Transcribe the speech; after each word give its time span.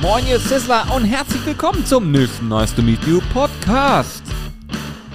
Moin, 0.00 0.26
ihr 0.26 0.40
Sizzler 0.40 0.86
und 0.94 1.04
herzlich 1.04 1.44
willkommen 1.44 1.84
zum 1.84 2.10
nächsten 2.10 2.48
Nice 2.48 2.74
to 2.74 2.80
Meet 2.80 3.04
You 3.06 3.20
Podcast. 3.34 4.22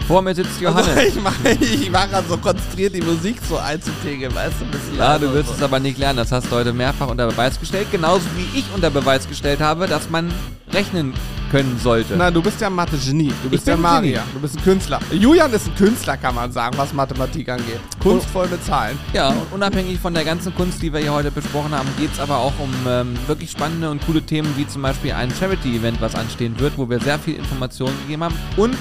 Vor 0.07 0.21
mir 0.21 0.35
sitzt 0.35 0.61
Johannes. 0.61 0.89
Also 0.89 1.01
ich 1.07 1.15
mache 1.23 1.49
ich 1.59 1.91
war 1.91 2.07
gerade 2.07 2.27
so 2.27 2.37
konzentriert, 2.37 2.93
die 2.93 3.01
Musik 3.01 3.37
so 3.49 3.57
einzupegeln, 3.57 4.35
weißt 4.35 4.53
du, 4.59 4.65
ein 4.65 4.69
bisschen 4.71 4.95
ja, 4.95 5.17
du 5.17 5.33
wirst 5.33 5.49
und 5.49 5.53
es 5.55 5.59
so. 5.59 5.65
aber 5.65 5.79
nicht 5.79 5.97
lernen. 5.97 6.17
Das 6.17 6.31
hast 6.31 6.51
du 6.51 6.55
heute 6.55 6.71
mehrfach 6.71 7.07
unter 7.07 7.25
Beweis 7.25 7.59
gestellt. 7.59 7.87
Genauso 7.91 8.25
wie 8.35 8.59
ich 8.59 8.65
unter 8.75 8.91
Beweis 8.91 9.27
gestellt 9.27 9.59
habe, 9.59 9.87
dass 9.87 10.11
man 10.11 10.31
rechnen 10.71 11.15
können 11.55 11.79
sollte. 11.79 12.17
Nein, 12.17 12.33
du 12.33 12.41
bist 12.41 12.59
ja 12.59 12.69
Mathe-Genie. 12.69 13.31
Du 13.41 13.49
bist 13.49 13.63
bin 13.63 13.75
ja 13.75 13.77
Magier. 13.77 14.23
Du 14.33 14.41
bist 14.41 14.57
ein 14.57 14.63
Künstler. 14.63 14.99
Julian 15.11 15.53
ist 15.53 15.67
ein 15.67 15.75
Künstler, 15.75 16.17
kann 16.17 16.35
man 16.35 16.51
sagen, 16.51 16.77
was 16.77 16.91
Mathematik 16.91 17.47
angeht. 17.47 17.79
Kunstvoll 18.01 18.49
mit 18.49 18.61
Zahlen. 18.65 18.99
Ja, 19.13 19.29
und 19.29 19.53
unabhängig 19.53 19.97
von 19.99 20.13
der 20.13 20.25
ganzen 20.25 20.53
Kunst, 20.53 20.81
die 20.81 20.91
wir 20.91 20.99
hier 20.99 21.13
heute 21.13 21.31
besprochen 21.31 21.71
haben, 21.71 21.87
geht 21.97 22.11
es 22.11 22.19
aber 22.19 22.39
auch 22.39 22.51
um 22.59 22.69
ähm, 22.87 23.13
wirklich 23.27 23.51
spannende 23.51 23.89
und 23.89 24.05
coole 24.05 24.21
Themen, 24.21 24.51
wie 24.57 24.67
zum 24.67 24.81
Beispiel 24.81 25.13
ein 25.13 25.31
Charity-Event, 25.31 26.01
was 26.01 26.13
anstehen 26.15 26.59
wird, 26.59 26.77
wo 26.77 26.89
wir 26.89 26.99
sehr 26.99 27.19
viel 27.19 27.35
Informationen 27.35 27.97
gegeben 28.01 28.25
haben. 28.25 28.35
Und 28.57 28.77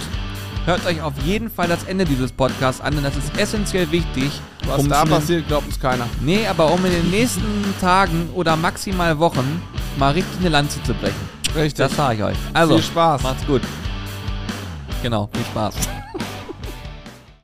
hört 0.66 0.84
euch 0.84 1.00
auf 1.00 1.14
jeden 1.24 1.50
Fall 1.50 1.68
das 1.68 1.84
Ende 1.84 2.04
dieses 2.04 2.32
Podcasts 2.32 2.80
an, 2.80 2.94
denn 2.94 3.04
das 3.04 3.16
ist 3.16 3.38
essentiell 3.38 3.92
wichtig. 3.92 4.32
Was 4.66 4.80
um 4.80 4.88
da 4.88 5.04
passiert, 5.04 5.46
glaubt 5.46 5.68
uns 5.68 5.78
keiner. 5.78 6.08
Nee, 6.22 6.44
aber 6.48 6.72
um 6.72 6.84
in 6.84 6.91
den 6.91 7.10
nächsten 7.10 7.74
Tagen 7.80 8.30
oder 8.34 8.56
maximal 8.56 9.16
Wochen 9.20 9.62
mal 9.96 10.10
richtig 10.10 10.41
eine 10.41 10.48
Lanze 10.48 10.82
zu 10.82 10.92
brechen. 10.94 11.33
Richtig. 11.54 11.74
Das 11.74 11.94
sage 11.94 12.16
ich 12.16 12.22
euch. 12.24 12.36
Also, 12.52 12.74
Viel 12.74 12.84
Spaß. 12.84 13.22
macht's 13.22 13.46
gut. 13.46 13.62
Genau, 15.02 15.28
viel 15.32 15.44
Spaß. 15.44 15.74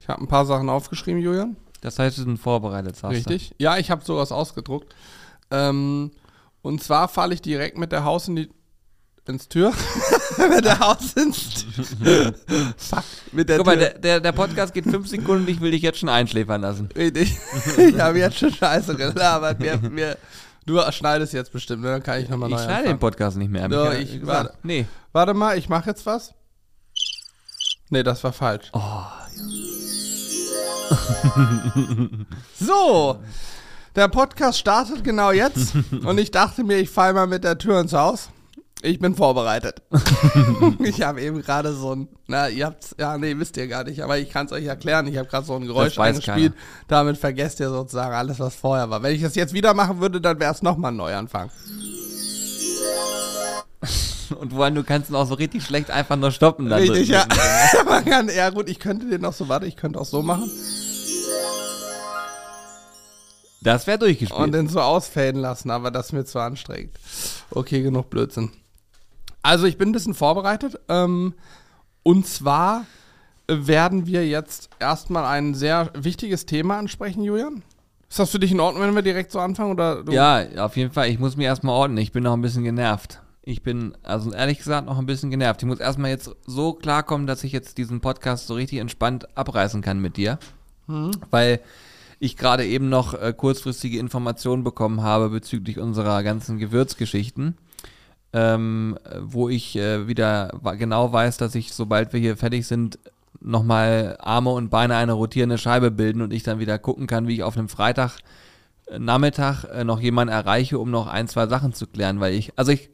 Ich 0.00 0.08
habe 0.08 0.22
ein 0.22 0.26
paar 0.28 0.46
Sachen 0.46 0.68
aufgeschrieben, 0.68 1.20
Julian. 1.20 1.56
Das 1.80 1.98
heißt, 1.98 2.18
wir 2.18 2.24
sind 2.24 2.38
vorbereitet, 2.38 2.96
sagst 2.96 3.16
Richtig. 3.18 3.54
Ja, 3.58 3.76
ich 3.78 3.90
habe 3.90 4.04
sowas 4.04 4.32
ausgedruckt. 4.32 4.94
Ähm, 5.50 6.10
und 6.62 6.82
zwar 6.82 7.08
falle 7.08 7.34
ich 7.34 7.42
direkt 7.42 7.78
mit 7.78 7.92
der 7.92 8.04
Haus 8.04 8.28
in 8.28 8.36
die 8.36 8.50
ins 9.28 9.48
Tür. 9.48 9.72
mit 10.50 10.64
der 10.64 10.80
Haus 10.80 11.12
ins 11.12 11.64
Fuck. 12.76 13.04
Mit 13.32 13.48
der 13.48 13.58
Guck 13.58 13.66
mal, 13.66 13.78
Tür. 13.78 13.90
der, 13.90 13.98
der, 13.98 14.20
der 14.20 14.32
Podcast 14.32 14.74
geht 14.74 14.84
fünf 14.84 15.06
Sekunden, 15.06 15.48
ich 15.48 15.60
will 15.60 15.70
dich 15.70 15.82
jetzt 15.82 16.00
schon 16.00 16.08
einschläfern 16.08 16.60
lassen. 16.60 16.88
Richtig. 16.96 17.36
ich 17.76 17.98
habe 18.00 18.18
jetzt 18.18 18.38
schon 18.38 18.52
scheiße 18.52 18.96
gelabert. 18.96 19.60
Mir, 19.60 19.78
mir, 19.88 20.16
du 20.70 20.92
schneidest 20.92 21.32
jetzt 21.32 21.52
bestimmt, 21.52 21.82
ne? 21.82 21.88
dann 21.90 22.02
kann 22.02 22.20
ich 22.20 22.28
nochmal 22.28 22.48
neu 22.48 22.56
Ich 22.56 22.62
schneide 22.62 22.78
den 22.82 22.92
anfangen. 22.92 22.98
Podcast 23.00 23.36
nicht 23.36 23.50
mehr. 23.50 23.68
Ja 23.70 23.92
ich- 23.92 24.20
gesagt. 24.20 24.26
warte. 24.26 24.54
Nee. 24.62 24.86
Warte 25.12 25.34
mal, 25.34 25.58
ich 25.58 25.68
mache 25.68 25.90
jetzt 25.90 26.06
was. 26.06 26.32
Nee, 27.90 28.02
das 28.02 28.22
war 28.24 28.32
falsch. 28.32 28.70
Oh, 28.72 29.02
So, 32.58 33.18
der 33.96 34.08
Podcast 34.08 34.58
startet 34.58 35.02
genau 35.04 35.30
jetzt 35.32 35.74
und 36.04 36.18
ich 36.18 36.30
dachte 36.30 36.62
mir, 36.64 36.76
ich 36.78 36.90
fall 36.90 37.12
mal 37.14 37.26
mit 37.26 37.44
der 37.44 37.58
Tür 37.58 37.80
ins 37.80 37.92
Haus. 37.92 38.30
Ich 38.82 38.98
bin 38.98 39.14
vorbereitet. 39.14 39.82
ich 40.84 41.02
habe 41.02 41.20
eben 41.20 41.42
gerade 41.42 41.74
so 41.74 41.94
ein, 41.94 42.08
na, 42.26 42.48
ihr 42.48 42.66
habt's, 42.66 42.94
ja, 42.98 43.18
nee, 43.18 43.36
wisst 43.36 43.56
ihr 43.58 43.68
gar 43.68 43.84
nicht, 43.84 44.02
aber 44.02 44.18
ich 44.18 44.30
kann 44.30 44.46
es 44.46 44.52
euch 44.52 44.64
erklären. 44.64 45.06
Ich 45.06 45.18
habe 45.18 45.28
gerade 45.28 45.44
so 45.44 45.54
ein 45.54 45.66
Geräusch 45.66 45.98
eingespielt. 45.98 46.54
Damit 46.88 47.18
vergesst 47.18 47.60
ihr 47.60 47.68
sozusagen 47.68 48.14
alles, 48.14 48.40
was 48.40 48.54
vorher 48.54 48.88
war. 48.88 49.02
Wenn 49.02 49.14
ich 49.14 49.22
das 49.22 49.34
jetzt 49.34 49.52
wieder 49.52 49.74
machen 49.74 50.00
würde, 50.00 50.20
dann 50.20 50.40
wäre 50.40 50.52
es 50.52 50.62
nochmal 50.62 50.92
ein 50.92 50.96
Neuanfang. 50.96 51.50
Und 54.38 54.54
allem, 54.54 54.76
du 54.76 54.84
kannst 54.84 55.10
ihn 55.10 55.16
auch 55.16 55.26
so 55.26 55.34
richtig 55.34 55.64
schlecht 55.64 55.90
einfach 55.90 56.16
nur 56.16 56.30
stoppen. 56.30 56.70
Dann 56.70 56.80
Richtig, 56.80 57.08
ja. 57.08 57.26
Man 57.86 58.04
kann, 58.04 58.30
ja 58.34 58.50
gut, 58.50 58.68
ich 58.68 58.78
könnte 58.78 59.08
den 59.08 59.20
noch 59.20 59.32
so, 59.32 59.48
warte, 59.48 59.66
ich 59.66 59.76
könnte 59.76 60.00
auch 60.00 60.06
so 60.06 60.22
machen 60.22 60.50
Das 63.60 63.86
wäre 63.86 63.98
durchgespielt. 63.98 64.40
und 64.40 64.52
den 64.52 64.68
so 64.68 64.80
ausfaden 64.80 65.40
lassen, 65.40 65.70
aber 65.70 65.90
das 65.90 66.06
ist 66.06 66.12
mir 66.12 66.24
zu 66.24 66.38
anstrengend. 66.38 66.94
Okay, 67.50 67.82
genug 67.82 68.08
Blödsinn. 68.08 68.50
Also 69.42 69.66
ich 69.66 69.78
bin 69.78 69.90
ein 69.90 69.92
bisschen 69.92 70.14
vorbereitet. 70.14 70.78
Ähm, 70.88 71.34
und 72.02 72.26
zwar 72.26 72.86
werden 73.46 74.06
wir 74.06 74.26
jetzt 74.26 74.70
erstmal 74.78 75.24
ein 75.24 75.54
sehr 75.54 75.90
wichtiges 75.94 76.46
Thema 76.46 76.78
ansprechen, 76.78 77.22
Julian. 77.22 77.62
Ist 78.08 78.18
das 78.18 78.30
für 78.30 78.38
dich 78.38 78.52
in 78.52 78.60
Ordnung, 78.60 78.82
wenn 78.82 78.94
wir 78.94 79.02
direkt 79.02 79.30
so 79.30 79.38
anfangen? 79.38 79.72
Oder 79.72 80.02
du? 80.02 80.12
ja, 80.12 80.64
auf 80.64 80.76
jeden 80.76 80.92
Fall. 80.92 81.08
Ich 81.08 81.18
muss 81.18 81.36
mich 81.36 81.46
erstmal 81.46 81.74
ordnen. 81.74 81.98
Ich 81.98 82.12
bin 82.12 82.24
noch 82.24 82.32
ein 82.32 82.42
bisschen 82.42 82.64
genervt. 82.64 83.20
Ich 83.42 83.62
bin, 83.62 83.96
also 84.02 84.32
ehrlich 84.32 84.58
gesagt, 84.58 84.86
noch 84.86 84.98
ein 84.98 85.06
bisschen 85.06 85.30
genervt. 85.30 85.62
Ich 85.62 85.68
muss 85.68 85.80
erstmal 85.80 86.10
jetzt 86.10 86.30
so 86.46 86.72
klarkommen, 86.72 87.26
dass 87.26 87.44
ich 87.44 87.52
jetzt 87.52 87.78
diesen 87.78 88.00
Podcast 88.00 88.46
so 88.46 88.54
richtig 88.54 88.78
entspannt 88.78 89.36
abreißen 89.36 89.80
kann 89.80 90.00
mit 90.00 90.16
dir. 90.16 90.38
Weil 91.30 91.60
ich 92.18 92.36
gerade 92.36 92.66
eben 92.66 92.88
noch 92.88 93.14
äh, 93.14 93.32
kurzfristige 93.36 93.98
Informationen 93.98 94.62
bekommen 94.62 95.02
habe 95.02 95.30
bezüglich 95.30 95.78
unserer 95.78 96.22
ganzen 96.22 96.58
Gewürzgeschichten. 96.58 97.56
Ähm, 98.32 98.96
äh, 99.04 99.16
wo 99.22 99.48
ich 99.48 99.76
äh, 99.76 100.06
wieder 100.06 100.52
genau 100.78 101.12
weiß, 101.12 101.36
dass 101.36 101.54
ich, 101.56 101.72
sobald 101.72 102.12
wir 102.12 102.20
hier 102.20 102.36
fertig 102.36 102.66
sind, 102.66 102.98
nochmal 103.40 104.16
Arme 104.20 104.50
und 104.50 104.70
Beine 104.70 104.96
eine 104.96 105.12
rotierende 105.12 105.58
Scheibe 105.58 105.90
bilden 105.90 106.22
und 106.22 106.32
ich 106.32 106.42
dann 106.42 106.58
wieder 106.58 106.78
gucken 106.78 107.06
kann, 107.06 107.26
wie 107.26 107.34
ich 107.34 107.42
auf 107.42 107.56
einem 107.56 107.68
Freitag 107.68 108.18
äh, 108.86 108.98
Nachmittag 108.98 109.64
äh, 109.64 109.84
noch 109.84 110.00
jemanden 110.00 110.32
erreiche, 110.32 110.78
um 110.78 110.90
noch 110.90 111.06
ein, 111.06 111.28
zwei 111.28 111.46
Sachen 111.46 111.72
zu 111.72 111.86
klären, 111.86 112.20
weil 112.20 112.34
ich, 112.34 112.52
also 112.56 112.72
ich, 112.72 112.90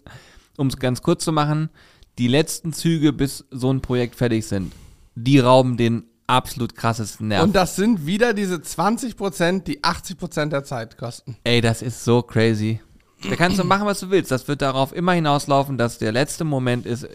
um 0.57 0.69
es 0.69 0.79
ganz 0.79 1.03
kurz 1.03 1.25
zu 1.25 1.33
machen, 1.33 1.71
die 2.19 2.29
letzten 2.29 2.73
Züge, 2.73 3.13
bis 3.13 3.45
so 3.51 3.71
ein 3.71 3.81
Projekt 3.81 4.15
fertig 4.15 4.47
sind, 4.47 4.73
die 5.15 5.39
rauben 5.39 5.77
den 5.77 6.05
absolut 6.27 6.75
krassesten 6.75 7.29
Nerv. 7.29 7.45
Und 7.45 7.55
das 7.55 7.77
sind 7.77 8.07
wieder 8.07 8.33
diese 8.35 8.57
20%, 8.57 9.65
die 9.65 9.83
80% 9.83 10.47
der 10.47 10.65
Zeit 10.65 10.99
kosten. 10.99 11.37
Ey, 11.45 11.61
das 11.61 11.83
ist 11.83 12.05
so 12.05 12.23
crazy. 12.23 12.81
Da 13.29 13.37
kannst 13.37 13.59
du 13.59 13.65
machen, 13.65 13.87
was 13.87 14.01
du 14.01 14.11
willst. 14.11 14.31
Das 14.31 14.47
wird 14.49 14.63
darauf 14.63 14.95
immer 14.95 15.13
hinauslaufen, 15.13 15.79
dass 15.79 15.99
der 15.99 16.13
letzte 16.13 16.45
Moment 16.45 16.87
ist. 16.87 17.09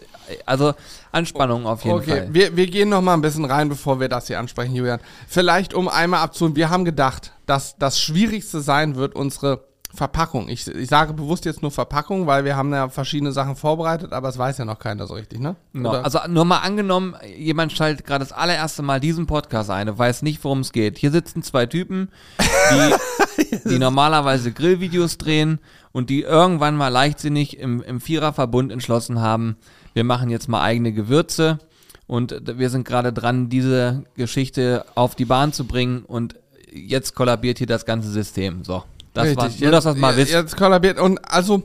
Also 0.46 0.74
Anspannung 1.10 1.66
auf 1.66 1.84
jeden 1.84 1.96
Okay, 1.96 2.10
Fall. 2.10 2.28
wir, 2.34 2.56
wir 2.56 2.66
gehen 2.66 2.88
noch 2.88 3.02
mal 3.02 3.14
ein 3.14 3.22
bisschen 3.22 3.44
rein, 3.44 3.68
bevor 3.68 4.00
wir 4.00 4.08
das 4.08 4.26
hier 4.26 4.38
ansprechen, 4.38 4.74
Julian. 4.74 5.00
Vielleicht 5.28 5.74
um 5.74 5.88
einmal 5.88 6.20
abzuholen, 6.20 6.56
wir 6.56 6.70
haben 6.70 6.84
gedacht, 6.84 7.32
dass 7.46 7.76
das 7.78 8.00
Schwierigste 8.00 8.60
sein 8.60 8.96
wird, 8.96 9.14
unsere 9.14 9.64
Verpackung. 9.94 10.48
Ich, 10.48 10.66
ich 10.68 10.88
sage 10.88 11.12
bewusst 11.12 11.44
jetzt 11.44 11.60
nur 11.60 11.70
Verpackung, 11.70 12.26
weil 12.26 12.46
wir 12.46 12.56
haben 12.56 12.72
ja 12.72 12.88
verschiedene 12.88 13.30
Sachen 13.32 13.56
vorbereitet, 13.56 14.14
aber 14.14 14.28
es 14.30 14.38
weiß 14.38 14.56
ja 14.56 14.64
noch 14.64 14.78
keiner 14.78 15.06
so 15.06 15.14
richtig, 15.14 15.38
ne? 15.40 15.56
Oder? 15.74 16.02
Also 16.02 16.18
nur 16.28 16.46
mal 16.46 16.60
angenommen, 16.60 17.14
jemand 17.36 17.72
schaltet 17.72 18.06
gerade 18.06 18.24
das 18.24 18.32
allererste 18.32 18.80
Mal 18.80 19.00
diesen 19.00 19.26
Podcast 19.26 19.68
ein 19.68 19.90
und 19.90 19.98
weiß 19.98 20.22
nicht, 20.22 20.42
worum 20.44 20.60
es 20.60 20.72
geht. 20.72 20.96
Hier 20.96 21.10
sitzen 21.10 21.42
zwei 21.42 21.66
Typen, 21.66 22.08
die, 22.40 23.58
die 23.68 23.78
normalerweise 23.78 24.52
Grillvideos 24.52 25.18
drehen 25.18 25.58
und 25.92 26.10
die 26.10 26.22
irgendwann 26.22 26.76
mal 26.76 26.88
leichtsinnig 26.88 27.58
im, 27.58 27.82
im 27.82 28.00
Viererverbund 28.00 28.72
entschlossen 28.72 29.20
haben, 29.20 29.56
wir 29.94 30.04
machen 30.04 30.30
jetzt 30.30 30.48
mal 30.48 30.62
eigene 30.62 30.92
Gewürze 30.92 31.58
und 32.06 32.42
wir 32.58 32.70
sind 32.70 32.86
gerade 32.86 33.12
dran, 33.12 33.48
diese 33.48 34.04
Geschichte 34.16 34.84
auf 34.94 35.14
die 35.14 35.24
Bahn 35.24 35.52
zu 35.52 35.66
bringen 35.66 36.04
und 36.06 36.36
jetzt 36.72 37.14
kollabiert 37.14 37.58
hier 37.58 37.66
das 37.66 37.84
ganze 37.84 38.10
System. 38.10 38.64
So, 38.64 38.84
das 39.14 39.36
war 39.36 39.50
nur, 39.60 39.70
dass 39.70 39.84
das 39.84 39.96
mal 39.96 40.16
wisst. 40.16 40.32
Jetzt 40.32 40.56
kollabiert. 40.56 40.98
Und 40.98 41.18
also, 41.30 41.64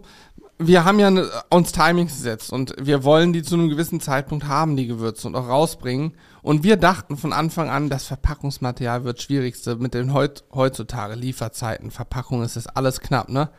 wir 0.60 0.86
haben 0.86 1.00
ja 1.00 1.12
ne, 1.12 1.30
uns 1.50 1.72
Timings 1.72 2.14
gesetzt 2.14 2.52
und 2.52 2.74
wir 2.80 3.04
wollen 3.04 3.32
die 3.32 3.44
zu 3.44 3.56
einem 3.56 3.70
gewissen 3.70 4.02
Zeitpunkt 4.02 4.48
haben, 4.48 4.76
die 4.76 4.88
Gewürze 4.88 5.28
und 5.28 5.36
auch 5.36 5.48
rausbringen. 5.48 6.14
Und 6.42 6.64
wir 6.64 6.78
dachten 6.78 7.18
von 7.18 7.34
Anfang 7.34 7.70
an, 7.70 7.90
das 7.90 8.06
Verpackungsmaterial 8.06 9.04
wird 9.04 9.22
schwierigste 9.22 9.76
mit 9.76 9.94
den 9.94 10.14
heut, 10.14 10.44
heutzutage 10.54 11.16
Lieferzeiten. 11.16 11.92
Verpackung 11.92 12.42
ist 12.42 12.56
das 12.56 12.68
alles 12.68 13.02
knapp, 13.02 13.30
ne? 13.30 13.50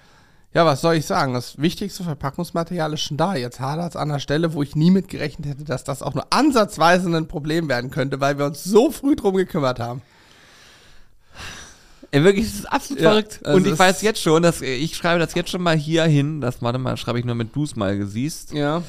Ja, 0.55 0.65
was 0.65 0.81
soll 0.81 0.95
ich 0.95 1.05
sagen? 1.07 1.35
Das 1.35 1.59
wichtigste 1.59 2.03
Verpackungsmaterial 2.05 2.95
ist 2.95 3.03
schon 3.03 3.17
da. 3.19 3.35
Jetzt 3.37 3.61
hadert 3.61 3.91
es 3.91 3.97
an 3.97 4.09
der 4.09 4.19
Stelle, 4.19 4.55
wo 4.55 4.63
ich 4.63 4.75
nie 4.75 4.91
mit 4.91 5.09
gerechnet 5.09 5.47
hätte, 5.47 5.65
dass 5.65 5.85
das 5.85 6.03
auch 6.03 6.15
nur 6.15 6.27
ansatzweise 6.31 7.15
ein 7.15 7.29
Problem 7.29 7.69
werden 7.69 7.91
könnte, 7.91 8.21
weil 8.21 8.39
wir 8.39 8.47
uns 8.47 8.65
so 8.65 8.91
früh 8.91 9.15
drum 9.15 9.37
gekümmert 9.37 9.79
haben. 9.79 10.01
Ey, 12.11 12.25
wirklich, 12.25 12.47
das 12.47 12.55
ist 12.61 12.73
absolut 12.73 13.03
Ja, 13.03 13.11
verrückt. 13.11 13.41
also 13.45 13.57
Und 13.59 13.67
ich 13.67 13.73
es- 13.75 13.79
weiß 13.79 14.01
jetzt 14.03 14.23
schon, 14.23 14.43
dass 14.43 14.63
ich 14.63 14.97
schreibe 14.97 15.21
das 15.21 15.35
jetzt 15.35 15.51
schon 15.51 15.63
mal 15.63 15.77
hier 15.77 16.05
hin. 16.05 16.41
Das, 16.41 16.63
warte 16.63 16.79
mal, 16.79 16.97
schreibe 16.97 17.19
ich 17.19 17.27
nur 17.27 17.35
mit 17.35 17.55
du's 17.55 17.77
mal 17.77 17.99
gesiehst. 17.99 18.53
Ja. 18.53 18.83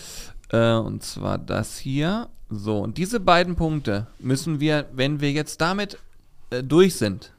Äh, 0.52 0.76
und 0.76 1.04
zwar 1.04 1.38
das 1.38 1.78
hier. 1.78 2.30
So, 2.50 2.80
und 2.80 2.98
diese 2.98 3.20
beiden 3.20 3.56
Punkte 3.58 4.08
müssen 4.20 4.60
wir, 4.62 4.86
wenn 4.94 5.20
wir 5.20 5.32
jetzt 5.34 5.60
damit 5.60 5.98
äh, 6.52 6.64
durch 6.64 6.96
sind, 6.96 7.34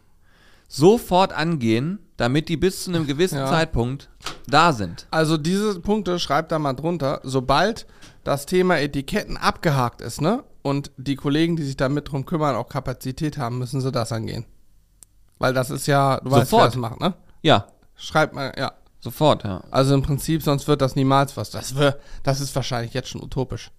sofort 0.69 1.33
angehen, 1.33 1.99
damit 2.21 2.49
die 2.51 2.57
bis 2.57 2.85
zu 2.85 2.91
einem 2.91 3.07
gewissen 3.07 3.39
Ja. 3.39 3.47
Zeitpunkt 3.49 4.11
da 4.47 4.73
sind. 4.73 5.07
Also 5.11 5.37
diese 5.37 5.81
Punkte 5.81 6.19
schreibt 6.19 6.53
da 6.53 6.59
mal 6.59 6.75
drunter. 6.75 7.21
Sobald 7.23 7.87
das 8.25 8.45
Thema 8.47 8.79
Etiketten 8.79 9.37
abgehakt 9.37 10.01
ist, 10.03 10.21
ne? 10.21 10.45
Und 10.63 10.91
die 10.99 11.17
Kollegen, 11.17 11.57
die 11.57 11.63
sich 11.63 11.77
damit 11.79 12.11
drum 12.11 12.27
kümmern, 12.27 12.55
auch 12.55 12.69
Kapazität 12.69 13.39
haben, 13.39 13.59
müssen 13.59 13.81
sie 13.81 13.91
das 13.91 14.13
angehen. 14.13 14.45
Weil 15.39 15.55
das 15.55 15.71
ist 15.71 15.87
ja, 15.87 16.21
du 16.21 16.31
weißt, 16.31 16.37
wer 16.37 16.45
Sofort. 16.47 16.67
das 16.69 16.77
macht, 16.77 17.01
ne? 17.01 17.15
Ja, 17.43 17.67
Schreibt 17.97 18.35
mal, 18.35 18.53
ja. 18.57 18.73
sofort, 19.01 19.45
ja. 19.45 19.63
Also 19.71 19.95
im 19.95 20.03
Prinzip, 20.03 20.43
sonst 20.43 20.67
wird 20.69 20.81
das 20.83 20.97
niemals 20.97 21.37
was. 21.37 21.51
Das, 21.51 21.77
wär, 21.77 21.99
das 22.23 22.41
ist 22.41 22.55
wahrscheinlich 22.57 22.95
jetzt 22.95 23.09
schon 23.11 23.23
utopisch. 23.23 23.71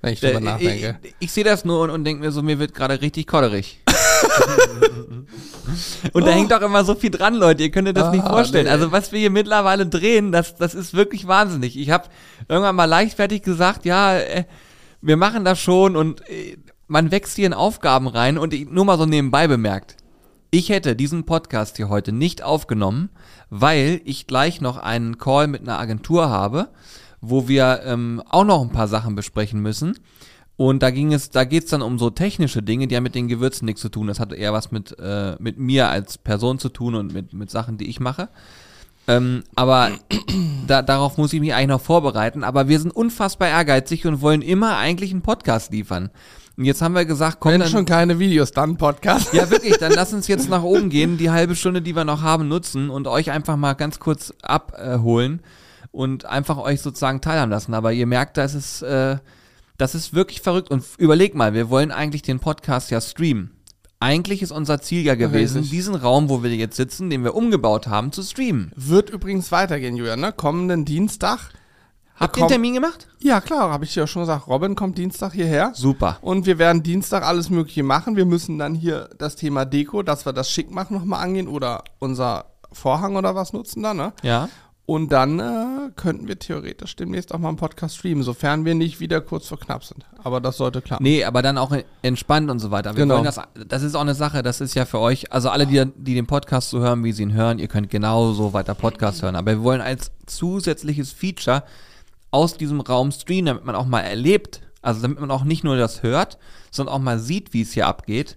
Wenn 0.00 0.14
ich 0.14 0.20
drüber 0.20 0.38
Äh, 0.38 0.40
nachdenke. 0.40 0.98
Ich, 1.02 1.14
ich 1.20 1.32
sehe 1.32 1.44
das 1.44 1.64
nur 1.64 1.80
und, 1.82 1.90
und 1.90 2.04
denke 2.04 2.22
mir 2.24 2.32
so, 2.32 2.42
mir 2.42 2.58
wird 2.58 2.74
gerade 2.74 3.00
richtig 3.02 3.26
kodderig. 3.26 3.80
Und 6.12 6.26
da 6.26 6.30
hängt 6.32 6.52
auch 6.52 6.60
immer 6.60 6.84
so 6.84 6.94
viel 6.94 7.10
dran, 7.10 7.34
Leute. 7.34 7.62
Ihr 7.62 7.70
könnt 7.70 7.88
euch 7.88 7.94
das 7.94 8.12
nicht 8.12 8.24
Ah, 8.24 8.30
vorstellen. 8.30 8.64
nee. 8.66 8.70
Also 8.70 8.92
was 8.92 9.12
wir 9.12 9.18
hier 9.20 9.30
mittlerweile 9.30 9.86
drehen, 9.86 10.32
das, 10.32 10.56
das 10.56 10.74
ist 10.74 10.94
wirklich 10.94 11.26
wahnsinnig. 11.26 11.78
Ich 11.78 11.90
habe 11.90 12.04
irgendwann 12.48 12.76
mal 12.76 12.84
leichtfertig 12.84 13.42
gesagt, 13.42 13.84
ja, 13.84 14.16
äh, 14.18 14.44
wir 15.00 15.16
machen 15.16 15.44
das 15.44 15.60
schon 15.60 15.96
und 15.96 16.28
äh, 16.28 16.56
man 16.88 17.10
wächst 17.10 17.36
hier 17.36 17.46
in 17.46 17.54
Aufgaben 17.54 18.06
rein 18.08 18.38
und 18.38 18.52
ich, 18.52 18.68
nur 18.68 18.84
mal 18.84 18.98
so 18.98 19.06
nebenbei 19.06 19.46
bemerkt. 19.48 19.96
Ich 20.50 20.68
hätte 20.68 20.94
diesen 20.94 21.24
Podcast 21.24 21.78
hier 21.78 21.88
heute 21.88 22.12
nicht 22.12 22.42
aufgenommen, 22.42 23.08
weil 23.48 24.00
ich 24.04 24.26
gleich 24.26 24.60
noch 24.60 24.76
einen 24.76 25.16
Call 25.16 25.46
mit 25.46 25.62
einer 25.62 25.78
Agentur 25.78 26.28
habe, 26.28 26.68
wo 27.22 27.48
wir 27.48 27.80
ähm, 27.86 28.22
auch 28.28 28.44
noch 28.44 28.60
ein 28.60 28.72
paar 28.72 28.88
Sachen 28.88 29.14
besprechen 29.14 29.60
müssen. 29.60 29.98
Und 30.56 30.82
da 30.82 30.90
ging 30.90 31.12
es, 31.12 31.30
da 31.30 31.44
geht 31.44 31.64
es 31.64 31.70
dann 31.70 31.82
um 31.82 31.98
so 31.98 32.10
technische 32.10 32.62
Dinge, 32.62 32.86
die 32.86 32.96
haben 32.96 33.02
mit 33.02 33.14
den 33.14 33.28
Gewürzen 33.28 33.64
nichts 33.66 33.80
zu 33.80 33.88
tun. 33.88 34.06
Das 34.06 34.20
hat 34.20 34.32
eher 34.32 34.52
was 34.52 34.70
mit, 34.70 34.96
äh, 34.98 35.36
mit 35.38 35.58
mir 35.58 35.88
als 35.88 36.18
Person 36.18 36.58
zu 36.58 36.68
tun 36.68 36.94
und 36.94 37.12
mit, 37.12 37.32
mit 37.32 37.50
Sachen, 37.50 37.78
die 37.78 37.88
ich 37.88 38.00
mache. 38.00 38.28
Ähm, 39.08 39.42
aber 39.56 39.90
da, 40.66 40.82
darauf 40.82 41.16
muss 41.16 41.32
ich 41.32 41.40
mich 41.40 41.54
eigentlich 41.54 41.68
noch 41.68 41.80
vorbereiten. 41.80 42.44
Aber 42.44 42.68
wir 42.68 42.78
sind 42.78 42.94
unfassbar 42.94 43.48
ehrgeizig 43.48 44.06
und 44.06 44.20
wollen 44.20 44.42
immer 44.42 44.76
eigentlich 44.76 45.10
einen 45.10 45.22
Podcast 45.22 45.72
liefern. 45.72 46.10
Und 46.56 46.66
jetzt 46.66 46.82
haben 46.82 46.94
wir 46.94 47.06
gesagt, 47.06 47.38
komm, 47.40 47.52
Wenn 47.52 47.60
dann, 47.60 47.70
schon 47.70 47.86
keine 47.86 48.18
Videos, 48.18 48.52
dann 48.52 48.76
Podcast. 48.76 49.32
ja, 49.32 49.50
wirklich, 49.50 49.78
dann 49.78 49.92
lass 49.92 50.12
uns 50.12 50.28
jetzt 50.28 50.48
nach 50.50 50.62
oben 50.62 50.90
gehen, 50.90 51.16
die 51.16 51.30
halbe 51.30 51.56
Stunde, 51.56 51.80
die 51.80 51.96
wir 51.96 52.04
noch 52.04 52.20
haben, 52.20 52.46
nutzen 52.48 52.90
und 52.90 53.08
euch 53.08 53.30
einfach 53.30 53.56
mal 53.56 53.72
ganz 53.72 53.98
kurz 53.98 54.34
abholen 54.42 55.40
und 55.92 56.26
einfach 56.26 56.58
euch 56.58 56.82
sozusagen 56.82 57.22
teilhaben 57.22 57.50
lassen. 57.50 57.72
Aber 57.72 57.92
ihr 57.92 58.06
merkt, 58.06 58.36
das 58.36 58.54
ist, 58.54 58.82
äh, 58.82 59.16
das 59.82 59.96
ist 59.96 60.14
wirklich 60.14 60.40
verrückt. 60.40 60.70
Und 60.70 60.84
überleg 60.96 61.34
mal, 61.34 61.54
wir 61.54 61.68
wollen 61.68 61.90
eigentlich 61.90 62.22
den 62.22 62.38
Podcast 62.38 62.92
ja 62.92 63.00
streamen. 63.00 63.50
Eigentlich 63.98 64.40
ist 64.40 64.52
unser 64.52 64.80
Ziel 64.80 65.02
ja 65.02 65.16
gewesen, 65.16 65.58
Richtig. 65.58 65.70
diesen 65.72 65.94
Raum, 65.96 66.28
wo 66.28 66.44
wir 66.44 66.54
jetzt 66.54 66.76
sitzen, 66.76 67.10
den 67.10 67.24
wir 67.24 67.34
umgebaut 67.34 67.88
haben, 67.88 68.12
zu 68.12 68.22
streamen. 68.22 68.70
Wird 68.76 69.10
übrigens 69.10 69.50
weitergehen, 69.50 69.96
Julian, 69.96 70.20
ne? 70.20 70.32
Kommenden 70.32 70.84
Dienstag. 70.84 71.50
Habt 72.14 72.36
ihr 72.36 72.42
einen 72.42 72.48
Termin 72.50 72.74
gemacht? 72.74 73.08
Ja, 73.18 73.40
klar, 73.40 73.70
habe 73.70 73.84
ich 73.84 73.92
dir 73.92 74.00
ja 74.00 74.06
schon 74.06 74.22
gesagt. 74.22 74.46
Robin 74.46 74.76
kommt 74.76 74.98
Dienstag 74.98 75.32
hierher. 75.32 75.72
Super. 75.74 76.18
Und 76.20 76.46
wir 76.46 76.58
werden 76.58 76.84
Dienstag 76.84 77.24
alles 77.24 77.50
Mögliche 77.50 77.82
machen. 77.82 78.14
Wir 78.14 78.24
müssen 78.24 78.58
dann 78.58 78.76
hier 78.76 79.10
das 79.18 79.34
Thema 79.34 79.64
Deko, 79.64 80.04
dass 80.04 80.24
wir 80.26 80.32
das 80.32 80.48
schick 80.48 80.70
machen, 80.70 80.96
nochmal 80.96 81.24
angehen 81.24 81.48
oder 81.48 81.82
unser 81.98 82.44
Vorhang 82.70 83.16
oder 83.16 83.34
was 83.34 83.52
nutzen 83.52 83.82
dann, 83.82 83.96
ne? 83.96 84.12
Ja. 84.22 84.48
Und 84.84 85.12
dann 85.12 85.38
äh, 85.38 85.90
könnten 85.94 86.26
wir 86.26 86.38
theoretisch 86.38 86.96
demnächst 86.96 87.32
auch 87.32 87.38
mal 87.38 87.48
einen 87.48 87.56
Podcast 87.56 87.96
streamen, 87.98 88.24
sofern 88.24 88.64
wir 88.64 88.74
nicht 88.74 88.98
wieder 88.98 89.20
kurz 89.20 89.46
vor 89.46 89.58
knapp 89.60 89.84
sind. 89.84 90.04
Aber 90.24 90.40
das 90.40 90.56
sollte 90.56 90.82
klappen. 90.82 91.04
Nee, 91.04 91.22
aber 91.24 91.40
dann 91.40 91.56
auch 91.56 91.72
entspannt 92.02 92.50
und 92.50 92.58
so 92.58 92.72
weiter. 92.72 92.90
Wir 92.96 93.04
Genau. 93.04 93.14
wollen 93.14 93.24
das, 93.24 93.40
das 93.68 93.84
ist 93.84 93.94
auch 93.94 94.00
eine 94.00 94.16
Sache, 94.16 94.42
das 94.42 94.60
ist 94.60 94.74
ja 94.74 94.84
für 94.84 94.98
euch, 94.98 95.32
also 95.32 95.50
alle, 95.50 95.66
die, 95.68 95.84
die 95.96 96.14
den 96.14 96.26
Podcast 96.26 96.70
so 96.70 96.80
hören, 96.80 97.04
wie 97.04 97.12
sie 97.12 97.22
ihn 97.22 97.32
hören, 97.32 97.60
ihr 97.60 97.68
könnt 97.68 97.90
genauso 97.90 98.52
weiter 98.52 98.74
Podcast 98.74 99.22
hören. 99.22 99.36
Aber 99.36 99.52
wir 99.52 99.62
wollen 99.62 99.80
als 99.80 100.10
zusätzliches 100.26 101.12
Feature 101.12 101.62
aus 102.32 102.56
diesem 102.56 102.80
Raum 102.80 103.12
streamen, 103.12 103.46
damit 103.46 103.64
man 103.64 103.76
auch 103.76 103.86
mal 103.86 104.00
erlebt, 104.00 104.62
also 104.82 105.00
damit 105.02 105.20
man 105.20 105.30
auch 105.30 105.44
nicht 105.44 105.62
nur 105.62 105.76
das 105.76 106.02
hört, 106.02 106.38
sondern 106.72 106.94
auch 106.96 107.00
mal 107.00 107.20
sieht, 107.20 107.52
wie 107.54 107.62
es 107.62 107.72
hier 107.72 107.86
abgeht. 107.86 108.36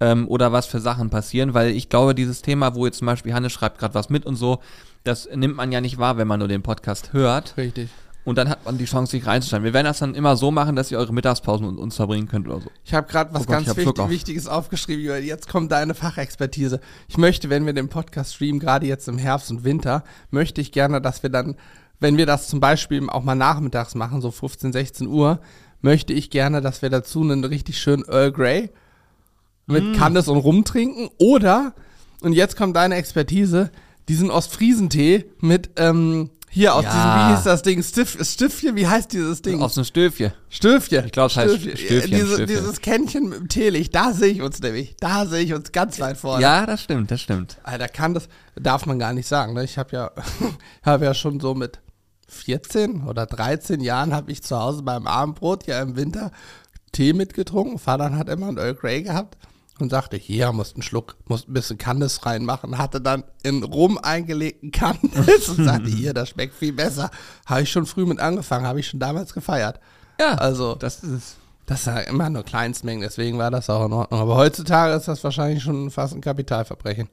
Ähm, 0.00 0.28
oder 0.28 0.52
was 0.52 0.66
für 0.66 0.78
Sachen 0.78 1.10
passieren, 1.10 1.54
weil 1.54 1.70
ich 1.70 1.88
glaube, 1.88 2.14
dieses 2.14 2.40
Thema, 2.42 2.76
wo 2.76 2.86
jetzt 2.86 2.98
zum 2.98 3.06
Beispiel 3.06 3.34
Hannes 3.34 3.52
schreibt 3.52 3.78
gerade 3.78 3.94
was 3.94 4.10
mit 4.10 4.26
und 4.26 4.36
so, 4.36 4.60
das 5.08 5.28
nimmt 5.34 5.56
man 5.56 5.72
ja 5.72 5.80
nicht 5.80 5.98
wahr, 5.98 6.16
wenn 6.18 6.28
man 6.28 6.38
nur 6.38 6.48
den 6.48 6.62
Podcast 6.62 7.12
hört. 7.12 7.56
Richtig. 7.56 7.88
Und 8.24 8.36
dann 8.36 8.50
hat 8.50 8.64
man 8.66 8.76
die 8.76 8.84
Chance, 8.84 9.12
sich 9.12 9.26
reinzustellen. 9.26 9.64
Wir 9.64 9.72
werden 9.72 9.86
das 9.86 10.00
dann 10.00 10.14
immer 10.14 10.36
so 10.36 10.50
machen, 10.50 10.76
dass 10.76 10.90
ihr 10.90 10.98
eure 10.98 11.14
Mittagspausen 11.14 11.66
mit 11.66 11.78
uns 11.78 11.96
verbringen 11.96 12.28
könnt 12.28 12.46
oder 12.46 12.60
so. 12.60 12.70
Ich 12.84 12.92
habe 12.92 13.08
gerade 13.08 13.32
was 13.32 13.42
Oh 13.42 13.44
Gott, 13.46 13.64
ganz 13.64 13.76
wichtig, 13.76 13.98
auf. 13.98 14.10
Wichtiges 14.10 14.46
aufgeschrieben. 14.46 15.02
Joel. 15.02 15.24
Jetzt 15.24 15.48
kommt 15.48 15.72
deine 15.72 15.94
Fachexpertise. 15.94 16.80
Ich 17.08 17.16
möchte, 17.16 17.48
wenn 17.48 17.64
wir 17.64 17.72
den 17.72 17.88
Podcast 17.88 18.34
streamen, 18.34 18.60
gerade 18.60 18.86
jetzt 18.86 19.08
im 19.08 19.16
Herbst 19.16 19.50
und 19.50 19.64
Winter, 19.64 20.04
möchte 20.30 20.60
ich 20.60 20.72
gerne, 20.72 21.00
dass 21.00 21.22
wir 21.22 21.30
dann, 21.30 21.56
wenn 22.00 22.18
wir 22.18 22.26
das 22.26 22.48
zum 22.48 22.60
Beispiel 22.60 23.08
auch 23.08 23.24
mal 23.24 23.34
nachmittags 23.34 23.94
machen, 23.94 24.20
so 24.20 24.30
15, 24.30 24.74
16 24.74 25.06
Uhr, 25.06 25.40
möchte 25.80 26.12
ich 26.12 26.28
gerne, 26.28 26.60
dass 26.60 26.82
wir 26.82 26.90
dazu 26.90 27.22
einen 27.22 27.44
richtig 27.44 27.78
schönen 27.78 28.04
Earl 28.04 28.32
Grey 28.32 28.70
mit 29.66 29.84
Mm. 29.84 29.92
Candice 29.94 30.28
und 30.28 30.38
Rum 30.38 30.64
trinken. 30.64 31.08
Oder, 31.18 31.72
und 32.20 32.32
jetzt 32.34 32.56
kommt 32.58 32.76
deine 32.76 32.96
Expertise, 32.96 33.70
diesen 34.08 34.30
Ostfriesentee 34.30 35.26
mit, 35.40 35.70
ähm, 35.76 36.30
hier 36.50 36.74
aus 36.74 36.84
Ja. 36.84 36.90
diesem, 36.90 37.28
wie 37.30 37.36
hieß 37.36 37.44
das 37.44 37.62
Ding? 37.62 37.82
Stiff, 37.82 38.16
Stiffchen, 38.26 38.74
wie 38.74 38.86
heißt 38.86 39.12
dieses 39.12 39.42
Ding? 39.42 39.60
Aus 39.60 39.76
einem 39.76 39.84
Stöfchen. 39.84 40.32
Stöfchen. 40.48 41.04
Ich 41.06 41.12
glaub, 41.12 41.30
es 41.30 41.36
heißt 41.36 41.54
Stöfchen. 41.56 41.76
Stöfchen, 41.76 42.10
Diese, 42.10 42.26
Stöfchen. 42.26 42.46
Dieses 42.46 42.80
Kännchen 42.80 43.28
mit 43.28 43.38
dem 43.38 43.48
Teelicht, 43.48 43.94
da 43.94 44.12
sehe 44.12 44.32
ich 44.32 44.40
uns 44.42 44.60
nämlich. 44.60 44.96
Da 44.98 45.26
sehe 45.26 45.42
ich 45.42 45.52
uns 45.52 45.72
ganz 45.72 46.00
weit 46.00 46.16
vorne. 46.16 46.42
Ja, 46.42 46.64
das 46.64 46.82
stimmt, 46.82 47.10
das 47.10 47.20
stimmt. 47.20 47.58
Alter, 47.64 47.88
kann 47.88 48.14
das, 48.14 48.28
darf 48.56 48.86
man 48.86 48.98
gar 48.98 49.12
nicht 49.12 49.28
sagen. 49.28 49.52
Ne? 49.52 49.64
Ich 49.64 49.76
habe 49.76 49.94
ja, 49.94 50.10
habe 50.82 51.04
ja 51.04 51.12
schon 51.12 51.38
so 51.38 51.54
mit 51.54 51.80
14 52.28 53.04
oder 53.04 53.26
13 53.26 53.80
Jahren 53.80 54.14
habe 54.14 54.32
ich 54.32 54.42
zu 54.42 54.58
Hause 54.58 54.82
beim 54.82 55.06
Abendbrot 55.06 55.66
ja 55.66 55.80
im 55.82 55.96
Winter 55.96 56.30
Tee 56.92 57.12
mitgetrunken. 57.12 57.78
Vater 57.78 58.16
hat 58.16 58.28
immer 58.30 58.48
einen 58.48 58.56
Earl 58.58 58.74
Grey 58.74 59.02
gehabt 59.02 59.36
und 59.80 59.90
sagte, 59.90 60.16
hier, 60.16 60.52
musst 60.52 60.74
einen 60.76 60.82
Schluck, 60.82 61.16
musst 61.26 61.48
ein 61.48 61.52
bisschen 61.52 61.78
Candice 61.78 62.24
reinmachen. 62.26 62.78
Hatte 62.78 63.00
dann 63.00 63.24
in 63.42 63.62
Rum 63.62 63.98
eingelegten 63.98 64.70
Candice 64.70 65.48
und 65.50 65.64
sagte, 65.64 65.88
hier, 65.88 66.14
das 66.14 66.30
schmeckt 66.30 66.54
viel 66.54 66.72
besser. 66.72 67.10
Habe 67.46 67.62
ich 67.62 67.70
schon 67.70 67.86
früh 67.86 68.04
mit 68.06 68.20
angefangen, 68.20 68.66
habe 68.66 68.80
ich 68.80 68.88
schon 68.88 69.00
damals 69.00 69.32
gefeiert. 69.34 69.80
Ja, 70.20 70.34
Also, 70.34 70.74
das 70.74 71.02
ist 71.02 71.10
es. 71.12 71.36
das 71.66 71.84
ja 71.84 71.98
immer 72.00 72.28
nur 72.30 72.42
Kleinstmengen, 72.42 73.02
deswegen 73.02 73.38
war 73.38 73.50
das 73.50 73.70
auch 73.70 73.86
in 73.86 73.92
Ordnung. 73.92 74.20
Aber 74.20 74.36
heutzutage 74.36 74.94
ist 74.94 75.06
das 75.08 75.22
wahrscheinlich 75.22 75.62
schon 75.62 75.90
fast 75.90 76.14
ein 76.14 76.20
Kapitalverbrechen. 76.20 77.08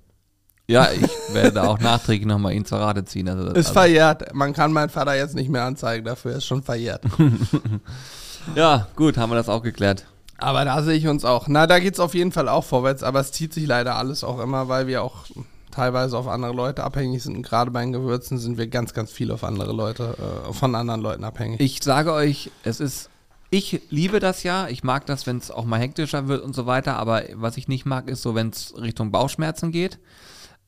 Ja, 0.68 0.90
ich 0.92 1.08
werde 1.32 1.62
auch 1.62 1.78
nachträglich 1.80 2.26
nochmal 2.26 2.54
ihn 2.54 2.66
zur 2.66 2.80
Rate 2.80 3.06
ziehen. 3.06 3.30
Also, 3.30 3.50
Ist 3.50 3.56
also, 3.68 3.74
verjährt. 3.74 4.34
Man 4.34 4.54
kann 4.54 4.74
meinen 4.74 4.90
Vater 4.90 5.16
jetzt 5.16 5.36
nicht 5.36 5.50
mehr 5.50 5.64
anzeigen, 5.64 6.04
dafür 6.06 6.38
ist 6.38 6.46
schon 6.46 6.64
verjährt. 6.64 7.04
ja, 8.56 8.88
gut, 8.96 9.18
haben 9.18 9.30
wir 9.32 9.36
das 9.36 9.50
auch 9.50 9.62
geklärt. 9.62 10.06
Aber 10.38 10.66
da 10.66 10.82
sehe 10.84 10.96
ich 10.96 11.08
uns 11.08 11.26
auch. 11.26 11.48
Na, 11.48 11.68
da 11.68 11.80
geht's 11.80 12.00
auf 12.00 12.14
jeden 12.14 12.32
Fall 12.32 12.50
auch 12.50 12.64
vorwärts, 12.64 13.04
aber 13.04 13.20
es 13.20 13.32
zieht 13.32 13.54
sich 13.54 13.66
leider 13.68 13.96
alles 13.96 14.24
auch 14.24 14.40
immer, 14.40 14.68
weil 14.68 14.88
wir 14.88 15.04
auch 15.04 15.26
teilweise 15.72 16.18
auf 16.18 16.28
andere 16.28 16.54
Leute 16.54 16.84
abhängig 16.84 17.24
sind. 17.24 17.38
Und 17.38 17.44
gerade 17.44 17.72
bei 17.72 17.82
den 17.82 17.94
Gewürzen 17.94 18.38
sind 18.38 18.58
wir 18.58 18.68
ganz, 18.68 18.94
ganz 18.94 19.12
viel 19.12 19.32
auf 19.32 19.44
andere 19.44 19.74
Leute, 19.74 20.16
äh, 20.50 20.54
von 20.54 20.76
anderen 20.76 21.02
Leuten 21.02 21.24
abhängig. 21.24 21.60
Ich 21.60 21.84
sage 21.84 22.14
euch, 22.14 22.52
es 22.64 22.80
ist, 22.80 23.10
ich 23.50 23.82
liebe 23.90 24.20
das 24.20 24.44
ja. 24.44 24.68
Ich 24.68 24.84
mag 24.84 25.06
das, 25.06 25.28
wenn 25.28 25.38
es 25.38 25.52
auch 25.52 25.66
mal 25.66 25.80
hektischer 25.80 26.28
wird 26.28 26.44
und 26.44 26.56
so 26.56 26.66
weiter. 26.66 26.98
Aber 26.98 27.24
was 27.34 27.58
ich 27.58 27.68
nicht 27.68 27.86
mag, 27.86 28.10
ist 28.10 28.22
so, 28.22 28.36
wenn 28.36 28.50
es 28.50 28.74
Richtung 28.78 29.12
Bauchschmerzen 29.12 29.72
geht. 29.72 30.00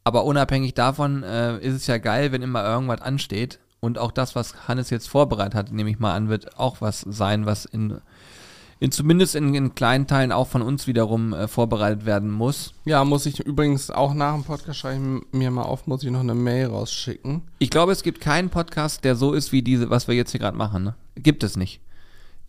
Aber 0.03 0.23
unabhängig 0.23 0.73
davon 0.73 1.23
äh, 1.23 1.57
ist 1.59 1.75
es 1.75 1.87
ja 1.87 1.97
geil, 1.97 2.31
wenn 2.31 2.41
immer 2.41 2.63
irgendwas 2.63 3.01
ansteht. 3.01 3.59
Und 3.79 3.97
auch 3.97 4.11
das, 4.11 4.36
was 4.36 4.67
Hannes 4.67 4.89
jetzt 4.89 5.07
vorbereitet 5.07 5.55
hat, 5.55 5.71
nehme 5.71 5.89
ich 5.89 6.00
mal 6.00 6.15
an, 6.15 6.29
wird 6.29 6.57
auch 6.57 6.81
was 6.81 7.01
sein, 7.01 7.45
was 7.45 7.65
in, 7.65 8.01
in 8.79 8.91
zumindest 8.91 9.36
in, 9.36 9.53
in 9.53 9.75
kleinen 9.75 10.07
Teilen 10.07 10.31
auch 10.31 10.48
von 10.48 10.62
uns 10.62 10.88
wiederum 10.88 11.34
äh, 11.34 11.48
vorbereitet 11.48 12.05
werden 12.05 12.31
muss. 12.31 12.74
ja, 12.86 13.03
muss 13.03 13.25
ich 13.25 13.39
übrigens 13.39 13.89
auch 13.89 14.13
nach 14.13 14.34
dem 14.34 14.43
Podcast 14.43 14.79
schreibe 14.79 15.22
ich 15.31 15.38
mir 15.38 15.51
mal 15.51 15.63
auf, 15.63 15.88
muss 15.88 16.03
ich 16.03 16.12
noch 16.12 16.19
eine 16.19 16.36
Mail 16.36 16.67
rausschicken. 16.67 17.41
Ich 17.60 17.69
glaube, 17.69 17.91
es 17.91 18.03
gibt 18.03 18.22
keinen 18.22 18.50
Podcast, 18.50 19.03
der 19.03 19.15
so 19.15 19.34
ist 19.34 19.51
wie 19.51 19.62
diese, 19.62 19.89
was 19.89 20.07
wir 20.07 20.15
jetzt 20.15 20.31
hier 20.31 20.39
gerade 20.39 20.57
machen. 20.57 20.84
Ne? 20.84 20.96
Gibt 21.15 21.43
es 21.43 21.57
nicht. 21.57 21.81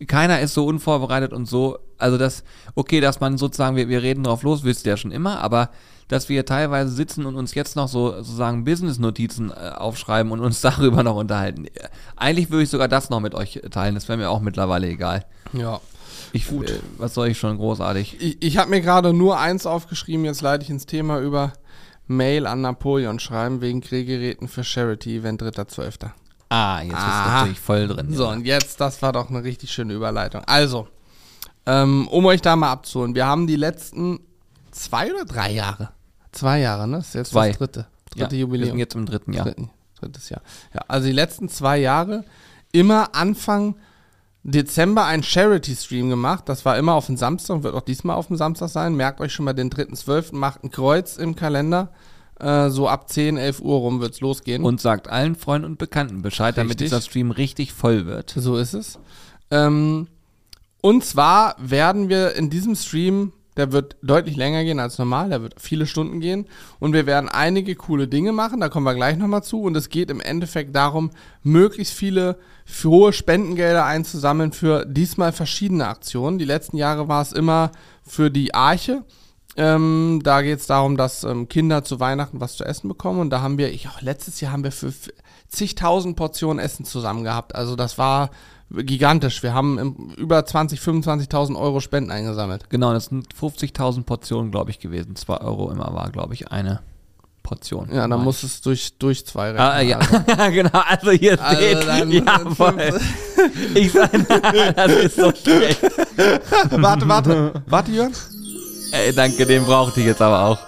Keiner 0.07 0.39
ist 0.39 0.53
so 0.53 0.65
unvorbereitet 0.65 1.33
und 1.33 1.45
so, 1.45 1.79
also 1.97 2.17
das, 2.17 2.43
okay, 2.75 3.01
dass 3.01 3.19
man 3.19 3.37
sozusagen, 3.37 3.75
wir, 3.75 3.89
wir 3.89 4.01
reden 4.01 4.23
drauf 4.23 4.43
los, 4.43 4.63
wisst 4.63 4.85
ihr 4.85 4.91
ja 4.91 4.97
schon 4.97 5.11
immer, 5.11 5.41
aber 5.41 5.71
dass 6.07 6.29
wir 6.29 6.45
teilweise 6.45 6.91
sitzen 6.91 7.25
und 7.25 7.35
uns 7.35 7.53
jetzt 7.53 7.75
noch 7.75 7.87
so 7.87 8.11
sozusagen 8.11 8.63
Business-Notizen 8.63 9.51
äh, 9.51 9.71
aufschreiben 9.75 10.31
und 10.31 10.39
uns 10.39 10.61
darüber 10.61 11.03
noch 11.03 11.15
unterhalten. 11.15 11.67
Eigentlich 12.15 12.49
würde 12.49 12.63
ich 12.63 12.69
sogar 12.69 12.87
das 12.87 13.09
noch 13.09 13.19
mit 13.19 13.35
euch 13.35 13.61
teilen, 13.71 13.95
das 13.95 14.07
wäre 14.07 14.17
mir 14.17 14.29
auch 14.29 14.39
mittlerweile 14.41 14.87
egal. 14.87 15.25
Ja. 15.53 15.81
Ich, 16.33 16.47
Gut. 16.47 16.69
Äh, 16.69 16.79
was 16.97 17.13
soll 17.13 17.29
ich 17.29 17.37
schon, 17.39 17.57
großartig. 17.57 18.17
Ich, 18.19 18.41
ich 18.43 18.57
habe 18.57 18.69
mir 18.69 18.81
gerade 18.81 19.13
nur 19.13 19.39
eins 19.39 19.65
aufgeschrieben, 19.65 20.25
jetzt 20.25 20.41
leite 20.41 20.63
ich 20.63 20.69
ins 20.69 20.85
Thema 20.85 21.19
über 21.19 21.53
Mail 22.07 22.47
an 22.47 22.61
Napoleon 22.61 23.19
schreiben 23.19 23.61
wegen 23.61 23.81
Grillgeräten 23.81 24.47
für 24.47 24.63
Charity-Event 24.63 25.41
3.12. 25.43 26.09
Ah, 26.49 26.81
jetzt 26.81 26.95
Aha. 26.95 27.39
natürlich 27.41 27.59
voll 27.59 27.87
drin. 27.87 28.13
So, 28.13 28.23
ja. 28.23 28.31
und 28.31 28.45
jetzt, 28.45 28.81
das 28.81 29.01
war 29.01 29.13
doch 29.13 29.29
eine 29.29 29.43
richtig 29.43 29.71
schöne 29.71 29.93
Überleitung. 29.93 30.43
Also, 30.45 30.87
ähm, 31.65 32.07
um 32.07 32.25
euch 32.25 32.41
da 32.41 32.55
mal 32.55 32.71
abzuholen, 32.71 33.13
wir 33.13 33.27
haben 33.27 33.45
die 33.45 33.55
letzten 33.55 34.19
zwei 34.71 35.13
oder 35.13 35.25
drei 35.25 35.51
Jahre? 35.51 35.89
Zwei 36.31 36.59
Jahre, 36.59 36.87
ne? 36.87 36.97
Das 36.97 37.09
ist 37.09 37.13
jetzt 37.15 37.31
Zwei. 37.31 37.49
das 37.49 37.57
dritte. 37.57 37.79
ja, 38.15 38.23
Dritte 38.23 38.31
Wir 38.31 38.39
Jubiläum. 38.39 38.69
sind 38.69 38.79
jetzt 38.79 38.95
im 38.95 39.05
dritten 39.05 39.33
Jahr. 39.33 39.45
Dritten, 39.45 39.69
drittes 39.99 40.29
Jahr. 40.29 40.41
Ja, 40.73 40.81
also 40.87 41.07
die 41.07 41.13
letzten 41.13 41.49
zwei 41.49 41.77
Jahre 41.77 42.23
immer 42.71 43.15
Anfang 43.15 43.75
Dezember 44.51 45.05
einen 45.05 45.23
Charity-Stream 45.23 46.09
gemacht. 46.09 46.47
Das 46.47 46.65
war 46.65 46.77
immer 46.77 46.93
auf 46.93 47.05
den 47.05 47.17
Samstag, 47.17 47.63
wird 47.63 47.75
auch 47.75 47.81
diesmal 47.81 48.15
auf 48.15 48.27
dem 48.27 48.37
Samstag 48.37 48.69
sein. 48.69 48.95
Merkt 48.95 49.21
euch 49.21 49.33
schon 49.33 49.45
mal 49.45 49.53
den 49.53 49.69
3.12. 49.69 50.35
Macht 50.35 50.63
ein 50.63 50.71
Kreuz 50.71 51.17
im 51.17 51.35
Kalender. 51.35 51.91
Äh, 52.39 52.69
so 52.69 52.87
ab 52.87 53.09
10, 53.09 53.37
11 53.37 53.59
Uhr 53.59 53.77
rum 53.77 53.99
wird's 54.01 54.21
losgehen. 54.21 54.63
Und 54.63 54.81
sagt 54.81 55.09
allen 55.09 55.35
Freunden 55.35 55.65
und 55.65 55.77
Bekannten 55.77 56.21
Bescheid, 56.21 56.57
damit 56.57 56.71
Richtig. 56.71 56.89
dieser 56.89 57.01
Stream 57.01 57.31
richtig 57.31 57.73
voll 57.73 58.05
wird. 58.05 58.33
So 58.35 58.57
ist 58.57 58.73
es. 58.73 58.97
Ähm, 59.51 60.07
und 60.81 61.03
zwar 61.03 61.55
werden 61.59 62.07
wir 62.09 62.35
in 62.35 62.49
diesem 62.49 62.75
Stream, 62.75 63.33
Der 63.59 63.71
wird 63.73 63.97
deutlich 64.01 64.37
länger 64.37 64.63
gehen 64.63 64.79
als 64.79 64.97
normal. 64.97 65.29
Der 65.29 65.41
wird 65.41 65.55
viele 65.59 65.85
Stunden 65.85 66.21
gehen. 66.21 66.47
Und 66.79 66.93
wir 66.93 67.05
werden 67.05 67.29
einige 67.29 67.75
coole 67.75 68.07
Dinge 68.07 68.31
machen. 68.31 68.61
Da 68.61 68.69
kommen 68.69 68.85
wir 68.85 68.95
gleich 68.95 69.17
nochmal 69.17 69.43
zu. 69.43 69.61
Und 69.61 69.75
es 69.75 69.89
geht 69.89 70.09
im 70.09 70.21
Endeffekt 70.21 70.75
darum, 70.75 71.11
möglichst 71.43 71.93
viele 71.93 72.37
hohe 72.83 73.11
Spendengelder 73.13 73.85
einzusammeln 73.85 74.53
für 74.53 74.85
diesmal 74.85 75.33
verschiedene 75.33 75.87
Aktionen. 75.87 76.39
Die 76.39 76.45
letzten 76.45 76.77
Jahre 76.77 77.07
war 77.09 77.21
es 77.21 77.33
immer 77.33 77.71
für 78.01 78.31
die 78.31 78.53
Arche. 78.53 79.03
Ähm, 79.57 80.21
da 80.23 80.41
geht 80.41 80.59
es 80.59 80.67
darum, 80.67 80.95
dass 80.95 81.25
ähm, 81.25 81.49
Kinder 81.49 81.83
zu 81.83 81.99
Weihnachten 81.99 82.39
was 82.39 82.55
zu 82.55 82.63
essen 82.63 82.87
bekommen. 82.87 83.19
Und 83.19 83.29
da 83.29 83.41
haben 83.41 83.57
wir, 83.57 83.73
ich, 83.73 83.89
auch 83.89 84.01
letztes 84.01 84.39
Jahr 84.39 84.53
haben 84.53 84.63
wir 84.63 84.71
für 84.71 84.93
zigtausend 85.49 86.15
Portionen 86.15 86.63
Essen 86.63 86.85
zusammen 86.85 87.25
gehabt. 87.25 87.55
Also 87.55 87.75
das 87.75 87.97
war 87.97 88.29
gigantisch. 88.71 89.41
Wir 89.43 89.53
haben 89.53 90.13
über 90.17 90.45
20, 90.45 90.79
25.000 90.79 91.57
Euro 91.59 91.79
Spenden 91.79 92.11
eingesammelt. 92.11 92.69
Genau, 92.69 92.93
das 92.93 93.05
sind 93.05 93.27
50.000 93.33 94.03
Portionen, 94.03 94.51
glaube 94.51 94.71
ich, 94.71 94.79
gewesen. 94.79 95.15
2 95.15 95.37
Euro 95.37 95.71
immer 95.71 95.93
war, 95.93 96.09
glaube 96.11 96.33
ich, 96.33 96.51
eine 96.51 96.81
Portion. 97.41 97.89
Ja, 97.91 98.07
dann 98.07 98.23
muss 98.23 98.43
es 98.43 98.61
durch, 98.61 98.93
durch 98.99 99.25
zwei 99.25 99.51
rechnen. 99.51 99.59
Ah, 99.67 99.81
ja, 99.81 99.97
Also, 99.97 100.51
genau, 100.51 100.81
also 100.87 101.11
hier 101.11 101.41
Also 101.41 101.55
steht, 101.57 101.87
dann- 101.87 102.11
ja, 102.11 102.39
voll. 102.53 102.99
Ich 103.73 103.91
sage, 103.91 104.23
das 104.75 104.91
ist 104.91 105.15
so 105.15 105.31
schlecht. 105.33 105.81
warte, 106.69 107.07
warte. 107.07 107.63
Warte, 107.65 107.91
Jörn. 107.91 108.11
Ey, 108.91 109.13
danke, 109.13 109.45
den 109.45 109.63
brauchte 109.65 109.99
ich 109.99 110.05
jetzt 110.05 110.21
aber 110.21 110.45
auch. 110.45 110.59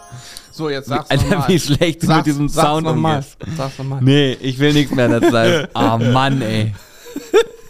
So, 0.51 0.70
jetzt 0.70 0.88
sag's 0.88 1.10
Alter, 1.10 1.24
nochmal. 1.29 1.48
wie 1.50 1.60
schlecht 1.60 2.03
du 2.03 2.08
mit 2.13 2.25
diesem 2.25 2.50
Sound 2.50 2.84
nochmal. 2.86 3.24
Sag's 3.58 3.77
nochmal. 3.77 4.01
Nee, 4.01 4.34
ich 4.41 4.58
will 4.60 4.74
nichts 4.74 4.93
mehr 4.93 5.08
dazu 5.08 5.29
sagen. 5.31 5.67
Ah, 5.74 5.98
Mann, 5.98 6.41
ey. 6.41 6.74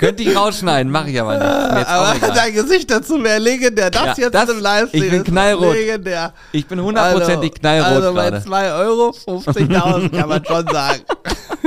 Könnte 0.02 0.24
ich 0.24 0.36
rausschneiden, 0.36 0.92
mache 0.92 1.12
ich 1.12 1.22
aber 1.22 1.34
nicht. 1.38 1.88
Aber 1.88 2.34
dein 2.34 2.54
Gesicht 2.54 2.90
dazu 2.90 3.24
wäre 3.24 3.38
legendär. 3.40 3.92
Das 3.92 4.18
Ja, 4.18 4.26
jetzt 4.26 4.34
das- 4.34 4.50
im 4.50 4.60
Livestream 4.60 5.04
ich 5.04 5.12
bin 5.12 5.24
knallrot. 5.24 5.74
legendär. 5.76 6.34
Ich 6.52 6.66
bin 6.66 6.82
hundertprozentig 6.82 7.54
knallrot 7.54 7.88
Also 8.04 8.14
bei 8.16 8.30
gerade. 8.32 8.44
2 8.44 8.74
Euro 8.74 9.10
50.000 9.12 10.10
kann 10.10 10.28
man 10.28 10.44
schon 10.44 10.68
sagen. 10.68 11.02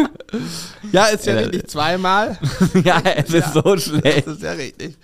ja, 0.93 1.05
ist 1.05 1.25
ja 1.26 1.35
Ja, 1.35 1.38
richtig 1.43 1.69
zweimal. 1.69 2.37
ja, 2.85 3.00
es 3.17 3.31
ist 3.33 3.55
so 3.55 3.76
schlecht. 3.76 4.26
Das 4.26 4.35
ist 4.35 4.43
ja 4.43 4.53
richtig. 4.53 4.97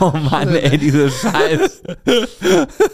Oh 0.00 0.12
Mann, 0.30 0.54
ey, 0.54 0.78
diese 0.78 1.10
Scheiß. 1.10 1.82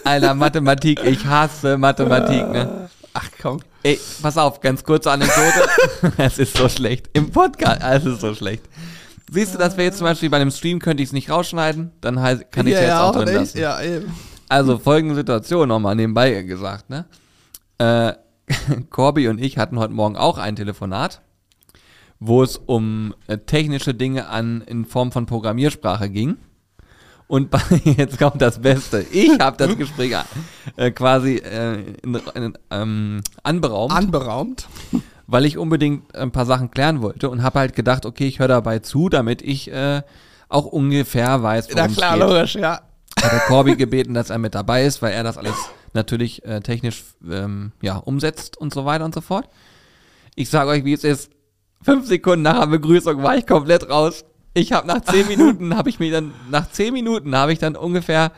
Alter, 0.05 0.35
Mathematik, 0.35 1.05
ich 1.05 1.25
hasse 1.27 1.77
Mathematik, 1.77 2.49
ne? 2.51 2.89
Ach 3.13 3.29
komm. 3.43 3.61
Ey, 3.83 3.99
pass 4.23 4.37
auf, 4.37 4.61
ganz 4.61 4.85
kurze 4.85 5.11
Anekdote. 5.11 5.69
es 6.19 6.39
ist 6.39 6.57
so 6.57 6.69
schlecht. 6.69 7.07
Im 7.13 7.31
Podcast, 7.31 7.81
es 7.83 8.05
ist 8.05 8.21
so 8.21 8.35
schlecht. 8.35 8.63
Siehst 9.33 9.55
du, 9.55 9.59
dass 9.59 9.77
wir 9.77 9.85
jetzt 9.85 9.99
zum 9.99 10.07
Beispiel 10.07 10.29
bei 10.29 10.39
einem 10.39 10.51
Stream 10.51 10.81
könnte 10.81 11.03
ich 11.03 11.11
es 11.11 11.13
nicht 11.13 11.31
rausschneiden, 11.31 11.93
dann 12.01 12.17
kann 12.17 12.67
ich 12.67 12.75
es 12.75 12.81
ja, 12.81 12.81
jetzt 12.81 12.89
ja, 12.89 13.03
auch 13.03 13.11
auch 13.11 13.15
drin 13.15 13.25
nicht. 13.27 13.35
lassen. 13.35 13.59
Ja, 13.59 13.81
eben. 13.81 14.13
Also 14.49 14.79
folgende 14.79 15.15
Situation 15.15 15.69
nochmal 15.69 15.95
nebenbei 15.95 16.43
gesagt, 16.43 16.91
ne? 16.91 17.05
Äh, 17.79 18.15
Corby 18.91 19.29
und 19.29 19.41
ich 19.41 19.59
hatten 19.59 19.79
heute 19.79 19.93
Morgen 19.93 20.17
auch 20.17 20.39
ein 20.39 20.57
Telefonat, 20.57 21.21
wo 22.19 22.43
es 22.43 22.57
um 22.57 23.15
äh, 23.29 23.39
technische 23.39 23.95
Dinge 23.95 24.29
an 24.29 24.63
in 24.67 24.85
Form 24.85 25.13
von 25.13 25.27
Programmiersprache 25.27 26.11
ging. 26.11 26.37
Und 27.29 27.51
bei, 27.51 27.61
jetzt 27.85 28.19
kommt 28.19 28.43
das 28.43 28.61
Beste. 28.61 29.07
Ich 29.13 29.39
habe 29.39 29.57
das 29.57 29.79
Gespräch 29.79 30.17
äh, 30.77 30.91
quasi 30.91 31.37
äh, 31.37 31.95
in, 32.03 32.21
in, 32.35 32.59
ähm, 32.73 33.21
anberaumt, 33.45 33.93
Anberaumt. 33.93 34.69
Weil 35.31 35.47
ich 35.47 35.57
unbedingt 35.57 36.15
ein 36.15 36.33
paar 36.33 36.45
Sachen 36.45 36.71
klären 36.71 37.03
wollte 37.03 37.31
und 37.31 37.43
habe 37.43 37.61
halt 37.61 37.75
gedacht, 37.75 38.05
okay, 38.05 38.27
ich 38.27 38.41
höre 38.41 38.49
dabei 38.49 38.81
zu, 38.81 39.09
damit 39.09 39.43
ich 39.43 39.71
äh, 39.71 40.03
auch 40.49 40.67
ungefähr 40.67 41.43
weiß, 41.43 41.69
Na 41.71 41.77
worum 41.77 41.91
es 41.91 41.97
klar, 41.97 42.19
geht 42.19 42.29
logisch, 42.29 42.55
ja. 42.57 42.81
hat 43.23 43.33
der 43.33 43.41
Corby 43.41 43.77
gebeten, 43.77 44.15
dass 44.15 44.31
er 44.31 44.39
mit 44.39 44.55
dabei 44.55 44.85
ist, 44.85 45.01
weil 45.03 45.13
er 45.13 45.23
das 45.23 45.39
alles 45.39 45.55
natürlich 45.93 46.45
äh, 46.45 46.61
technisch 46.61 47.05
ähm, 47.29 47.73
ja, 47.81 47.97
umsetzt 47.97 48.57
und 48.59 48.75
so 48.75 48.85
weiter 48.85 49.05
und 49.05 49.15
so 49.15 49.21
fort. 49.21 49.49
Ich 50.35 50.51
sage 50.51 50.71
euch, 50.71 50.85
wie 50.85 50.93
es 50.93 51.05
ist. 51.05 51.31
Fünf 51.83 52.07
Sekunden 52.07 52.43
nach 52.43 52.61
der 52.61 52.67
Begrüßung 52.67 53.23
war 53.23 53.37
ich 53.37 53.47
komplett 53.47 53.89
raus. 53.89 54.25
Ich 54.53 54.73
habe 54.73 54.87
nach 54.87 55.01
zehn 55.01 55.27
Minuten, 55.29 55.77
habe 55.77 55.89
ich 55.91 56.01
mich 56.01 56.11
dann, 56.11 56.33
nach 56.51 56.71
zehn 56.71 56.93
Minuten 56.93 57.37
habe 57.37 57.53
ich 57.53 57.59
dann 57.59 57.77
ungefähr 57.77 58.33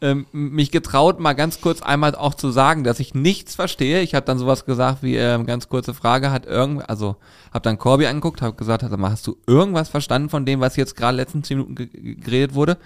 ähm, 0.00 0.26
mich 0.32 0.70
getraut, 0.70 1.20
mal 1.20 1.34
ganz 1.34 1.60
kurz 1.60 1.82
einmal 1.82 2.14
auch 2.14 2.34
zu 2.34 2.50
sagen, 2.50 2.84
dass 2.84 3.00
ich 3.00 3.14
nichts 3.14 3.54
verstehe. 3.54 4.00
Ich 4.02 4.14
habe 4.14 4.26
dann 4.26 4.38
sowas 4.38 4.64
gesagt 4.64 5.02
wie, 5.02 5.16
ähm, 5.16 5.46
ganz 5.46 5.68
kurze 5.68 5.94
Frage, 5.94 6.30
hat 6.30 6.46
irgend, 6.46 6.88
also 6.88 7.16
habe 7.52 7.62
dann 7.62 7.78
Corby 7.78 8.06
angeguckt, 8.06 8.42
habe 8.42 8.56
gesagt, 8.56 8.82
sag 8.88 8.98
mal, 8.98 9.10
hast 9.10 9.26
du 9.26 9.36
irgendwas 9.46 9.88
verstanden 9.88 10.28
von 10.28 10.46
dem, 10.46 10.60
was 10.60 10.76
jetzt 10.76 10.96
gerade 10.96 11.16
letzten 11.16 11.42
zehn 11.42 11.58
Minuten 11.58 11.74
ge- 11.74 11.86
ge- 11.86 12.14
geredet 12.16 12.54
wurde? 12.54 12.78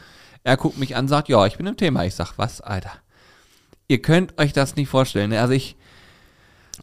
Er 0.45 0.57
guckt 0.57 0.79
mich 0.79 0.97
an, 0.97 1.09
sagt, 1.09 1.29
ja, 1.29 1.47
ich 1.47 1.57
bin 1.57 1.67
im 1.67 1.77
Thema. 1.77 2.05
Ich 2.05 2.15
sag, 2.15 2.35
was, 2.37 2.61
Alter? 2.61 2.93
Ihr 3.89 4.01
könnt 4.03 4.39
euch 4.39 4.53
das 4.53 4.77
nicht 4.77 4.89
vorstellen. 4.89 5.31
Ne? 5.31 5.41
Also 5.41 5.53
ich, 5.55 5.77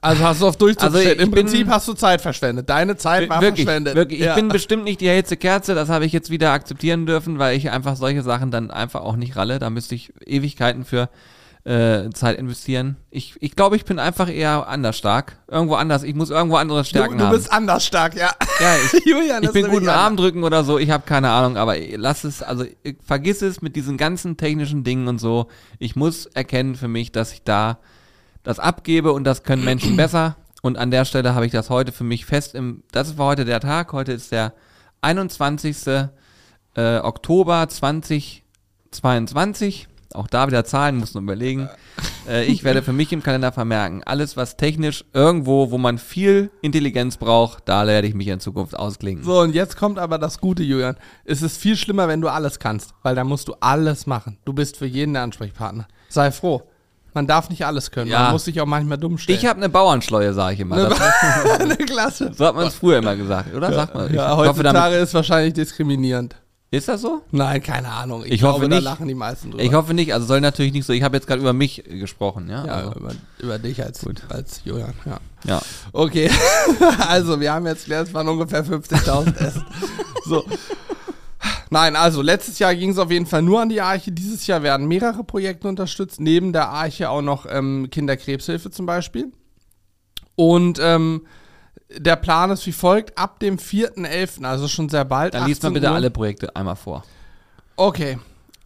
Also 0.01 0.23
hast 0.23 0.41
du 0.41 0.47
auf 0.47 0.57
durchzustellen. 0.57 1.07
Also 1.07 1.21
Im 1.21 1.31
Prinzip 1.31 1.67
hast 1.67 1.87
du 1.87 1.93
Zeit 1.93 2.21
verschwendet. 2.21 2.69
Deine 2.69 2.95
Zeit 2.95 3.29
war 3.29 3.41
wirklich, 3.41 3.65
verschwendet. 3.65 3.95
wirklich. 3.95 4.19
Ich 4.19 4.25
ja. 4.25 4.35
bin 4.35 4.47
bestimmt 4.47 4.83
nicht 4.83 5.01
die 5.01 5.09
hellste 5.09 5.35
Kerze. 5.35 5.75
Das 5.75 5.89
habe 5.89 6.05
ich 6.05 6.13
jetzt 6.13 6.29
wieder 6.29 6.51
akzeptieren 6.51 7.05
dürfen, 7.05 7.39
weil 7.39 7.57
ich 7.57 7.69
einfach 7.69 7.95
solche 7.95 8.21
Sachen 8.21 8.51
dann 8.51 8.71
einfach 8.71 9.01
auch 9.01 9.15
nicht 9.15 9.35
ralle. 9.35 9.59
Da 9.59 9.69
müsste 9.69 9.95
ich 9.95 10.13
Ewigkeiten 10.25 10.85
für 10.85 11.09
äh, 11.65 12.09
Zeit 12.11 12.37
investieren. 12.37 12.95
Ich, 13.11 13.35
ich 13.41 13.55
glaube, 13.55 13.75
ich 13.75 13.83
bin 13.83 13.99
einfach 13.99 14.29
eher 14.29 14.67
anders 14.67 14.97
stark. 14.97 15.37
Irgendwo 15.47 15.75
anders. 15.75 16.03
Ich 16.03 16.15
muss 16.15 16.29
irgendwo 16.29 16.55
andere 16.55 16.79
du, 16.79 16.85
Stärken 16.85 17.17
du 17.17 17.25
haben. 17.25 17.35
bist 17.35 17.51
anders 17.51 17.85
stark, 17.85 18.15
ja. 18.15 18.31
ja, 18.61 18.75
ich, 18.77 19.05
Julian, 19.05 19.43
ich 19.43 19.51
bin 19.51 19.63
nämlich 19.63 19.79
gut 19.79 19.83
im 19.83 19.89
anders. 19.89 20.03
Arm 20.03 20.17
drücken 20.17 20.43
oder 20.43 20.63
so, 20.63 20.79
ich 20.79 20.89
habe 20.89 21.03
keine 21.05 21.29
Ahnung, 21.29 21.57
aber 21.57 21.75
lass 21.95 22.23
es, 22.23 22.41
also 22.41 22.65
vergiss 23.05 23.41
es 23.41 23.61
mit 23.61 23.75
diesen 23.75 23.97
ganzen 23.97 24.37
technischen 24.37 24.83
Dingen 24.83 25.07
und 25.07 25.19
so. 25.19 25.47
Ich 25.79 25.95
muss 25.95 26.27
erkennen 26.27 26.75
für 26.75 26.87
mich, 26.87 27.11
dass 27.11 27.33
ich 27.33 27.43
da 27.43 27.79
das 28.49 28.59
abgebe 28.59 29.13
und 29.13 29.23
das 29.25 29.43
können 29.43 29.63
Menschen 29.63 29.95
besser. 29.97 30.35
Und 30.61 30.77
an 30.77 30.91
der 30.91 31.05
Stelle 31.05 31.33
habe 31.35 31.45
ich 31.45 31.53
das 31.53 31.69
heute 31.69 31.93
für 31.93 32.03
mich 32.03 32.25
fest 32.25 32.55
im, 32.55 32.83
das 32.91 33.15
war 33.17 33.27
heute 33.27 33.45
der 33.45 33.59
Tag, 33.59 33.93
heute 33.93 34.11
ist 34.11 34.31
der 34.31 34.53
21. 35.01 36.09
Äh, 36.75 36.97
Oktober 36.97 37.69
2022. 37.69 39.87
Auch 40.15 40.27
da 40.27 40.47
wieder 40.47 40.65
Zahlen, 40.65 40.97
muss 40.97 41.13
man 41.13 41.25
überlegen. 41.25 41.69
Äh, 42.27 42.45
ich 42.45 42.63
werde 42.63 42.81
für 42.81 42.93
mich 42.93 43.13
im 43.13 43.21
Kalender 43.21 43.51
vermerken, 43.51 44.01
alles 44.03 44.35
was 44.35 44.57
technisch 44.57 45.05
irgendwo, 45.13 45.69
wo 45.69 45.77
man 45.77 45.99
viel 45.99 46.49
Intelligenz 46.63 47.17
braucht, 47.17 47.69
da 47.69 47.85
werde 47.85 48.07
ich 48.07 48.15
mich 48.15 48.27
in 48.27 48.39
Zukunft 48.39 48.75
ausklingen. 48.75 49.23
So, 49.23 49.41
und 49.41 49.53
jetzt 49.53 49.77
kommt 49.77 49.99
aber 49.99 50.17
das 50.17 50.41
Gute, 50.41 50.63
Julian. 50.63 50.95
Es 51.23 51.43
ist 51.43 51.57
viel 51.57 51.77
schlimmer, 51.77 52.07
wenn 52.07 52.21
du 52.21 52.29
alles 52.29 52.57
kannst, 52.57 52.95
weil 53.03 53.13
dann 53.13 53.27
musst 53.27 53.47
du 53.47 53.53
alles 53.59 54.07
machen. 54.07 54.39
Du 54.43 54.53
bist 54.53 54.77
für 54.77 54.87
jeden 54.87 55.13
der 55.13 55.21
Ansprechpartner. 55.21 55.87
Sei 56.09 56.31
froh. 56.31 56.63
Man 57.19 57.27
darf 57.27 57.49
nicht 57.49 57.65
alles 57.65 57.91
können. 57.91 58.09
Ja. 58.09 58.23
Man 58.23 58.31
muss 58.31 58.45
sich 58.45 58.61
auch 58.61 58.65
manchmal 58.65 58.97
dumm 58.97 59.17
stellen. 59.17 59.37
Ich 59.37 59.45
habe 59.45 59.57
eine 59.57 59.67
Bauernschleue, 59.67 60.33
sage 60.33 60.53
ich 60.53 60.61
immer. 60.61 60.77
Das, 60.87 60.97
eine 61.59 61.75
Klasse. 61.75 62.31
so 62.33 62.45
hat 62.45 62.55
man 62.55 62.65
es 62.67 62.75
früher 62.75 62.99
immer 62.99 63.17
gesagt, 63.17 63.53
oder? 63.53 63.73
Sagt 63.73 63.93
man. 63.93 64.07
Ich 64.07 64.13
Ja, 64.15 64.29
hoffe, 64.37 64.47
heutzutage 64.51 64.73
damit, 64.93 65.01
ist 65.01 65.13
wahrscheinlich 65.13 65.53
diskriminierend. 65.53 66.37
ist 66.71 66.87
das 66.87 67.01
so? 67.01 67.21
Nein, 67.31 67.61
keine 67.61 67.89
Ahnung. 67.89 68.23
Ich, 68.23 68.31
Ich 68.31 68.39
glaube, 68.39 68.59
hoffe 68.59 68.69
da 68.69 68.77
nicht. 68.77 68.85
lachen 68.85 69.09
die 69.09 69.15
meisten 69.15 69.51
drüber. 69.51 69.61
Ich 69.61 69.73
hoffe 69.73 69.93
nicht, 69.93 70.13
also 70.13 70.27
soll 70.27 70.39
natürlich 70.39 70.71
nicht 70.71 70.85
so. 70.85 70.93
Ich 70.93 71.03
habe 71.03 71.17
jetzt 71.17 71.27
gerade 71.27 71.41
über 71.41 71.51
mich 71.51 71.83
gesprochen, 71.85 72.49
ja. 72.49 72.65
ja, 72.65 72.73
also, 72.75 72.93
über, 72.93 73.11
über 73.39 73.59
dich 73.59 73.83
als, 73.83 74.05
als 74.29 74.61
Julian. 74.63 74.93
Ja. 75.05 75.19
ja. 75.45 75.61
Okay, 75.91 76.31
also 77.09 77.37
wir 77.41 77.51
haben 77.51 77.65
jetzt 77.67 77.83
gelernt, 77.83 78.07
es 78.07 78.13
waren 78.13 78.29
ungefähr 78.29 78.63
50.000 78.63 79.35
Essen. 79.39 79.65
So. 80.23 80.45
Nein, 81.69 81.95
also 81.95 82.21
letztes 82.21 82.57
Jahr 82.59 82.75
ging 82.75 82.89
es 82.89 82.97
auf 82.97 83.11
jeden 83.11 83.25
Fall 83.27 83.41
nur 83.41 83.61
an 83.61 83.69
die 83.69 83.79
Arche. 83.81 84.11
Dieses 84.11 84.47
Jahr 84.47 84.63
werden 84.63 84.87
mehrere 84.87 85.23
Projekte 85.23 85.67
unterstützt. 85.67 86.19
Neben 86.19 86.51
der 86.51 86.69
Arche 86.69 87.09
auch 87.09 87.21
noch 87.21 87.45
ähm, 87.49 87.89
Kinderkrebshilfe 87.91 88.71
zum 88.71 88.85
Beispiel. 88.85 89.31
Und 90.35 90.79
ähm, 90.81 91.25
der 91.95 92.15
Plan 92.15 92.49
ist 92.51 92.65
wie 92.65 92.71
folgt: 92.71 93.17
Ab 93.17 93.39
dem 93.39 93.57
4.11., 93.57 94.43
also 94.45 94.67
schon 94.67 94.89
sehr 94.89 95.05
bald. 95.05 95.33
Dann 95.33 95.45
liest 95.47 95.63
18 95.63 95.73
bitte 95.73 95.87
Uhr. 95.87 95.93
alle 95.95 96.09
Projekte 96.09 96.55
einmal 96.55 96.75
vor. 96.75 97.03
Okay, 97.75 98.17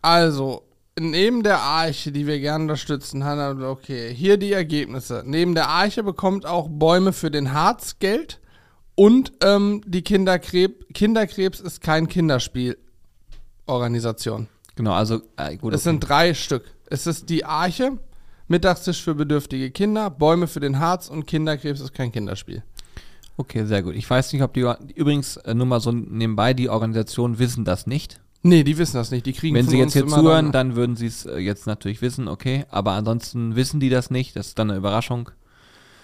also 0.01 0.63
neben 0.97 1.43
der 1.43 1.59
Arche, 1.59 2.11
die 2.11 2.25
wir 2.27 2.39
gerne 2.39 2.63
unterstützen, 2.63 3.21
er- 3.21 3.69
okay, 3.69 4.13
hier 4.13 4.37
die 4.37 4.51
Ergebnisse. 4.53 5.23
Neben 5.25 5.55
der 5.55 5.67
Arche 5.69 6.03
bekommt 6.03 6.45
auch 6.45 6.67
Bäume 6.69 7.13
für 7.13 7.31
den 7.31 7.53
Harz 7.53 7.97
Geld 7.99 8.39
und 8.95 9.33
ähm, 9.41 9.81
die 9.85 10.01
Kinderkrebs, 10.01 10.85
Kinderkrebs 10.93 11.59
ist 11.59 11.81
kein 11.81 12.07
Kinderspiel. 12.07 12.77
Organisation. 13.65 14.47
Genau, 14.75 14.91
also 14.91 15.21
äh, 15.37 15.55
gut. 15.57 15.73
Es 15.73 15.81
okay. 15.81 15.89
sind 15.89 15.99
drei 16.01 16.33
Stück. 16.33 16.63
Es 16.87 17.07
ist 17.07 17.29
die 17.29 17.45
Arche, 17.45 17.97
Mittagstisch 18.47 19.01
für 19.01 19.15
bedürftige 19.15 19.71
Kinder, 19.71 20.09
Bäume 20.09 20.47
für 20.47 20.59
den 20.59 20.79
Harz 20.79 21.07
und 21.09 21.25
Kinderkrebs 21.25 21.79
ist 21.79 21.93
kein 21.93 22.11
Kinderspiel. 22.11 22.61
Okay, 23.37 23.65
sehr 23.65 23.81
gut. 23.81 23.95
Ich 23.95 24.07
weiß 24.07 24.31
nicht, 24.33 24.43
ob 24.43 24.53
die 24.53 24.69
übrigens 24.93 25.37
äh, 25.37 25.53
nur 25.53 25.65
mal 25.65 25.79
so 25.79 25.91
nebenbei, 25.91 26.53
die 26.53 26.69
Organisationen 26.69 27.39
wissen 27.39 27.65
das 27.65 27.87
nicht. 27.87 28.19
Nee, 28.43 28.63
die 28.63 28.77
wissen 28.77 28.97
das 28.97 29.09
nicht. 29.09 29.25
Die 29.25 29.33
kriegen 29.33 29.55
Wenn 29.55 29.67
sie 29.67 29.77
jetzt 29.77 29.93
hier 29.93 30.05
zuhören, 30.05 30.51
dann 30.51 30.75
würden 30.75 30.97
sie 30.97 31.07
es 31.07 31.25
äh, 31.25 31.37
jetzt 31.37 31.65
natürlich 31.65 32.01
wissen, 32.01 32.27
okay. 32.27 32.65
Aber 32.69 32.91
ansonsten 32.91 33.55
wissen 33.55 33.79
die 33.79 33.89
das 33.89 34.11
nicht. 34.11 34.35
Das 34.35 34.49
ist 34.49 34.59
dann 34.59 34.69
eine 34.69 34.77
Überraschung. 34.77 35.31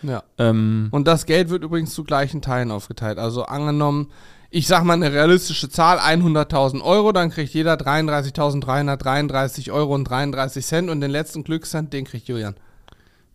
Ja. 0.01 0.23
Ähm, 0.37 0.87
Und 0.91 1.07
das 1.07 1.25
Geld 1.25 1.49
wird 1.49 1.63
übrigens 1.63 1.93
zu 1.93 2.03
gleichen 2.03 2.41
Teilen 2.41 2.71
aufgeteilt. 2.71 3.17
Also 3.17 3.43
angenommen, 3.43 4.11
ich 4.49 4.67
sag 4.67 4.83
mal 4.83 4.93
eine 4.93 5.11
realistische 5.11 5.69
Zahl, 5.69 5.99
100.000 5.99 6.81
Euro, 6.81 7.11
dann 7.11 7.29
kriegt 7.29 7.53
jeder 7.53 7.75
33.333 7.75 9.71
Euro 9.71 9.93
und 9.93 10.05
33 10.05 10.65
Cent 10.65 10.89
und 10.89 11.01
den 11.01 11.11
letzten 11.11 11.43
Glückscent, 11.43 11.93
den 11.93 12.05
kriegt 12.05 12.27
Julian. 12.27 12.55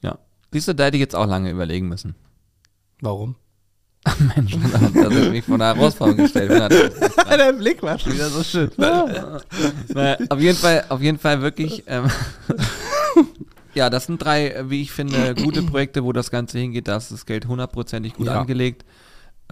Ja. 0.02 0.18
Siehst 0.52 0.68
du, 0.68 0.74
da 0.74 0.84
hätte 0.84 0.96
ich 0.96 1.02
jetzt 1.02 1.14
auch 1.14 1.26
lange 1.26 1.50
überlegen 1.50 1.88
müssen. 1.88 2.14
Warum? 3.00 3.36
Mensch, 4.36 4.56
das 4.60 4.72
hat 4.82 5.30
mich 5.30 5.44
vor 5.44 5.54
eine 5.54 5.64
Herausforderung 5.64 6.22
gestellt. 6.24 6.50
Der 7.30 7.52
Blick 7.54 7.82
war 7.82 7.98
schon 7.98 8.12
wieder 8.12 8.28
so 8.28 8.42
schön. 8.42 8.70
naja, 8.76 10.18
auf 10.28 10.40
jeden 10.40 10.58
Fall, 10.58 10.84
auf 10.88 11.00
jeden 11.00 11.18
Fall 11.18 11.40
wirklich. 11.40 11.84
Ähm, 11.86 12.10
ja, 13.74 13.90
das 13.90 14.06
sind 14.06 14.22
drei, 14.22 14.64
wie 14.68 14.82
ich 14.82 14.92
finde, 14.92 15.34
gute 15.42 15.62
Projekte, 15.62 16.04
wo 16.04 16.12
das 16.12 16.30
Ganze 16.30 16.58
hingeht. 16.58 16.88
Da 16.88 16.96
ist 16.96 17.12
das 17.12 17.26
Geld 17.26 17.46
hundertprozentig 17.46 18.14
gut 18.14 18.26
Ja. 18.26 18.40
angelegt. 18.40 18.84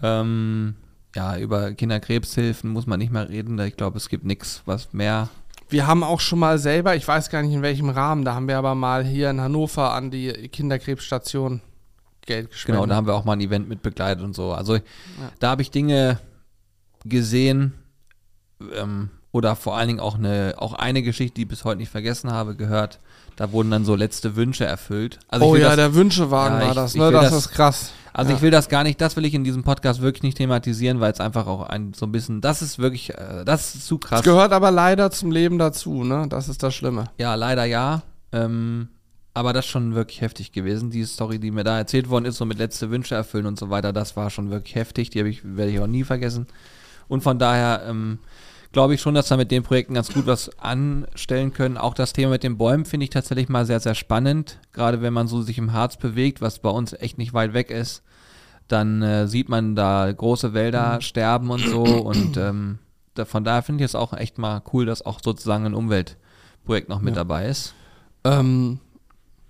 Ähm, 0.02 0.74
ja, 1.14 1.36
über 1.36 1.72
Kinderkrebshilfen 1.72 2.70
muss 2.70 2.86
man 2.86 2.98
nicht 2.98 3.12
mehr 3.12 3.28
reden. 3.28 3.58
Ich 3.60 3.76
glaube, 3.76 3.98
es 3.98 4.08
gibt 4.08 4.24
nichts, 4.24 4.62
was 4.64 4.92
mehr. 4.92 5.28
Wir 5.68 5.86
haben 5.86 6.02
auch 6.04 6.20
schon 6.20 6.38
mal 6.38 6.58
selber, 6.58 6.96
ich 6.96 7.06
weiß 7.06 7.30
gar 7.30 7.42
nicht 7.42 7.52
in 7.54 7.62
welchem 7.62 7.88
Rahmen, 7.88 8.24
da 8.24 8.34
haben 8.34 8.46
wir 8.48 8.58
aber 8.58 8.74
mal 8.74 9.04
hier 9.04 9.30
in 9.30 9.40
Hannover 9.40 9.92
an 9.94 10.10
die 10.10 10.30
Kinderkrebsstation 10.48 11.60
Geld 12.26 12.50
gespendet. 12.50 12.82
Genau, 12.82 12.86
da 12.86 12.96
haben 12.96 13.06
wir 13.06 13.14
auch 13.14 13.24
mal 13.24 13.32
ein 13.32 13.40
Event 13.40 13.68
mit 13.68 13.82
begleitet 13.82 14.22
und 14.22 14.34
so. 14.34 14.52
Also 14.52 14.78
da 15.40 15.50
habe 15.50 15.62
ich 15.62 15.70
Dinge 15.70 16.18
gesehen 17.04 17.72
ähm, 18.74 19.10
oder 19.32 19.56
vor 19.56 19.76
allen 19.76 19.88
Dingen 19.88 20.00
auch 20.00 20.16
eine, 20.16 20.54
auch 20.58 20.74
eine 20.74 21.02
Geschichte, 21.02 21.34
die 21.36 21.42
ich 21.42 21.48
bis 21.48 21.64
heute 21.64 21.78
nicht 21.78 21.90
vergessen 21.90 22.30
habe, 22.30 22.54
gehört. 22.54 23.00
Da 23.36 23.50
wurden 23.52 23.70
dann 23.70 23.84
so 23.84 23.94
letzte 23.94 24.36
Wünsche 24.36 24.64
erfüllt. 24.64 25.18
Also 25.28 25.46
oh 25.46 25.56
ja, 25.56 25.68
das, 25.68 25.76
der 25.76 25.94
Wünschewagen 25.94 26.58
Ja, 26.58 26.62
war 26.64 26.68
ich- 26.70 26.74
das, 26.76 26.94
ne? 26.94 27.10
Das, 27.10 27.30
das- 27.30 27.38
ist 27.46 27.50
krass. 27.52 27.92
Also 28.14 28.30
Ja. 28.30 28.36
ich 28.36 28.42
will 28.42 28.50
das 28.50 28.68
gar 28.68 28.82
nicht, 28.84 29.00
das 29.00 29.16
will 29.16 29.24
ich 29.24 29.32
in 29.32 29.42
diesem 29.42 29.62
Podcast 29.62 30.02
wirklich 30.02 30.22
nicht 30.22 30.36
thematisieren, 30.36 31.00
weil 31.00 31.12
es 31.12 31.18
einfach 31.20 31.46
auch 31.46 31.62
ein 31.62 31.94
so 31.94 32.04
ein 32.04 32.12
bisschen, 32.12 32.42
das 32.42 32.60
ist 32.60 32.78
wirklich, 32.78 33.08
äh, 33.14 33.42
das 33.46 33.74
ist 33.74 33.86
zu 33.86 33.96
krass. 33.96 34.20
Das 34.20 34.24
gehört 34.24 34.52
aber 34.52 34.70
leider 34.70 35.10
zum 35.10 35.30
Leben 35.30 35.58
dazu, 35.58 36.04
ne? 36.04 36.26
Das 36.28 36.48
ist 36.50 36.62
das 36.62 36.74
Schlimme. 36.74 37.04
Ja, 37.16 37.34
leider 37.36 37.64
ja. 37.64 38.02
Ähm, 38.32 38.88
aber 39.32 39.54
das 39.54 39.64
ist 39.64 39.70
schon 39.70 39.94
wirklich 39.94 40.20
heftig 40.20 40.52
gewesen. 40.52 40.90
Die 40.90 41.04
Story, 41.06 41.38
die 41.38 41.50
mir 41.50 41.64
da 41.64 41.78
erzählt 41.78 42.10
worden 42.10 42.26
ist, 42.26 42.36
so 42.36 42.44
mit 42.44 42.58
letzte 42.58 42.90
Wünsche 42.90 43.14
erfüllen 43.14 43.46
und 43.46 43.58
so 43.58 43.70
weiter, 43.70 43.94
das 43.94 44.14
war 44.14 44.28
schon 44.28 44.50
wirklich 44.50 44.74
heftig. 44.74 45.08
Die 45.08 45.20
ich, 45.20 45.40
werde 45.44 45.70
ich 45.72 45.80
auch 45.80 45.86
nie 45.86 46.04
vergessen. 46.04 46.46
Und 47.08 47.22
von 47.22 47.38
daher 47.38 47.82
ähm, 47.88 48.18
glaube 48.72 48.94
ich 48.94 49.00
schon, 49.00 49.14
dass 49.14 49.30
wir 49.30 49.36
mit 49.36 49.50
den 49.50 49.62
Projekten 49.62 49.94
ganz 49.94 50.12
gut 50.12 50.26
was 50.26 50.50
anstellen 50.58 51.52
können. 51.52 51.76
Auch 51.76 51.94
das 51.94 52.12
Thema 52.12 52.32
mit 52.32 52.42
den 52.42 52.56
Bäumen 52.58 52.84
finde 52.84 53.04
ich 53.04 53.10
tatsächlich 53.10 53.48
mal 53.48 53.66
sehr, 53.66 53.80
sehr 53.80 53.94
spannend. 53.94 54.58
Gerade 54.72 55.02
wenn 55.02 55.12
man 55.12 55.28
so 55.28 55.42
sich 55.42 55.58
im 55.58 55.72
Harz 55.72 55.96
bewegt, 55.96 56.40
was 56.40 56.58
bei 56.58 56.70
uns 56.70 56.92
echt 56.94 57.18
nicht 57.18 57.34
weit 57.34 57.54
weg 57.54 57.70
ist, 57.70 58.02
dann 58.68 59.02
äh, 59.02 59.28
sieht 59.28 59.48
man 59.48 59.74
da 59.76 60.10
große 60.10 60.54
Wälder 60.54 61.00
sterben 61.00 61.50
und 61.50 61.66
so. 61.66 61.98
Und 61.98 62.36
ähm, 62.36 62.78
da, 63.14 63.24
von 63.26 63.44
daher 63.44 63.62
finde 63.62 63.84
ich 63.84 63.90
es 63.90 63.94
auch 63.94 64.12
echt 64.14 64.38
mal 64.38 64.62
cool, 64.72 64.86
dass 64.86 65.04
auch 65.04 65.20
sozusagen 65.22 65.66
ein 65.66 65.74
Umweltprojekt 65.74 66.88
noch 66.88 67.00
mit 67.00 67.14
Ja. 67.14 67.20
dabei 67.20 67.46
ist. 67.48 67.74
Ähm, 68.24 68.78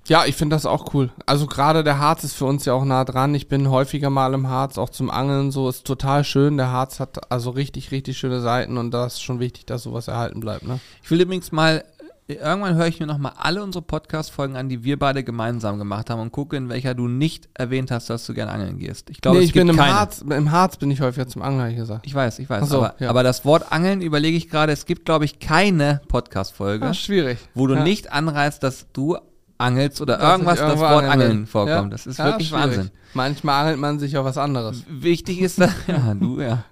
ja, 0.09 0.25
ich 0.27 0.35
finde 0.35 0.57
das 0.57 0.67
auch 0.67 0.95
cool. 0.95 1.11
Also 1.27 1.47
gerade 1.47 1.85
der 1.85 1.99
Harz 1.99 2.25
ist 2.25 2.35
für 2.35 2.45
uns 2.45 2.65
ja 2.65 2.73
auch 2.75 2.85
nah 2.85 3.05
dran. 3.05 3.35
Ich 3.35 3.49
bin 3.49 3.71
häufiger 3.71 4.11
mal 4.11 4.35
im 4.35 4.49
Harz, 4.49 4.79
auch 4.79 4.91
zum 4.91 5.11
Angeln 5.11 5.53
so. 5.53 5.69
Ist 5.69 5.87
total 5.87 6.25
schön. 6.25 6.57
Der 6.57 6.71
Harz 6.71 6.99
hat 6.99 7.31
also 7.31 7.51
richtig, 7.51 7.93
richtig 7.93 8.19
schöne 8.19 8.41
Seiten 8.41 8.79
und 8.79 8.91
da 8.91 9.07
ist 9.07 9.23
schon 9.23 9.39
wichtig, 9.39 9.67
dass 9.67 9.85
sowas 9.85 10.09
erhalten 10.09 10.41
bleibt, 10.41 10.67
ne? 10.67 10.81
Ich 11.03 11.11
will 11.11 11.21
übrigens 11.21 11.53
mal, 11.53 11.85
irgendwann 12.27 12.75
höre 12.75 12.87
ich 12.87 12.99
mir 12.99 13.07
nochmal 13.07 13.33
alle 13.37 13.63
unsere 13.63 13.83
Podcast-Folgen 13.83 14.57
an, 14.57 14.69
die 14.69 14.85
wir 14.85 14.99
beide 14.99 15.23
gemeinsam 15.23 15.79
gemacht 15.79 16.11
haben 16.11 16.21
und 16.21 16.33
gucke, 16.33 16.57
in 16.57 16.69
welcher 16.69 16.95
du 16.95 17.09
nicht 17.09 17.49
erwähnt 17.55 17.91
hast, 17.91 18.11
dass 18.11 18.27
du 18.27 18.35
gerne 18.35 18.53
angeln 18.53 18.79
gehst. 18.79 19.11
Ich 19.11 19.21
glaube, 19.21 19.39
nee, 19.39 19.45
es 19.45 19.49
ich 19.49 19.53
gibt 19.53 19.67
bin 19.67 19.75
im 19.75 19.81
keine. 19.81 19.95
Harz, 19.95 20.23
im 20.23 20.51
Harz 20.51 20.77
bin 20.77 20.91
ich 20.91 21.01
häufiger 21.01 21.29
zum 21.29 21.43
Angeln, 21.43 21.63
hab 21.63 21.71
ich 21.71 21.77
gesagt. 21.77 22.07
Ich 22.07 22.15
weiß, 22.15 22.39
ich 22.39 22.51
weiß. 22.51 22.69
So, 22.69 22.79
aber, 22.79 22.95
ja. 22.99 23.09
aber 23.09 23.23
das 23.23 23.45
Wort 23.45 23.71
Angeln 23.71 24.01
überlege 24.01 24.37
ich 24.37 24.49
gerade, 24.49 24.73
es 24.73 24.87
gibt, 24.87 25.05
glaube 25.05 25.25
ich, 25.25 25.39
keine 25.39 26.01
Podcast-Folge, 26.09 26.93
schwierig. 26.95 27.39
wo 27.55 27.67
du 27.67 27.75
ja. 27.75 27.83
nicht 27.83 28.13
anreißt, 28.13 28.63
dass 28.63 28.87
du 28.93 29.17
angelst 29.63 30.01
oder 30.01 30.19
ich 30.19 30.25
irgendwas 30.25 30.59
das 30.59 30.79
Wort 30.79 31.05
angeln 31.05 31.11
Angeln 31.11 31.47
vorkommt. 31.47 31.91
Ja. 31.93 31.97
Das 31.97 32.07
ist 32.07 32.19
Ja, 32.19 32.27
wirklich 32.27 32.49
schwierig. 32.49 32.65
Wahnsinn. 32.65 32.91
Manchmal 33.15 33.63
angelt 33.63 33.79
man 33.79 33.99
sich 33.99 34.17
auf 34.17 34.25
was 34.25 34.39
anderes. 34.39 34.85
Wichtig 34.89 35.41
ist, 35.41 35.61
dass, 35.61 35.71
ja, 35.87 36.15
du, 36.15 36.41
ja. 36.41 36.65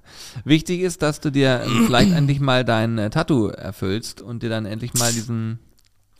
Wichtig 0.45 0.81
ist, 0.81 1.03
dass 1.03 1.21
du 1.21 1.31
dir 1.31 1.63
ähm, 1.65 1.85
vielleicht 1.87 2.13
endlich 2.13 2.41
mal 2.41 2.65
dein 2.65 2.99
äh, 2.99 3.11
Tattoo 3.11 3.49
erfüllst 3.49 4.21
und 4.23 4.43
dir 4.43 4.51
dann 4.51 4.67
endlich 4.67 4.95
mal 4.95 5.13
diesen 5.13 5.59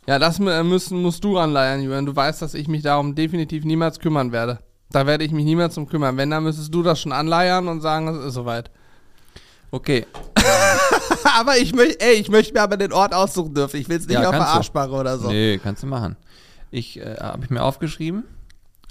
Ja, 0.07 0.19
das 0.19 0.39
mü- 0.39 0.63
müssen, 0.63 1.01
musst 1.01 1.23
du 1.23 1.37
anleiern, 1.37 1.81
Julian. 1.81 2.05
Du 2.05 2.15
weißt, 2.15 2.41
dass 2.41 2.53
ich 2.53 2.67
mich 2.67 2.81
darum 2.83 3.15
definitiv 3.15 3.63
niemals 3.65 3.99
kümmern 3.99 4.31
werde. 4.31 4.59
Da 4.91 5.07
werde 5.07 5.23
ich 5.23 5.31
mich 5.31 5.45
niemals 5.45 5.77
um 5.77 5.87
kümmern. 5.87 6.17
Wenn, 6.17 6.29
dann 6.31 6.43
müsstest 6.43 6.73
du 6.73 6.83
das 6.83 6.99
schon 6.99 7.13
anleiern 7.13 7.67
und 7.69 7.79
sagen, 7.81 8.07
es 8.09 8.25
ist 8.25 8.33
soweit. 8.33 8.69
Okay, 9.73 10.05
aber 11.39 11.57
ich 11.57 11.73
möchte, 11.73 12.01
ey, 12.01 12.15
ich 12.15 12.29
möchte 12.29 12.53
mir 12.53 12.61
aber 12.61 12.75
den 12.75 12.91
Ort 12.91 13.13
aussuchen 13.13 13.53
dürfen. 13.53 13.77
Ich 13.79 13.87
will 13.87 13.97
es 13.97 14.05
nicht 14.07 14.19
Ja, 14.19 14.25
auf 14.27 14.35
der. 14.35 14.45
Arschbacke 14.45 14.91
oder 14.91 15.17
so. 15.17 15.29
Nee, 15.29 15.59
kannst 15.63 15.83
du 15.83 15.87
machen. 15.87 16.17
Ich 16.71 16.99
äh, 16.99 17.17
habe 17.19 17.43
ich 17.43 17.49
mir 17.49 17.61
aufgeschrieben. 17.63 18.23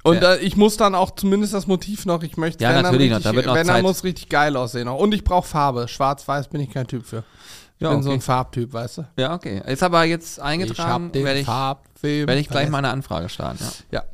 Und 0.03 0.23
Ja. 0.23 0.35
äh, 0.35 0.39
ich 0.39 0.57
muss 0.57 0.77
dann 0.77 0.95
auch 0.95 1.11
zumindest 1.11 1.53
das 1.53 1.67
Motiv 1.67 2.07
noch, 2.07 2.23
ich 2.23 2.37
möchte, 2.37 2.63
Ja, 2.65 2.81
natürlich 2.81 3.11
noch, 3.11 3.21
da 3.21 3.35
wird 3.35 3.47
noch 3.47 3.55
wenn 3.55 3.67
Zeit. 3.67 3.83
muss 3.83 4.05
richtig 4.05 4.29
geil 4.29 4.57
aussehen. 4.57 4.89
auch. 4.89 4.99
Und 4.99 5.13
ich 5.13 5.25
brauche 5.25 5.47
Farbe. 5.47 5.89
Schwarz-Weiß 5.89 6.49
bin 6.49 6.61
ich 6.61 6.71
kein 6.71 6.87
Typ 6.87 7.05
für. 7.07 7.25
Ich 7.77 7.83
Ja, 7.83 7.91
bin 7.91 8.03
so 8.03 8.11
okay. 8.11 8.19
ein 8.19 8.21
Farbtyp, 8.23 8.73
weißt 8.73 8.99
du? 8.99 9.05
Ja, 9.19 9.35
okay. 9.35 9.63
Ist 9.67 9.83
aber 9.83 10.05
jetzt 10.05 10.39
eingetragen, 10.41 11.13
werde 11.15 11.41
ich, 11.41 11.47
werd 11.49 12.39
ich 12.39 12.49
gleich 12.49 12.69
mal 12.71 12.79
eine 12.79 12.91
Anfrage 12.91 13.29
starten. 13.29 13.65
Ja. 13.91 14.05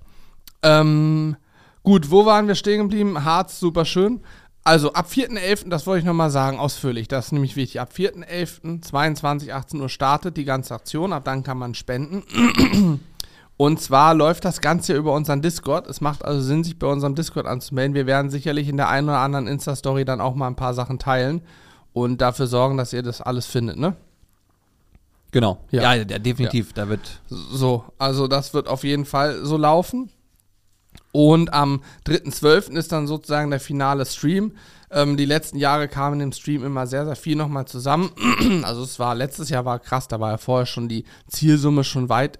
Ja. 0.64 0.80
Ähm, 0.80 1.36
gut, 1.82 2.10
wo 2.10 2.26
waren 2.26 2.48
wir 2.48 2.54
stehen 2.54 2.82
geblieben? 2.82 3.24
Harz, 3.24 3.58
super 3.60 3.84
schön. 3.84 4.22
Also 4.64 4.92
ab 4.92 5.06
4.11., 5.08 5.68
das 5.68 5.86
wollte 5.86 6.00
ich 6.00 6.04
nochmal 6.04 6.30
sagen, 6.30 6.58
ausführlich, 6.58 7.06
das 7.06 7.26
ist 7.26 7.32
nämlich 7.32 7.54
wichtig. 7.54 7.80
Ab 7.80 7.90
4.11., 7.96 8.82
22, 8.82 9.52
18 9.54 9.80
Uhr 9.80 9.88
startet 9.88 10.36
die 10.36 10.44
ganze 10.44 10.74
Aktion, 10.74 11.12
ab 11.12 11.24
dann 11.24 11.44
kann 11.44 11.58
man 11.58 11.74
spenden. 11.74 12.24
Und 13.56 13.80
zwar 13.80 14.14
läuft 14.14 14.44
das 14.44 14.60
Ganze 14.60 14.94
über 14.94 15.14
unseren 15.14 15.40
Discord. 15.40 15.86
Es 15.86 16.00
macht 16.00 16.24
also 16.24 16.40
Sinn, 16.40 16.62
sich 16.62 16.78
bei 16.78 16.86
unserem 16.86 17.14
Discord 17.14 17.46
anzumelden. 17.46 17.94
Wir 17.94 18.06
werden 18.06 18.30
sicherlich 18.30 18.68
in 18.68 18.76
der 18.76 18.88
einen 18.88 19.08
oder 19.08 19.18
anderen 19.18 19.46
Insta-Story 19.46 20.04
dann 20.04 20.20
auch 20.20 20.34
mal 20.34 20.46
ein 20.46 20.56
paar 20.56 20.74
Sachen 20.74 20.98
teilen 20.98 21.40
und 21.92 22.20
dafür 22.20 22.46
sorgen, 22.46 22.76
dass 22.76 22.92
ihr 22.92 23.02
das 23.02 23.22
alles 23.22 23.46
findet, 23.46 23.78
ne? 23.78 23.96
Genau. 25.30 25.58
Ja. 25.70 25.82
Ja, 25.82 25.94
ja, 25.94 26.18
definitiv. 26.18 26.72
Da 26.72 26.88
wird. 26.88 27.20
So, 27.28 27.84
also 27.98 28.28
das 28.28 28.54
wird 28.54 28.68
auf 28.68 28.84
jeden 28.84 29.06
Fall 29.06 29.44
so 29.44 29.56
laufen. 29.56 30.10
Und 31.12 31.52
am 31.54 31.82
3.12. 32.06 32.72
ist 32.72 32.92
dann 32.92 33.06
sozusagen 33.06 33.50
der 33.50 33.60
finale 33.60 34.04
Stream. 34.04 34.52
Ähm, 34.90 35.16
die 35.16 35.24
letzten 35.24 35.56
Jahre 35.58 35.88
kamen 35.88 36.20
im 36.20 36.32
Stream 36.32 36.62
immer 36.62 36.86
sehr, 36.86 37.06
sehr 37.06 37.16
viel 37.16 37.36
nochmal 37.36 37.66
zusammen. 37.66 38.10
also 38.62 38.82
es 38.82 38.98
war, 38.98 39.14
letztes 39.14 39.48
Jahr 39.48 39.64
war 39.64 39.78
krass, 39.78 40.08
da 40.08 40.20
war 40.20 40.32
ja 40.32 40.38
vorher 40.38 40.66
schon 40.66 40.88
die 40.88 41.04
Zielsumme 41.28 41.84
schon 41.84 42.08
weit 42.08 42.38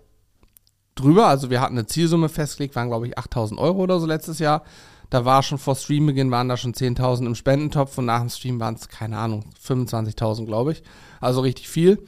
drüber. 0.96 1.28
Also 1.28 1.50
wir 1.50 1.60
hatten 1.60 1.78
eine 1.78 1.86
Zielsumme 1.86 2.28
festgelegt, 2.28 2.74
waren 2.74 2.88
glaube 2.88 3.06
ich 3.06 3.16
8000 3.16 3.60
Euro 3.60 3.78
oder 3.78 4.00
so 4.00 4.06
letztes 4.06 4.40
Jahr. 4.40 4.62
Da 5.08 5.24
war 5.24 5.44
schon 5.44 5.58
vor 5.58 5.76
Streambeginn 5.76 6.32
waren 6.32 6.48
da 6.48 6.56
schon 6.56 6.74
10.000 6.74 7.26
im 7.26 7.34
Spendentopf 7.36 7.96
und 7.98 8.06
nach 8.06 8.20
dem 8.20 8.28
Stream 8.28 8.58
waren 8.58 8.74
es, 8.74 8.88
keine 8.88 9.18
Ahnung, 9.18 9.44
25.000 9.64 10.46
glaube 10.46 10.72
ich. 10.72 10.82
Also 11.20 11.42
richtig 11.42 11.68
viel. 11.68 12.02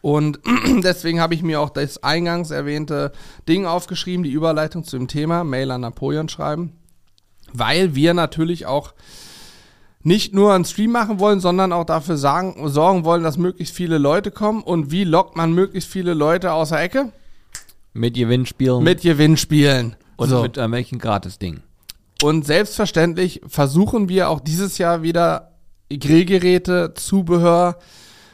Und 0.00 0.40
deswegen 0.82 1.20
habe 1.20 1.34
ich 1.34 1.42
mir 1.42 1.60
auch 1.60 1.70
das 1.70 2.02
eingangs 2.02 2.50
erwähnte 2.50 3.12
Ding 3.48 3.66
aufgeschrieben, 3.66 4.22
die 4.22 4.30
Überleitung 4.30 4.84
zu 4.84 4.96
dem 4.96 5.08
Thema, 5.08 5.44
Mail 5.44 5.70
an 5.70 5.82
Napoleon 5.82 6.28
schreiben, 6.28 6.72
weil 7.52 7.94
wir 7.94 8.14
natürlich 8.14 8.64
auch 8.64 8.94
nicht 10.02 10.32
nur 10.32 10.54
einen 10.54 10.64
Stream 10.64 10.92
machen 10.92 11.18
wollen, 11.18 11.40
sondern 11.40 11.72
auch 11.72 11.84
dafür 11.84 12.16
sagen, 12.16 12.68
sorgen 12.68 13.04
wollen, 13.04 13.24
dass 13.24 13.36
möglichst 13.36 13.74
viele 13.74 13.98
Leute 13.98 14.30
kommen. 14.30 14.62
Und 14.62 14.90
wie 14.90 15.04
lockt 15.04 15.36
man 15.36 15.52
möglichst 15.52 15.90
viele 15.90 16.14
Leute 16.14 16.52
aus 16.52 16.70
der 16.70 16.80
Ecke? 16.80 17.12
Mit 17.98 18.14
Gewinnspielen 18.14 18.82
Mit 18.82 19.02
Gewinnspielen. 19.02 19.96
und 20.16 20.28
So. 20.28 20.42
mit 20.42 20.56
irgendwelchen 20.56 20.98
Gratis-Dingen. 20.98 21.62
Und 22.22 22.46
selbstverständlich 22.46 23.40
versuchen 23.46 24.08
wir 24.08 24.28
auch 24.30 24.40
dieses 24.40 24.78
Jahr 24.78 25.02
wieder 25.02 25.52
Grillgeräte, 25.90 26.94
Zubehör 26.94 27.78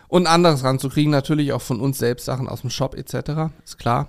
und 0.09 0.27
anderes 0.27 0.65
ranzukriegen. 0.65 1.11
Natürlich 1.11 1.53
auch 1.53 1.61
von 1.63 1.81
uns 1.81 1.99
selbst 1.99 2.25
Sachen 2.25 2.49
aus 2.49 2.63
dem 2.63 2.71
Shop 2.71 2.95
etc. 2.95 3.53
Ist 3.65 3.79
klar. 3.79 4.09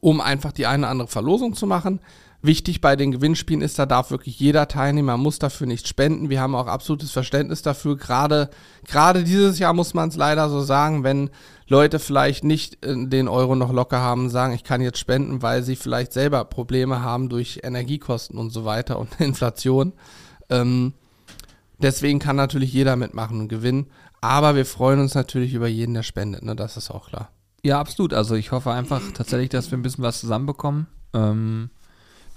Um 0.00 0.20
einfach 0.20 0.52
die 0.52 0.66
eine 0.66 0.84
oder 0.84 0.90
andere 0.90 1.08
Verlosung 1.08 1.54
zu 1.54 1.66
machen. 1.66 2.00
Wichtig 2.40 2.80
bei 2.80 2.94
den 2.94 3.10
Gewinnspielen 3.10 3.62
ist, 3.62 3.80
da 3.80 3.86
darf 3.86 4.12
wirklich 4.12 4.38
jeder 4.38 4.68
Teilnehmer, 4.68 5.16
muss 5.16 5.40
dafür 5.40 5.66
nicht 5.66 5.88
spenden. 5.88 6.30
Wir 6.30 6.40
haben 6.40 6.54
auch 6.54 6.68
absolutes 6.68 7.10
Verständnis 7.10 7.62
dafür. 7.62 7.96
Gerade, 7.96 8.48
gerade 8.86 9.24
dieses 9.24 9.58
Jahr 9.58 9.72
muss 9.72 9.92
man 9.92 10.08
es 10.08 10.14
leider 10.16 10.48
so 10.48 10.60
sagen, 10.60 11.02
wenn 11.02 11.30
Leute 11.66 11.98
vielleicht 11.98 12.44
nicht 12.44 12.84
äh, 12.86 12.94
den 13.08 13.26
Euro 13.26 13.56
noch 13.56 13.72
locker 13.72 13.98
haben, 13.98 14.30
sagen, 14.30 14.54
ich 14.54 14.62
kann 14.62 14.80
jetzt 14.80 15.00
spenden, 15.00 15.42
weil 15.42 15.64
sie 15.64 15.74
vielleicht 15.74 16.12
selber 16.12 16.44
Probleme 16.44 17.02
haben 17.02 17.28
durch 17.28 17.60
Energiekosten 17.64 18.38
und 18.38 18.50
so 18.50 18.64
weiter 18.64 19.00
und 19.00 19.08
Inflation. 19.20 19.92
Ähm, 20.48 20.94
deswegen 21.78 22.20
kann 22.20 22.36
natürlich 22.36 22.72
jeder 22.72 22.94
mitmachen 22.94 23.40
und 23.40 23.48
gewinnen. 23.48 23.86
Aber 24.20 24.54
wir 24.54 24.64
freuen 24.64 25.00
uns 25.00 25.16
natürlich 25.16 25.54
über 25.54 25.66
jeden, 25.66 25.94
der 25.94 26.04
spendet, 26.04 26.44
ne? 26.44 26.54
Das 26.54 26.76
ist 26.76 26.90
auch 26.90 27.08
klar. 27.08 27.30
Ja, 27.64 27.80
absolut. 27.80 28.14
Also 28.14 28.36
ich 28.36 28.52
hoffe 28.52 28.70
einfach 28.70 29.02
tatsächlich, 29.14 29.48
dass 29.48 29.70
wir 29.72 29.78
ein 29.78 29.82
bisschen 29.82 30.04
was 30.04 30.20
zusammenbekommen. 30.20 30.86
Ähm, 31.12 31.70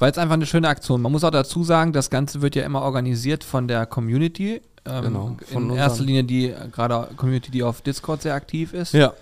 weil 0.01 0.11
es 0.11 0.17
einfach 0.17 0.33
eine 0.33 0.47
schöne 0.47 0.67
Aktion. 0.67 0.99
Man 0.99 1.11
muss 1.11 1.23
auch 1.23 1.29
dazu 1.29 1.63
sagen, 1.63 1.93
das 1.93 2.09
Ganze 2.09 2.41
wird 2.41 2.55
ja 2.55 2.63
immer 2.65 2.81
organisiert 2.81 3.43
von 3.43 3.67
der 3.67 3.85
Community. 3.85 4.59
Ähm, 4.83 5.03
Genau, 5.03 5.37
von 5.45 5.69
in 5.69 5.75
erster 5.75 6.03
Linie 6.03 6.23
die 6.23 6.55
gerade 6.71 7.09
Community, 7.15 7.51
die 7.51 7.61
auf 7.61 7.81
Discord 7.81 8.23
sehr 8.23 8.33
aktiv 8.33 8.73
ist. 8.73 8.93
Ja. 8.95 9.13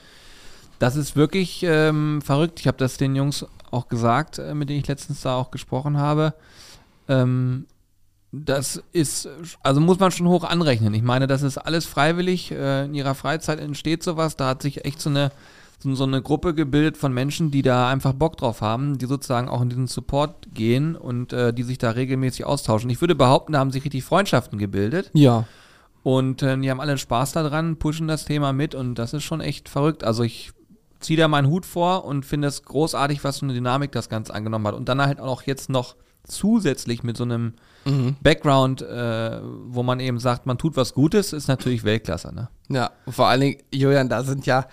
Das 0.79 0.95
ist 0.95 1.17
wirklich 1.17 1.63
ähm, 1.63 2.21
verrückt. 2.21 2.61
Ich 2.61 2.67
habe 2.67 2.77
das 2.77 2.95
den 2.95 3.13
Jungs 3.13 3.45
auch 3.71 3.89
gesagt, 3.89 4.39
äh, 4.39 4.53
mit 4.53 4.69
denen 4.69 4.79
ich 4.79 4.87
letztens 4.87 5.19
da 5.19 5.35
auch 5.35 5.51
gesprochen 5.51 5.97
habe. 5.97 6.33
Ähm, 7.09 7.65
das 8.31 8.81
ist, 8.93 9.27
also 9.61 9.81
muss 9.81 9.99
man 9.99 10.11
schon 10.11 10.29
hoch 10.29 10.45
anrechnen. 10.45 10.93
Ich 10.93 11.03
meine, 11.03 11.27
das 11.27 11.41
ist 11.41 11.57
alles 11.57 11.87
freiwillig. 11.87 12.51
Äh, 12.51 12.85
in 12.85 12.93
ihrer 12.93 13.15
Freizeit 13.15 13.59
entsteht 13.59 14.01
sowas. 14.01 14.37
Da 14.37 14.47
hat 14.47 14.61
sich 14.61 14.85
echt 14.85 15.01
so 15.01 15.09
eine, 15.09 15.33
so, 15.79 15.95
so 15.95 16.03
eine 16.03 16.21
Gruppe 16.21 16.53
gebildet 16.53 16.97
von 16.97 17.13
Menschen, 17.13 17.51
die 17.51 17.61
da 17.61 17.89
einfach 17.89 18.13
Bock 18.13 18.37
drauf 18.37 18.61
haben, 18.61 18.97
die 18.97 19.05
sozusagen 19.05 19.49
auch 19.49 19.61
in 19.61 19.69
diesen 19.69 19.87
Support 19.87 20.53
gehen 20.53 20.95
und 20.95 21.33
äh, 21.33 21.53
die 21.53 21.63
sich 21.63 21.77
da 21.77 21.91
regelmäßig 21.91 22.45
austauschen. 22.45 22.89
Ich 22.89 23.01
würde 23.01 23.15
behaupten, 23.15 23.53
da 23.53 23.59
haben 23.59 23.71
sich 23.71 23.83
richtig 23.85 24.03
Freundschaften 24.03 24.59
gebildet. 24.59 25.09
Ja. 25.13 25.45
Und 26.03 26.43
äh, 26.43 26.57
die 26.57 26.69
haben 26.69 26.81
alle 26.81 26.97
Spaß 26.97 27.31
daran, 27.33 27.77
pushen 27.77 28.07
das 28.07 28.25
Thema 28.25 28.53
mit 28.53 28.75
und 28.75 28.95
das 28.95 29.13
ist 29.13 29.23
schon 29.23 29.41
echt 29.41 29.69
verrückt. 29.69 30.03
Also 30.03 30.23
ich 30.23 30.51
ziehe 30.99 31.17
da 31.17 31.27
meinen 31.27 31.47
Hut 31.47 31.65
vor 31.65 32.05
und 32.05 32.25
finde 32.25 32.49
es 32.49 32.63
großartig, 32.63 33.23
was 33.23 33.39
für 33.39 33.45
eine 33.45 33.53
Dynamik 33.53 33.91
das 33.91 34.09
Ganze 34.09 34.33
angenommen 34.33 34.67
hat. 34.67 34.75
Und 34.75 34.89
dann 34.89 35.01
halt 35.01 35.19
auch 35.19 35.43
jetzt 35.43 35.69
noch 35.69 35.95
zusätzlich 36.23 37.03
mit 37.03 37.17
so 37.17 37.23
einem 37.23 37.53
Mhm. 37.85 38.17
Background, 38.21 38.81
äh, 38.81 39.39
wo 39.67 39.83
man 39.83 39.99
eben 39.99 40.19
sagt, 40.19 40.45
man 40.45 40.57
tut 40.57 40.75
was 40.75 40.93
Gutes, 40.93 41.33
ist 41.33 41.47
natürlich 41.47 41.83
Weltklasse. 41.83 42.33
Ne? 42.33 42.49
Ja, 42.69 42.91
vor 43.07 43.27
allen 43.27 43.41
Dingen, 43.41 43.57
Julian, 43.73 44.09
da 44.09 44.23
sind 44.23 44.45
ja, 44.45 44.65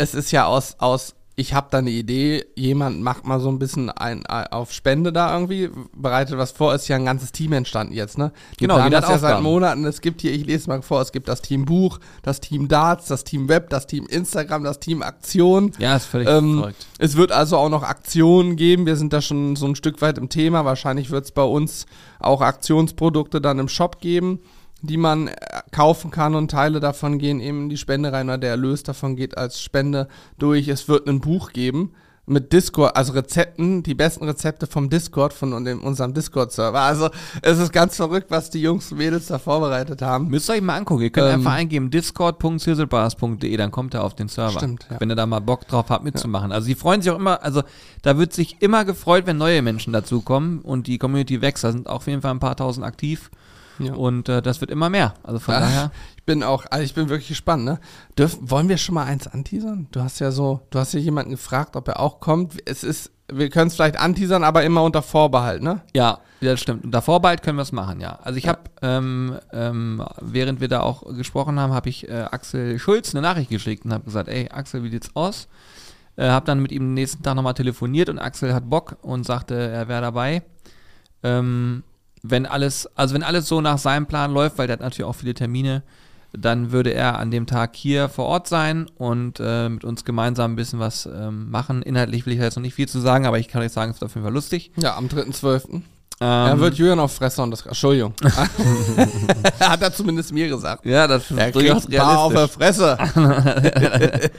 es 0.00 0.14
ist 0.14 0.30
ja 0.32 0.46
aus, 0.46 0.76
aus 0.78 1.14
ich 1.36 1.54
habe 1.54 1.68
da 1.70 1.78
eine 1.78 1.90
Idee, 1.90 2.44
jemand 2.54 3.00
macht 3.00 3.24
mal 3.24 3.40
so 3.40 3.48
ein 3.48 3.58
bisschen 3.58 3.88
ein, 3.88 4.26
auf 4.26 4.72
Spende 4.72 5.10
da 5.10 5.32
irgendwie, 5.32 5.70
bereitet 5.96 6.36
was 6.36 6.50
vor, 6.50 6.74
ist 6.74 6.86
ja 6.88 6.96
ein 6.96 7.06
ganzes 7.06 7.32
Team 7.32 7.54
entstanden 7.54 7.94
jetzt, 7.94 8.18
ne? 8.18 8.32
Die 8.52 8.64
Genau, 8.64 8.76
das 8.90 9.08
ja 9.08 9.18
seit. 9.18 9.42
Monaten, 9.42 9.86
es 9.86 10.02
gibt 10.02 10.20
hier, 10.20 10.32
ich 10.32 10.44
lese 10.44 10.68
mal 10.68 10.82
vor, 10.82 11.00
es 11.00 11.12
gibt 11.12 11.28
das 11.28 11.40
Team 11.40 11.64
Buch, 11.64 11.98
das 12.22 12.40
Team 12.40 12.68
Darts, 12.68 13.06
das 13.06 13.24
Team 13.24 13.48
Web, 13.48 13.70
das 13.70 13.86
Team 13.86 14.06
Instagram, 14.06 14.64
das 14.64 14.80
Team 14.80 15.00
Aktion. 15.02 15.72
Ja, 15.78 15.96
ist 15.96 16.06
völlig 16.06 16.28
Ähm, 16.28 16.58
verrückt. 16.58 16.86
es 16.98 17.16
wird 17.16 17.32
also 17.32 17.56
auch 17.56 17.70
noch 17.70 17.84
Aktionen 17.84 18.56
geben. 18.56 18.84
Wir 18.84 18.96
sind 18.96 19.14
da 19.14 19.22
schon 19.22 19.56
so 19.56 19.66
ein 19.66 19.76
Stück 19.76 20.02
weit 20.02 20.18
im 20.18 20.28
Thema. 20.28 20.66
Wahrscheinlich 20.66 21.10
wird 21.10 21.24
es 21.24 21.32
bei 21.32 21.44
uns 21.44 21.86
auch 22.18 22.42
Aktionsprodukte 22.42 23.40
dann 23.40 23.58
im 23.58 23.68
Shop 23.68 24.00
geben, 24.02 24.40
die 24.82 24.96
man 24.96 25.28
äh, 25.28 25.34
kaufen 25.72 26.10
kann 26.10 26.34
und 26.34 26.50
Teile 26.50 26.80
davon 26.80 27.18
gehen 27.18 27.40
eben 27.40 27.64
in 27.64 27.68
die 27.68 27.76
Spende 27.76 28.12
rein 28.12 28.28
oder 28.28 28.38
der 28.38 28.50
Erlös 28.50 28.82
davon 28.82 29.16
geht 29.16 29.36
als 29.36 29.60
Spende 29.60 30.08
durch. 30.38 30.68
Es 30.68 30.88
wird 30.88 31.06
ein 31.08 31.20
Buch 31.20 31.52
geben 31.52 31.92
mit 32.26 32.52
Discord, 32.52 32.96
also 32.96 33.12
Rezepten, 33.12 33.82
die 33.82 33.94
besten 33.94 34.24
Rezepte 34.24 34.68
vom 34.68 34.88
Discord, 34.88 35.32
von 35.32 35.64
dem, 35.64 35.82
unserem 35.82 36.14
Discord-Server. 36.14 36.78
Also 36.78 37.10
es 37.42 37.58
ist 37.58 37.72
ganz 37.72 37.96
verrückt, 37.96 38.30
was 38.30 38.50
die 38.50 38.62
Jungs 38.62 38.92
und 38.92 38.98
Mädels 38.98 39.26
da 39.26 39.40
vorbereitet 39.40 40.00
haben. 40.00 40.28
Müsst 40.28 40.48
ihr 40.48 40.54
euch 40.54 40.62
mal 40.62 40.76
angucken. 40.76 41.02
Ihr 41.02 41.10
könnt 41.10 41.26
Ähm, 41.26 41.40
einfach 41.40 41.54
eingeben 41.54 41.90
discord.sizzlebars.de, 41.90 43.56
dann 43.56 43.72
kommt 43.72 43.94
er 43.94 44.04
auf 44.04 44.14
den 44.14 44.28
Server. 44.28 44.58
Stimmt, 44.58 44.86
ja. 44.88 45.00
Wenn 45.00 45.10
ihr 45.10 45.16
da 45.16 45.26
mal 45.26 45.40
Bock 45.40 45.66
drauf 45.66 45.86
habt, 45.88 46.04
mitzumachen. 46.04 46.52
Also 46.52 46.68
die 46.68 46.76
freuen 46.76 47.02
sich 47.02 47.10
auch 47.10 47.18
immer, 47.18 47.42
also 47.42 47.62
da 48.02 48.16
wird 48.16 48.32
sich 48.32 48.58
immer 48.60 48.84
gefreut, 48.84 49.26
wenn 49.26 49.36
neue 49.36 49.60
Menschen 49.60 49.92
dazukommen 49.92 50.60
und 50.60 50.86
die 50.86 50.98
Community 50.98 51.42
wächst. 51.42 51.64
Da 51.64 51.72
sind 51.72 51.88
auf 51.88 52.06
jeden 52.06 52.22
Fall 52.22 52.30
ein 52.30 52.40
paar 52.40 52.56
tausend 52.56 52.86
aktiv 52.86 53.30
Ja. 53.86 53.94
und 53.94 54.28
äh, 54.28 54.42
das 54.42 54.60
wird 54.60 54.70
immer 54.70 54.88
mehr. 54.90 55.14
Also 55.22 55.38
von 55.38 55.54
Ah, 55.54 55.60
daher. 55.60 55.90
Ich 56.16 56.24
bin 56.24 56.42
auch, 56.42 56.66
also 56.70 56.84
ich 56.84 56.94
bin 56.94 57.08
wirklich 57.08 57.28
gespannt, 57.28 57.64
ne? 57.64 57.80
Dürf, 58.18 58.36
wollen 58.40 58.68
wir 58.68 58.76
schon 58.76 58.94
mal 58.94 59.04
eins 59.04 59.26
anteasern? 59.26 59.88
Du 59.90 60.00
hast 60.00 60.18
ja 60.20 60.30
so, 60.30 60.60
du 60.70 60.78
hast 60.78 60.92
ja 60.94 61.00
jemanden 61.00 61.30
gefragt, 61.32 61.76
ob 61.76 61.88
er 61.88 61.98
auch 62.00 62.20
kommt. 62.20 62.54
Es 62.66 62.84
ist, 62.84 63.10
wir 63.32 63.48
können 63.50 63.68
es 63.68 63.74
vielleicht 63.74 63.98
anteasern, 63.98 64.44
aber 64.44 64.62
immer 64.64 64.82
unter 64.82 65.02
Vorbehalt, 65.02 65.62
ne? 65.62 65.80
Ja, 65.94 66.18
ja, 66.40 66.52
das 66.52 66.60
stimmt. 66.60 66.84
Und 66.84 66.90
davor 66.92 67.20
bald 67.20 67.42
können 67.42 67.58
wir 67.58 67.62
es 67.62 67.72
machen, 67.72 68.00
ja. 68.00 68.18
Also 68.22 68.38
ich 68.38 68.48
habe, 68.48 68.60
ähm, 68.82 69.38
ähm, 69.52 70.02
während 70.20 70.60
wir 70.60 70.68
da 70.68 70.80
auch 70.80 71.02
gesprochen 71.14 71.58
haben, 71.60 71.72
habe 71.72 71.88
ich 71.88 72.08
äh, 72.08 72.26
Axel 72.30 72.78
Schulz 72.78 73.14
eine 73.14 73.22
Nachricht 73.22 73.50
geschickt 73.50 73.84
und 73.84 73.92
habe 73.92 74.04
gesagt, 74.04 74.28
ey, 74.28 74.48
Axel, 74.50 74.82
wie 74.84 74.90
sieht's 74.90 75.10
aus? 75.14 75.48
Äh, 76.16 76.28
habe 76.28 76.46
dann 76.46 76.60
mit 76.60 76.72
ihm 76.72 76.82
den 76.82 76.94
nächsten 76.94 77.22
Tag 77.22 77.34
nochmal 77.34 77.54
telefoniert 77.54 78.08
und 78.08 78.18
Axel 78.18 78.52
hat 78.54 78.68
Bock 78.70 78.96
und 79.02 79.24
sagte, 79.26 79.54
er 79.54 79.88
wäre 79.88 80.00
dabei. 80.00 80.42
Ähm, 81.22 81.82
wenn 82.22 82.46
alles, 82.46 82.88
also 82.96 83.14
wenn 83.14 83.22
alles 83.22 83.48
so 83.48 83.60
nach 83.60 83.78
seinem 83.78 84.06
Plan 84.06 84.32
läuft, 84.32 84.58
weil 84.58 84.66
der 84.66 84.74
hat 84.74 84.80
natürlich 84.80 85.04
auch 85.08 85.14
viele 85.14 85.34
Termine, 85.34 85.82
dann 86.32 86.70
würde 86.70 86.90
er 86.94 87.18
an 87.18 87.30
dem 87.30 87.46
Tag 87.46 87.74
hier 87.74 88.08
vor 88.08 88.26
Ort 88.26 88.46
sein 88.46 88.86
und 88.96 89.40
äh, 89.40 89.68
mit 89.68 89.84
uns 89.84 90.04
gemeinsam 90.04 90.52
ein 90.52 90.56
bisschen 90.56 90.78
was 90.78 91.06
ähm, 91.06 91.50
machen. 91.50 91.82
Inhaltlich 91.82 92.24
will 92.24 92.32
ich 92.34 92.38
da 92.38 92.44
jetzt 92.44 92.56
noch 92.56 92.62
nicht 92.62 92.74
viel 92.74 92.88
zu 92.88 93.00
sagen, 93.00 93.26
aber 93.26 93.38
ich 93.38 93.48
kann 93.48 93.62
euch 93.62 93.72
sagen, 93.72 93.90
es 93.90 94.00
wird 94.00 94.10
auf 94.10 94.14
jeden 94.14 94.24
Fall 94.24 94.34
lustig. 94.34 94.70
Ja, 94.76 94.96
am 94.96 95.06
3.12. 95.06 95.72
Ähm, 95.74 95.82
er 96.20 96.60
wird 96.60 96.74
Julian 96.74 97.00
auf 97.00 97.14
Fresse 97.14 97.42
und 97.42 97.50
das, 97.50 97.64
Entschuldigung. 97.64 98.12
Hat 99.60 99.82
er 99.82 99.92
zumindest 99.92 100.32
mir 100.32 100.48
gesagt. 100.48 100.84
Ja, 100.84 101.08
das 101.08 101.30
ist 101.30 101.36
Er 101.36 101.50
durchaus 101.50 101.86
kriegt 101.86 101.98
ein 101.98 102.06
paar 102.06 102.18
auf 102.20 102.32
der 102.32 102.42
realistisch. 102.42 102.56
Fresse. 102.58 102.98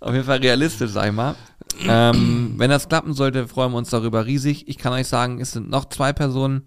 Auf 0.00 0.12
jeden 0.12 0.24
Fall 0.24 0.38
realistisch, 0.38 0.90
sag 0.92 1.06
ich 1.06 1.12
mal. 1.12 1.34
ähm, 1.88 2.54
wenn 2.56 2.70
das 2.70 2.88
klappen 2.88 3.14
sollte, 3.14 3.48
freuen 3.48 3.72
wir 3.72 3.78
uns 3.78 3.90
darüber 3.90 4.26
riesig. 4.26 4.68
Ich 4.68 4.78
kann 4.78 4.92
euch 4.92 5.08
sagen, 5.08 5.40
es 5.40 5.52
sind 5.52 5.68
noch 5.70 5.86
zwei 5.86 6.12
Personen 6.12 6.62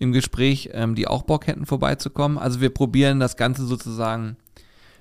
im 0.00 0.12
Gespräch, 0.12 0.70
ähm, 0.72 0.96
die 0.96 1.06
auch 1.06 1.22
Bock 1.22 1.46
hätten, 1.46 1.66
vorbeizukommen. 1.66 2.38
Also 2.38 2.60
wir 2.60 2.70
probieren 2.70 3.20
das 3.20 3.36
Ganze 3.36 3.64
sozusagen 3.66 4.36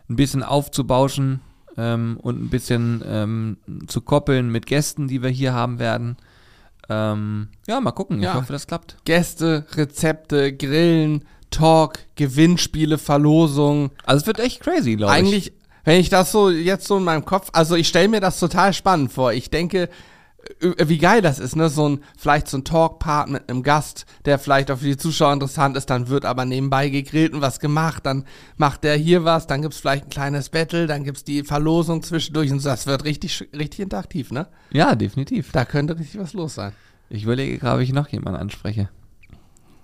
ein 0.10 0.16
bisschen 0.18 0.44
aufzubauschen 0.44 1.40
ähm, 1.78 2.20
und 2.22 2.40
ein 2.44 2.50
bisschen 2.50 3.02
ähm, 3.08 3.58
zu 3.88 4.02
koppeln 4.02 4.52
mit 4.52 4.66
Gästen, 4.66 5.08
die 5.08 5.24
wir 5.24 5.30
hier 5.30 5.54
haben 5.54 5.80
werden. 5.80 6.18
Ähm, 6.90 7.48
ja, 7.66 7.80
mal 7.80 7.92
gucken. 7.92 8.22
Ja. 8.22 8.32
Ich 8.32 8.36
hoffe, 8.36 8.52
das 8.52 8.68
klappt. 8.68 8.98
Gäste, 9.06 9.66
Rezepte, 9.76 10.54
Grillen, 10.54 11.24
Talk, 11.50 12.00
Gewinnspiele, 12.16 12.98
Verlosungen. 12.98 13.92
Also 14.04 14.24
es 14.24 14.28
wird 14.28 14.40
echt 14.40 14.60
crazy, 14.60 14.98
glaube 14.98 15.14
ich. 15.14 15.20
Eigentlich, 15.20 15.54
wenn 15.86 16.02
ich 16.02 16.10
das 16.10 16.34
so 16.34 16.50
jetzt 16.50 16.88
so 16.88 16.98
in 16.98 17.06
meinem 17.06 17.24
Kopf, 17.24 17.50
also 17.54 17.76
ich 17.76 17.88
stelle 17.88 18.10
mir 18.10 18.20
das 18.20 18.38
total 18.38 18.74
spannend 18.74 19.14
vor. 19.14 19.32
Ich 19.32 19.50
denke, 19.50 19.88
wie 20.60 20.98
geil 20.98 21.22
das 21.22 21.40
ist, 21.40 21.56
ne? 21.56 21.70
So 21.70 21.90
ein, 21.90 22.04
vielleicht 22.18 22.48
so 22.48 22.58
ein 22.58 22.64
Talkpart 22.64 23.30
mit 23.30 23.50
einem 23.50 23.64
Gast, 23.64 24.06
der 24.26 24.40
vielleicht 24.40 24.72
auch 24.72 24.78
für 24.78 24.86
die 24.86 24.98
Zuschauer 24.98 25.34
interessant 25.34 25.78
ist, 25.78 25.90
dann 25.90 26.08
wird 26.08 26.26
aber 26.26 26.46
nebenbei 26.46 26.90
gegrillt 26.90 27.34
und 27.34 27.42
was 27.42 27.60
gemacht, 27.60 28.06
dann 28.06 28.26
macht 28.58 28.84
der 28.84 28.96
hier 28.96 29.26
was, 29.26 29.48
dann 29.48 29.62
gibt's 29.62 29.80
vielleicht 29.80 30.06
ein 30.06 30.10
kleines 30.10 30.50
Battle, 30.50 30.88
dann 30.88 31.04
gibt's 31.04 31.24
die 31.24 31.44
Verlosung 31.44 32.04
zwischendurch 32.04 32.52
und 32.52 32.60
so. 32.60 32.70
das 32.70 32.88
wird 32.88 33.04
richtig, 33.04 33.48
richtig 33.54 33.82
interaktiv, 33.82 34.32
ne? 34.32 34.48
Ja, 34.72 34.96
definitiv. 34.96 35.52
Da 35.52 35.66
könnte 35.66 35.98
richtig 35.98 36.20
was 36.20 36.34
los 36.34 36.56
sein. 36.56 36.74
Ich 37.10 37.24
überlege 37.24 37.58
gerade, 37.58 37.78
ob 37.78 37.82
ich 37.82 37.92
noch 37.92 38.08
jemanden 38.08 38.40
anspreche. 38.40 38.90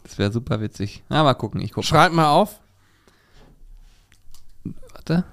Das 0.03 0.17
wäre 0.17 0.31
super 0.31 0.61
witzig. 0.61 1.03
Na, 1.09 1.23
mal 1.23 1.33
gucken, 1.33 1.61
ich 1.61 1.73
gucke. 1.73 1.87
Schreib 1.87 2.11
mal 2.11 2.29
auf. 2.29 2.61
Warte. 4.93 5.23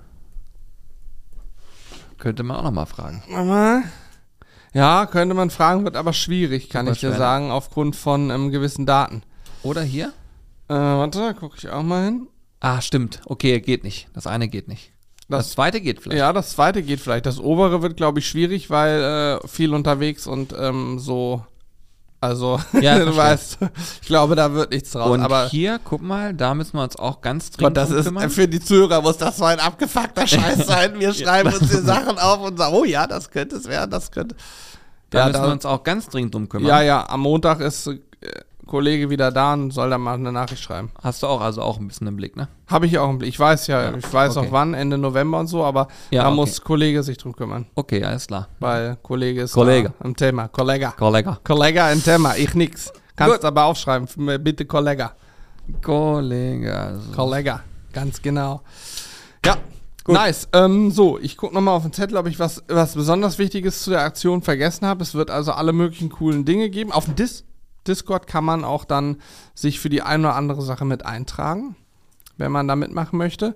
Könnte 2.18 2.42
man 2.42 2.56
auch 2.56 2.62
noch 2.62 2.70
mal 2.70 2.86
fragen. 2.86 3.22
Mama. 3.28 3.82
Ja, 4.74 5.06
könnte 5.06 5.34
man 5.34 5.50
fragen, 5.50 5.84
wird 5.84 5.96
aber 5.96 6.12
schwierig, 6.12 6.68
kann 6.70 6.86
Super 6.86 6.94
ich 6.94 7.00
dir 7.00 7.10
ne? 7.10 7.16
sagen, 7.16 7.50
aufgrund 7.50 7.94
von 7.96 8.30
ähm, 8.30 8.50
gewissen 8.50 8.86
Daten. 8.86 9.22
Oder 9.62 9.82
hier? 9.82 10.12
Äh, 10.68 10.74
warte, 10.74 11.34
gucke 11.34 11.56
ich 11.58 11.68
auch 11.68 11.82
mal 11.82 12.04
hin. 12.04 12.26
Ah, 12.60 12.80
stimmt. 12.80 13.20
Okay, 13.26 13.60
geht 13.60 13.84
nicht. 13.84 14.08
Das 14.14 14.26
eine 14.26 14.48
geht 14.48 14.68
nicht. 14.68 14.92
Das, 15.28 15.46
Das- 15.46 15.50
zweite 15.52 15.80
geht 15.80 16.00
vielleicht. 16.00 16.18
Ja, 16.18 16.32
das 16.32 16.50
zweite 16.50 16.82
geht 16.82 17.00
vielleicht. 17.00 17.26
Das 17.26 17.38
obere 17.38 17.82
wird, 17.82 17.96
glaube 17.96 18.20
ich, 18.20 18.28
schwierig, 18.28 18.70
weil 18.70 19.40
äh, 19.42 19.48
viel 19.48 19.74
unterwegs 19.74 20.26
und 20.26 20.54
ähm, 20.58 20.98
so. 20.98 21.44
Also, 22.22 22.60
Ja, 22.80 22.98
du 23.04 23.14
weißt, 23.16 23.58
ich 24.00 24.06
glaube, 24.06 24.36
da 24.36 24.52
wird 24.52 24.70
nichts 24.70 24.92
draus. 24.92 25.10
Und 25.10 25.20
aber 25.22 25.48
hier, 25.48 25.80
guck 25.84 26.00
mal, 26.02 26.32
da 26.32 26.54
müssen 26.54 26.76
wir 26.76 26.84
uns 26.84 26.94
auch 26.96 27.20
ganz 27.20 27.50
Gott, 27.50 27.60
dringend 27.60 27.76
das 27.76 27.88
drum 27.88 27.98
ist 27.98 28.04
kümmern. 28.06 28.30
für 28.30 28.46
die 28.48 28.60
Zuhörer 28.60 29.02
muss 29.02 29.16
das 29.18 29.36
so 29.38 29.44
ein 29.44 29.58
abgefuckter 29.58 30.26
Scheiß 30.26 30.66
sein. 30.66 30.98
Wir 31.00 31.12
schreiben 31.12 31.52
uns 31.52 31.58
die 31.68 31.76
Sachen 31.84 32.18
auf 32.18 32.40
und 32.40 32.56
sagen, 32.56 32.74
oh 32.76 32.84
ja, 32.84 33.06
das 33.08 33.28
könnte 33.30 33.56
es 33.56 33.66
werden, 33.66 33.90
das 33.90 34.12
könnte. 34.12 34.36
Da 35.10 35.18
Ja, 35.18 35.26
müssen 35.26 35.40
da- 35.42 35.48
wir 35.48 35.52
uns 35.52 35.66
auch 35.66 35.82
ganz 35.82 36.08
dringend 36.08 36.32
drum 36.34 36.48
kümmern. 36.48 36.68
Ja, 36.68 36.80
ja, 36.80 37.08
am 37.08 37.20
Montag 37.22 37.60
ist 37.60 37.90
Kollege 38.72 39.10
wieder 39.10 39.30
da 39.30 39.52
und 39.52 39.70
soll 39.70 39.90
da 39.90 39.98
mal 39.98 40.14
eine 40.14 40.32
Nachricht 40.32 40.62
schreiben. 40.62 40.90
Hast 41.02 41.22
du 41.22 41.26
auch 41.26 41.42
also 41.42 41.60
auch 41.60 41.78
ein 41.78 41.86
bisschen 41.88 42.06
im 42.06 42.16
Blick, 42.16 42.36
ne? 42.36 42.48
Habe 42.68 42.86
ich 42.86 42.98
auch 42.98 43.10
im 43.10 43.18
Blick. 43.18 43.28
Ich 43.28 43.38
weiß 43.38 43.66
ja, 43.66 43.90
Ja, 43.90 43.96
ich 43.98 44.10
weiß 44.10 44.34
okay. 44.38 44.48
auch 44.48 44.52
wann, 44.52 44.72
Ende 44.72 44.96
November 44.96 45.40
und 45.40 45.46
so, 45.48 45.62
aber 45.62 45.88
Ja, 46.10 46.22
da 46.22 46.28
okay. 46.28 46.36
muss 46.36 46.62
Kollege 46.62 47.02
sich 47.02 47.18
drum 47.18 47.36
kümmern. 47.36 47.66
Okay, 47.74 48.02
alles 48.02 48.26
klar. 48.28 48.48
Weil 48.60 48.96
Kollege 49.02 49.42
ist 49.42 49.52
Kollege. 49.52 49.92
im 50.02 50.16
Thema. 50.16 50.48
Kollege. 50.48 50.90
Kollege. 50.96 51.36
Kollege 51.44 51.80
im 51.92 52.02
Thema, 52.02 52.34
ich 52.36 52.54
nix. 52.54 52.90
Kannst 53.14 53.36
Gut. 53.36 53.44
aber 53.44 53.64
aufschreiben, 53.64 54.08
bitte 54.42 54.64
Kollege. 54.64 55.10
Kollege. 55.82 56.74
also- 56.74 57.12
Kollege, 57.12 57.60
ganz 57.92 58.22
genau. 58.22 58.62
Ja, 59.44 59.56
nice. 60.08 60.48
Ähm, 60.54 60.90
so, 60.90 61.18
ich 61.18 61.36
gucke 61.36 61.54
nochmal 61.54 61.74
auf 61.76 61.82
den 61.82 61.92
Zettel, 61.92 62.16
ob 62.16 62.26
ich 62.26 62.38
was, 62.38 62.62
was 62.68 62.94
besonders 62.94 63.38
Wichtiges 63.38 63.82
zu 63.82 63.90
der 63.90 64.02
Aktion 64.02 64.40
vergessen 64.42 64.86
habe. 64.86 65.02
Es 65.02 65.14
wird 65.14 65.30
also 65.30 65.52
alle 65.52 65.72
möglichen 65.72 66.08
coolen 66.08 66.44
Dinge 66.44 66.70
geben. 66.70 66.90
Auf 66.90 67.04
dem 67.04 67.16
Dis 67.16 67.44
Discord 67.86 68.26
kann 68.26 68.44
man 68.44 68.64
auch 68.64 68.84
dann 68.84 69.16
sich 69.54 69.80
für 69.80 69.88
die 69.88 70.02
eine 70.02 70.28
oder 70.28 70.36
andere 70.36 70.62
Sache 70.62 70.84
mit 70.84 71.04
eintragen, 71.06 71.76
wenn 72.36 72.52
man 72.52 72.68
da 72.68 72.76
mitmachen 72.76 73.18
möchte. 73.18 73.54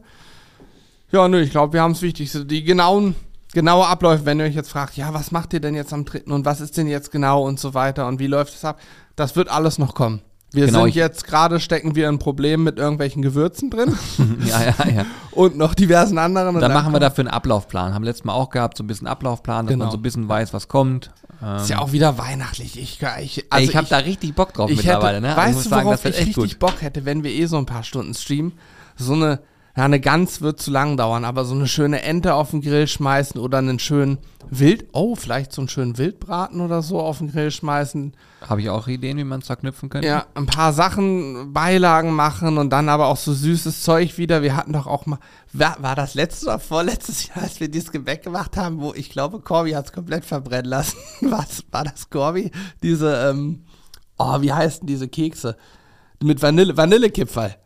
Ja, 1.13 1.29
nö, 1.29 1.41
ich 1.41 1.51
glaube, 1.51 1.73
wir 1.73 1.83
haben 1.83 1.93
das 1.93 2.03
Wichtigste. 2.03 2.45
Die 2.45 2.65
genauen, 2.65 3.15
genaue 3.53 3.87
Abläufe, 3.87 4.27
wenn 4.27 4.41
ihr 4.41 4.47
euch 4.47 4.55
jetzt 4.55 4.71
fragt, 4.71 4.97
ja, 4.97 5.15
was 5.15 5.31
macht 5.31 5.53
ihr 5.53 5.61
denn 5.61 5.75
jetzt 5.75 5.93
am 5.93 6.05
dritten 6.05 6.33
und 6.33 6.45
was 6.45 6.61
ist 6.61 6.77
denn 6.77 6.89
jetzt 6.89 7.13
genau 7.13 7.43
und 7.47 7.61
so 7.61 7.75
weiter 7.75 8.09
und 8.09 8.19
wie 8.19 8.27
läuft 8.27 8.55
es 8.55 8.65
ab, 8.65 8.81
das 9.15 9.37
wird 9.37 9.49
alles 9.49 9.79
noch 9.79 9.95
kommen. 9.95 10.21
Wir 10.53 10.67
Genau, 10.67 10.85
sind 10.85 10.95
jetzt 10.95 11.27
gerade, 11.27 11.61
stecken 11.61 11.97
wir 11.97 12.09
ein 12.09 12.19
Problem 12.19 12.63
mit 12.65 12.79
irgendwelchen 12.79 13.21
Gewürzen 13.21 13.69
drin 13.69 13.97
ja, 14.47 14.63
ja, 14.63 14.89
ja. 14.89 15.07
und 15.33 15.57
noch 15.59 15.75
diversen 15.75 16.19
anderen. 16.19 16.55
Und 16.55 16.61
Dann 16.63 16.73
machen 16.73 16.93
wir 16.93 17.01
dafür 17.01 17.23
einen 17.23 17.35
Ablaufplan. 17.35 17.93
Haben 17.95 18.05
letztes 18.05 18.25
Mal 18.25 18.33
auch 18.33 18.51
gehabt, 18.51 18.77
so 18.79 18.85
ein 18.85 18.87
bisschen 18.87 19.07
Ablaufplan, 19.07 19.67
dass 19.67 19.73
Genau. 19.73 19.85
man 19.87 19.93
so 19.93 19.99
ein 19.99 20.03
bisschen 20.03 20.29
weiß, 20.29 20.53
was 20.55 20.69
kommt. 20.69 21.11
Ähm, 21.43 21.57
Ist 21.57 21.69
ja 21.71 21.79
auch 21.79 21.93
wieder 21.93 22.19
weihnachtlich. 22.19 22.79
Ich, 22.79 23.01
ich, 23.21 23.45
also 23.51 23.71
ich 23.71 23.77
habe 23.77 23.87
da 23.89 23.99
richtig 23.99 24.35
Bock 24.35 24.53
drauf 24.55 24.71
mittlerweile, 24.71 25.17
hätte, 25.17 25.21
ne? 25.21 25.29
Also 25.29 25.41
ich 25.41 25.47
Weißt 25.47 25.55
muss 25.55 25.65
du, 25.65 25.71
sagen, 25.71 25.87
worauf 25.87 26.05
wird 26.05 26.15
ich 26.15 26.27
richtig 26.27 26.35
gut. 26.53 26.59
Bock 26.59 26.83
hätte, 26.83 27.05
wenn 27.05 27.25
wir 27.25 27.31
eh 27.31 27.47
so 27.47 27.59
ein 27.59 27.67
paar 27.67 27.83
Stunden 27.83 28.15
streamen? 28.15 28.53
So 28.97 29.13
eine, 29.13 29.41
ja, 29.77 29.85
eine 29.85 30.01
Gans 30.01 30.41
wird 30.41 30.59
zu 30.59 30.71
lang 30.71 30.97
dauern, 30.97 31.27
aber 31.27 31.45
so 31.45 31.55
eine 31.55 31.69
schöne 31.69 32.01
Ente 32.01 32.33
auf 32.35 32.51
den 32.51 32.63
Grill 32.63 32.87
schmeißen 32.87 33.39
oder 33.39 33.59
einen 33.59 33.79
schönen 33.79 34.19
Wild, 34.49 34.87
oh, 34.93 35.17
vielleicht 35.17 35.53
so 35.53 35.61
einen 35.61 35.69
schönen 35.69 35.99
Wildbraten 35.99 36.63
oder 36.63 36.81
so 36.81 36.99
auf 36.99 37.19
den 37.19 37.31
Grill 37.31 37.51
schmeißen. 37.51 38.15
Habe 38.49 38.63
ich 38.63 38.71
auch 38.71 38.89
Ideen, 38.89 39.19
wie 39.19 39.25
man 39.25 39.41
es 39.41 39.49
verknüpfen 39.49 39.91
könnte? 39.91 40.09
Ja, 40.09 40.25
ein 40.35 40.47
paar 40.47 40.73
Sachen, 40.73 41.53
Beilagen 41.53 42.15
machen 42.15 42.57
und 42.57 42.71
dann 42.71 42.89
aber 42.89 43.09
auch 43.09 43.19
so 43.19 43.35
süßes 43.35 43.83
Zeug 43.83 44.17
wieder. 44.17 44.41
Wir 44.41 44.57
hatten 44.57 44.73
doch 44.73 44.87
auch 44.87 45.05
mal, 45.05 45.19
war, 45.53 45.77
war 45.81 45.95
das 45.95 46.15
letztes 46.15 46.45
oder 46.45 46.59
vorletztes 46.59 47.29
Jahr, 47.29 47.43
als 47.43 47.61
wir 47.61 47.69
dieses 47.69 47.93
Gebäck 47.93 48.23
gemacht 48.23 48.57
haben, 48.57 48.81
wo 48.81 48.95
ich 48.95 49.11
glaube, 49.11 49.41
Corby 49.41 49.73
hat 49.73 49.87
es 49.87 49.93
komplett 49.93 50.25
verbrennen 50.25 50.71
lassen. 50.71 50.97
Was 51.21 51.65
war 51.71 51.85
das, 51.85 52.09
Corby? 52.09 52.51
Diese, 52.83 53.31
ähm, 53.31 53.65
oh, 54.17 54.41
wie 54.41 54.53
heißen 54.53 54.87
diese 54.87 55.09
Kekse? 55.09 55.57
Mit 56.23 56.41
Vanille, 56.41 56.77
Vanillekipferl. 56.77 57.57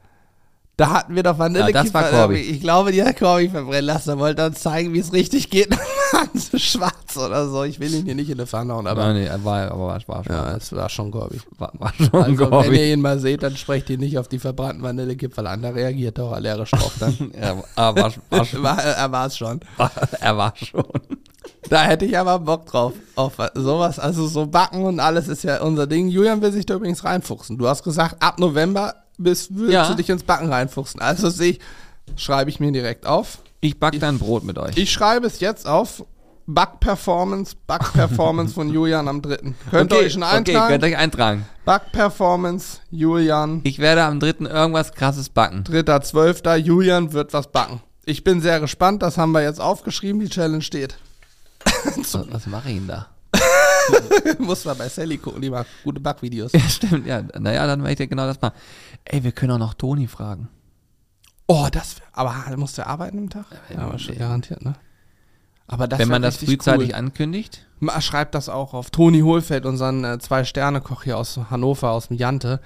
Da 0.80 0.88
hatten 0.92 1.14
wir 1.14 1.22
doch 1.22 1.38
Vanillekipferl. 1.38 1.84
das 1.84 1.92
war 1.92 2.04
Corby. 2.04 2.36
irgendwie. 2.36 2.50
Ich 2.52 2.60
glaube, 2.62 2.90
die 2.90 3.04
hat 3.04 3.18
Corby 3.18 3.50
verbrennen 3.50 3.84
lassen. 3.84 4.08
Er 4.08 4.18
wollte 4.18 4.46
uns 4.46 4.60
zeigen, 4.60 4.94
wie 4.94 4.98
es 5.00 5.12
richtig 5.12 5.50
geht. 5.50 5.68
so 6.34 6.56
schwarz 6.56 7.18
oder 7.18 7.50
so. 7.50 7.64
Ich 7.64 7.78
will 7.80 7.92
ihn 7.92 8.06
hier 8.06 8.14
nicht 8.14 8.30
in 8.30 8.38
die 8.38 8.46
Pfanne 8.46 8.72
hauen, 8.72 8.86
aber 8.86 9.02
Aber 9.02 9.12
nee, 9.12 9.28
war, 9.42 9.70
aber 9.70 9.88
war, 9.88 10.00
war, 10.06 10.24
schon, 10.24 10.32
ja, 10.34 10.56
es 10.56 10.72
war 10.72 10.88
schon 10.88 11.10
Corby. 11.10 11.38
war, 11.58 11.70
war 11.74 11.92
schon 11.92 12.14
Also, 12.14 12.34
glaub 12.34 12.64
wenn 12.64 12.72
ihr 12.72 12.94
ihn 12.94 13.02
mal 13.02 13.18
seht, 13.18 13.42
dann 13.42 13.58
sprecht 13.58 13.90
ihn 13.90 14.00
nicht 14.00 14.16
auf 14.16 14.28
die 14.28 14.38
verbrannten 14.38 14.82
Vanillekipferl 14.82 15.48
an. 15.48 15.60
Da 15.60 15.68
reagiert 15.68 16.16
er 16.16 16.24
auch 16.24 16.32
allergisch 16.32 16.70
drauf 16.70 16.94
dann. 16.98 17.30
Er, 17.34 17.62
er, 17.76 17.94
war, 17.94 18.14
war 18.30 18.44
schon, 18.46 18.62
war, 18.62 18.78
er 18.82 19.12
war 19.12 19.26
es 19.26 19.36
schon. 19.36 19.60
er 20.18 20.36
war 20.38 20.54
schon. 20.56 20.84
Da 21.68 21.82
hätte 21.82 22.06
ich 22.06 22.16
aber 22.16 22.38
Bock 22.38 22.64
drauf. 22.64 22.94
Auf 23.16 23.34
sowas, 23.54 23.98
also 23.98 24.26
so 24.26 24.46
backen 24.46 24.84
und 24.84 24.98
alles 24.98 25.28
ist 25.28 25.44
ja 25.44 25.60
unser 25.60 25.86
Ding. 25.86 26.08
Julian 26.08 26.40
will 26.40 26.52
sich 26.52 26.64
da 26.64 26.76
übrigens 26.76 27.04
reinfuchsen. 27.04 27.58
Du 27.58 27.68
hast 27.68 27.82
gesagt, 27.82 28.16
ab 28.22 28.38
November 28.38 28.94
bist, 29.22 29.48
willst 29.54 29.72
Ja. 29.72 29.88
du 29.88 29.94
dich 29.94 30.08
ins 30.10 30.22
Backen 30.24 30.52
reinfuchsen. 30.52 31.00
Also 31.00 31.30
sehe 31.30 31.52
ich, 31.52 31.60
schreibe 32.16 32.50
ich 32.50 32.60
mir 32.60 32.72
direkt 32.72 33.06
auf. 33.06 33.38
Ich 33.60 33.78
back 33.78 33.98
dann 34.00 34.18
Brot 34.18 34.44
mit 34.44 34.58
euch. 34.58 34.76
Ich 34.76 34.90
schreibe 34.90 35.26
es 35.26 35.40
jetzt 35.40 35.66
auf. 35.66 36.04
Back-Performance, 36.46 37.54
Back-Performance 37.68 38.54
von 38.54 38.68
Julian 38.72 39.06
am 39.06 39.22
3. 39.22 39.54
Könnt 39.70 39.92
ihr 39.92 39.98
euch 39.98 40.12
schon 40.14 40.22
Okay, 40.24 40.36
eintragen? 40.38 40.68
könnt 40.68 40.82
ihr 40.82 40.88
euch 40.88 40.96
eintragen. 40.96 41.46
Back-Performance, 41.64 42.78
Julian. 42.90 43.60
Ich 43.62 43.78
werde 43.78 44.02
am 44.02 44.18
3. 44.18 44.46
irgendwas 44.46 44.92
krasses 44.92 45.28
backen. 45.28 45.62
3.12. 45.64 46.56
Julian 46.56 47.12
wird 47.12 47.32
was 47.34 47.52
backen. 47.52 47.80
Ich 48.04 48.24
bin 48.24 48.40
sehr 48.40 48.58
gespannt, 48.58 49.02
das 49.02 49.16
haben 49.16 49.30
wir 49.30 49.42
jetzt 49.42 49.60
aufgeschrieben, 49.60 50.20
die 50.20 50.28
Challenge 50.28 50.62
steht. 50.62 50.96
Was, 51.96 52.14
was 52.30 52.46
mache 52.46 52.70
ich 52.70 52.76
denn 52.76 52.88
da? 52.88 53.06
Muss 54.38 54.64
man 54.64 54.76
bei 54.78 54.88
Sally 54.88 55.18
gucken, 55.18 55.40
die 55.42 55.50
macht 55.50 55.66
gute 55.84 56.00
Backvideos. 56.00 56.52
Ja, 56.52 56.60
stimmt, 56.60 57.06
ja. 57.06 57.22
Naja, 57.38 57.66
dann 57.66 57.80
werde 57.80 57.92
ich 57.92 57.96
dir 57.98 58.06
genau 58.06 58.26
das 58.26 58.40
machen. 58.40 58.54
Ey, 59.04 59.24
wir 59.24 59.32
können 59.32 59.52
auch 59.52 59.58
noch 59.58 59.74
Toni 59.74 60.06
fragen. 60.06 60.48
Oh, 61.46 61.66
das 61.72 61.98
wär, 61.98 62.06
aber 62.12 62.34
musst 62.56 62.78
du 62.78 62.86
arbeiten 62.86 63.18
am 63.18 63.30
Tag? 63.30 63.46
Ja, 63.74 63.80
aber 63.82 63.98
schon 63.98 64.16
garantiert, 64.16 64.64
ne? 64.64 64.74
Aber 65.66 65.86
das 65.88 65.98
Wenn 66.00 66.08
wär 66.08 66.14
man 66.16 66.22
das 66.22 66.36
frühzeitig 66.38 66.90
cool. 66.90 66.94
ankündigt. 66.94 67.66
Ma- 67.78 68.00
Schreibt 68.00 68.34
das 68.34 68.48
auch 68.48 68.74
auf. 68.74 68.90
Toni 68.90 69.20
Hohlfeld, 69.20 69.66
unseren 69.66 70.04
äh, 70.04 70.18
Zwei-Sterne-Koch 70.18 71.04
hier 71.04 71.16
aus 71.16 71.38
Hannover, 71.50 71.90
aus 71.90 72.08
dem 72.08 72.16
Jante. 72.16 72.60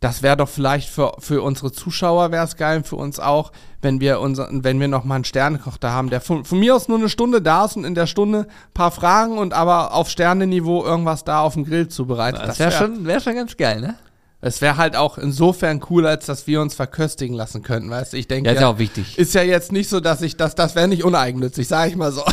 Das 0.00 0.22
wäre 0.22 0.38
doch 0.38 0.48
vielleicht 0.48 0.88
für, 0.88 1.12
für 1.18 1.42
unsere 1.42 1.70
Zuschauer 1.72 2.30
wäre 2.32 2.44
es 2.44 2.56
geil, 2.56 2.82
für 2.82 2.96
uns 2.96 3.20
auch, 3.20 3.52
wenn 3.82 4.00
wir 4.00 4.20
unser, 4.20 4.48
wenn 4.50 4.80
wir 4.80 4.88
noch 4.88 5.04
mal 5.04 5.16
einen 5.16 5.24
Sternekoch 5.24 5.76
da 5.76 5.92
haben, 5.92 6.08
der 6.08 6.22
von, 6.22 6.46
von 6.46 6.58
mir 6.58 6.74
aus 6.74 6.88
nur 6.88 6.96
eine 6.98 7.10
Stunde 7.10 7.42
da 7.42 7.66
ist 7.66 7.76
und 7.76 7.84
in 7.84 7.94
der 7.94 8.06
Stunde 8.06 8.46
ein 8.48 8.72
paar 8.72 8.90
Fragen 8.90 9.36
und 9.36 9.52
aber 9.52 9.92
auf 9.92 10.08
Sterneniveau 10.08 10.82
irgendwas 10.84 11.24
da 11.24 11.42
auf 11.42 11.52
dem 11.52 11.66
Grill 11.66 11.88
zubereitet. 11.88 12.40
Das 12.42 12.58
wäre 12.58 12.72
schon, 12.72 13.04
wär 13.04 13.20
schon 13.20 13.34
ganz 13.34 13.54
geil, 13.58 13.82
ne? 13.82 13.94
Es 14.42 14.62
wäre 14.62 14.78
halt 14.78 14.96
auch 14.96 15.18
insofern 15.18 15.82
cool, 15.90 16.06
als 16.06 16.24
dass 16.26 16.46
wir 16.46 16.62
uns 16.62 16.74
verköstigen 16.74 17.36
lassen 17.36 17.62
könnten, 17.62 17.90
weißt 17.90 18.14
du? 18.14 18.16
Ich 18.16 18.26
denke, 18.26 18.48
Ja, 18.48 18.54
ist 18.54 18.60
ja 18.62 18.68
auch 18.68 18.78
wichtig. 18.78 19.18
ist 19.18 19.34
ja 19.34 19.42
jetzt 19.42 19.70
nicht 19.70 19.90
so, 19.90 20.00
dass 20.00 20.22
ich 20.22 20.36
das, 20.36 20.54
das 20.54 20.74
wäre 20.74 20.88
nicht 20.88 21.04
uneigennützig, 21.04 21.68
sage 21.68 21.90
ich 21.90 21.96
mal 21.96 22.10
so. 22.10 22.22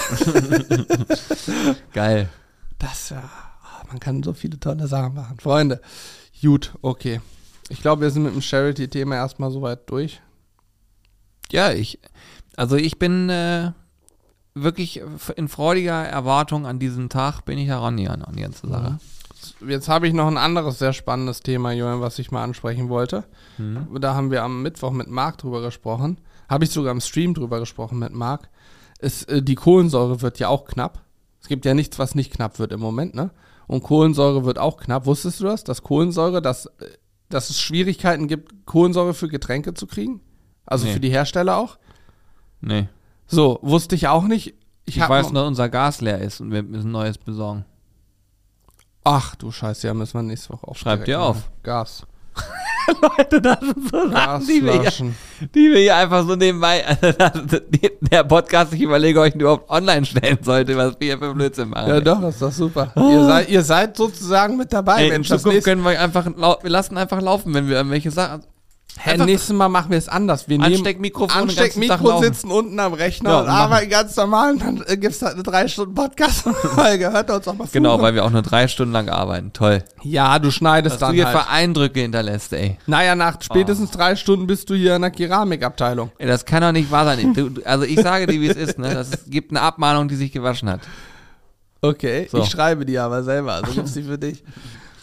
Geil. 1.93 2.29
Das 2.79 3.09
ja, 3.09 3.23
man 3.89 3.99
kann 3.99 4.23
so 4.23 4.33
viele 4.33 4.59
tolle 4.59 4.87
Sachen 4.87 5.15
machen. 5.15 5.37
Freunde, 5.39 5.81
gut, 6.41 6.73
okay. 6.81 7.21
Ich 7.69 7.81
glaube, 7.81 8.03
wir 8.03 8.11
sind 8.11 8.23
mit 8.23 8.33
dem 8.33 8.41
Charity-Thema 8.41 9.15
erstmal 9.15 9.51
soweit 9.51 9.89
durch. 9.89 10.21
Ja, 11.51 11.71
ich, 11.71 11.99
also 12.55 12.75
ich 12.77 12.99
bin 12.99 13.29
äh, 13.29 13.71
wirklich 14.53 15.01
in 15.35 15.47
freudiger 15.49 16.05
Erwartung 16.05 16.65
an 16.65 16.79
diesen 16.79 17.09
Tag 17.09 17.41
bin 17.41 17.57
ich 17.57 17.67
herangegangen 17.67 18.23
an 18.23 18.35
die 18.35 18.43
ganze 18.43 18.67
Sache. 18.67 18.99
Jetzt 19.67 19.89
habe 19.89 20.07
ich 20.07 20.13
noch 20.13 20.27
ein 20.27 20.37
anderes 20.37 20.79
sehr 20.79 20.93
spannendes 20.93 21.41
Thema, 21.41 21.71
Johann, 21.71 22.01
was 22.01 22.19
ich 22.19 22.31
mal 22.31 22.43
ansprechen 22.43 22.89
wollte. 22.89 23.23
Da 23.57 24.13
haben 24.13 24.31
wir 24.31 24.43
am 24.43 24.61
Mittwoch 24.61 24.91
mit 24.91 25.07
Marc 25.07 25.37
drüber 25.39 25.61
gesprochen. 25.61 26.19
Habe 26.49 26.63
ich 26.63 26.71
sogar 26.71 26.91
im 26.91 27.01
Stream 27.01 27.33
drüber 27.33 27.59
gesprochen 27.59 27.99
mit 27.99 28.13
Marc. 28.13 28.49
Es, 28.99 29.23
äh, 29.23 29.41
die 29.41 29.55
Kohlensäure 29.55 30.21
wird 30.21 30.39
ja 30.39 30.47
auch 30.47 30.65
knapp. 30.65 31.01
Es 31.41 31.47
gibt 31.47 31.65
ja 31.65 31.73
nichts, 31.73 31.99
was 31.99 32.15
nicht 32.15 32.33
knapp 32.33 32.57
wird 32.59 32.71
im 32.71 32.79
Moment, 32.79 33.13
ne? 33.15 33.31
Und 33.67 33.83
Kohlensäure 33.83 34.45
wird 34.45 34.57
auch 34.59 34.77
knapp. 34.77 35.05
Wusstest 35.05 35.39
du 35.39 35.43
das? 35.43 35.63
Dass 35.63 35.83
Kohlensäure, 35.83 36.41
dass, 36.41 36.67
äh, 36.67 36.85
dass 37.29 37.49
es 37.49 37.59
Schwierigkeiten 37.59 38.27
gibt, 38.27 38.65
Kohlensäure 38.65 39.13
für 39.13 39.27
Getränke 39.27 39.73
zu 39.73 39.87
kriegen? 39.87 40.21
Also 40.65 40.85
Nee. 40.85 40.93
für 40.93 40.99
die 40.99 41.09
Hersteller 41.09 41.57
auch? 41.57 41.77
Nee. 42.61 42.87
So, 43.27 43.59
wusste 43.61 43.95
ich 43.95 44.07
auch 44.07 44.23
nicht. 44.23 44.55
Ich, 44.85 44.97
Ich, 44.97 45.09
weiß 45.09 45.31
nur, 45.31 45.45
unser 45.45 45.67
Gas 45.69 46.01
leer 46.01 46.19
ist 46.21 46.39
und 46.39 46.51
wir 46.51 46.63
müssen 46.63 46.91
neues 46.91 47.17
besorgen. 47.17 47.65
Ach 49.09 49.35
du 49.35 49.53
Scheiße, 49.53 49.87
ja, 49.87 49.93
müssen 49.93 50.15
wir 50.15 50.23
nächste 50.23 50.49
Woche 50.49 50.67
auch 50.67 50.75
Schreib 50.75 51.05
direkt 51.05 51.07
dir 51.07 51.17
machen. 51.17 51.29
auf. 51.29 51.49
Gas. 51.63 52.05
Leute, 53.01 53.41
das 53.41 53.59
sind 53.61 53.89
so 53.89 54.09
Sachen, 54.09 54.47
die 54.47 54.65
wir, 54.65 54.81
hier, 54.81 55.13
die 55.55 55.71
wir 55.71 55.79
hier 55.79 55.95
einfach 55.95 56.27
so 56.27 56.35
nebenbei, 56.35 56.83
der 58.11 58.23
Podcast, 58.25 58.73
ich 58.73 58.81
überlege, 58.81 59.25
ihn 59.25 59.39
überhaupt 59.39 59.69
online 59.69 60.05
stellen 60.05 60.39
sollte, 60.41 60.75
was 60.75 60.99
wir 60.99 61.07
hier 61.07 61.17
für 61.19 61.33
Blödsinn 61.33 61.69
machen. 61.69 61.87
Ja, 61.87 62.01
doch, 62.01 62.21
ist 62.23 62.41
doch 62.41 62.51
super. 62.51 62.91
Ihr, 62.97 63.23
seid, 63.23 63.49
ihr 63.49 63.63
seid 63.63 63.95
sozusagen 63.95 64.57
mit 64.57 64.73
dabei, 64.73 65.03
Ey, 65.03 65.15
in. 65.15 65.23
Das 65.23 65.41
Zukunft 65.41 65.63
können 65.63 65.83
wir 65.83 65.99
einfach, 65.99 66.25
wir 66.25 66.69
lassen 66.69 66.97
einfach 66.97 67.21
laufen, 67.21 67.53
wenn 67.53 67.69
wir 67.69 67.77
irgendwelche 67.77 68.11
Sachen, 68.11 68.43
Hä, 68.99 69.17
nächstes 69.17 69.55
Mal 69.55 69.69
machen 69.69 69.91
wir 69.91 69.97
es 69.97 70.09
anders. 70.09 70.47
Wir 70.49 70.57
nehmen 70.57 70.73
Ansteckmikrofon 70.73 71.47
den 71.47 71.55
ganzen 71.55 71.57
Tag 71.57 71.65
Ansteckmikro 71.65 72.07
laufen. 72.09 72.23
sitzen 72.23 72.51
unten 72.51 72.79
am 72.79 72.93
Rechner 72.93 73.29
Ja, 73.29 73.39
und 73.41 73.47
arbeiten 73.49 73.89
ganz 73.89 74.15
normal 74.15 74.53
und 74.53 74.61
dann 74.63 74.83
äh, 74.87 74.97
gibt 74.97 75.13
es 75.15 75.21
halt 75.21 75.35
eine 75.35 75.43
drei 75.43 75.67
Stunden 75.67 75.93
Podcast-Folge. 75.93 77.11
Hört 77.13 77.29
uns 77.29 77.47
auch 77.47 77.53
mal 77.53 77.67
genau, 77.71 78.01
weil 78.01 78.15
wir 78.15 78.25
auch 78.25 78.29
nur 78.31 78.41
drei 78.41 78.67
Stunden 78.67 78.91
lang 78.93 79.07
arbeiten. 79.09 79.53
Toll. 79.53 79.83
Ja, 80.03 80.39
du 80.39 80.51
schneidest 80.51 80.95
Was 80.95 80.99
du 80.99 81.05
dann 81.05 81.15
hier 81.15 81.27
halt. 81.27 81.37
für 81.37 81.47
Eindrücke 81.49 81.99
hinterlässt, 82.01 82.53
ey. 82.53 82.77
Naja, 82.87 83.15
nach 83.15 83.41
spätestens 83.41 83.91
drei 83.91 84.15
Stunden 84.15 84.47
bist 84.47 84.69
du 84.69 84.75
hier 84.75 84.95
in 84.95 85.01
der 85.03 85.11
Keramikabteilung. 85.11 86.11
ey. 86.17 86.27
Das 86.27 86.43
kann 86.45 86.61
doch 86.61 86.71
nicht 86.71 86.89
wahr 86.91 87.05
sein. 87.05 87.33
Du, 87.33 87.49
du- 87.49 87.65
also 87.65 87.85
ich 87.85 87.99
sage 88.01 88.25
dir, 88.27 88.41
wie 88.41 88.47
es 88.47 88.57
ist, 88.57 88.79
ne? 88.79 88.93
Das 88.93 89.25
gibt 89.27 89.51
eine 89.51 89.61
Abmahnung, 89.61 90.07
die 90.07 90.15
sich 90.15 90.31
gewaschen 90.31 90.69
hat. 90.69 90.81
Okay, 91.81 92.27
So. 92.31 92.39
ich 92.41 92.49
schreibe 92.49 92.85
die 92.85 92.97
aber 92.97 93.23
selber, 93.23 93.53
also 93.53 93.71
gibt's 93.71 93.93
die 93.93 94.01
für 94.03 94.17
dich. 94.17 94.43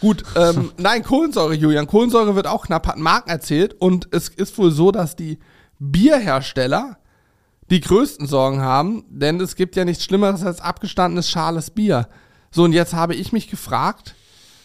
Gut, 0.05 0.23
ähm, 0.35 0.71
nein, 0.77 1.01
Kohlensäure, 1.01 1.55
Julian. 1.55 1.87
Kohlensäure 1.87 2.35
wird 2.35 2.45
auch 2.45 2.67
knapp, 2.67 2.85
hat 2.85 2.97
Marc 2.99 3.27
erzählt. 3.27 3.73
Und 3.79 4.07
es 4.11 4.29
ist 4.29 4.55
wohl 4.59 4.69
so, 4.69 4.91
dass 4.91 5.15
die 5.15 5.39
Bierhersteller 5.79 6.99
die 7.71 7.81
größten 7.81 8.27
Sorgen 8.27 8.61
haben, 8.61 9.03
denn 9.09 9.41
es 9.41 9.55
gibt 9.55 9.75
ja 9.75 9.83
nichts 9.83 10.03
Schlimmeres 10.03 10.43
als 10.43 10.61
abgestandenes 10.61 11.27
schales 11.27 11.71
Bier. 11.71 12.07
So, 12.51 12.63
und 12.65 12.73
jetzt 12.73 12.93
habe 12.93 13.15
ich 13.15 13.31
mich 13.31 13.49
gefragt, 13.49 14.13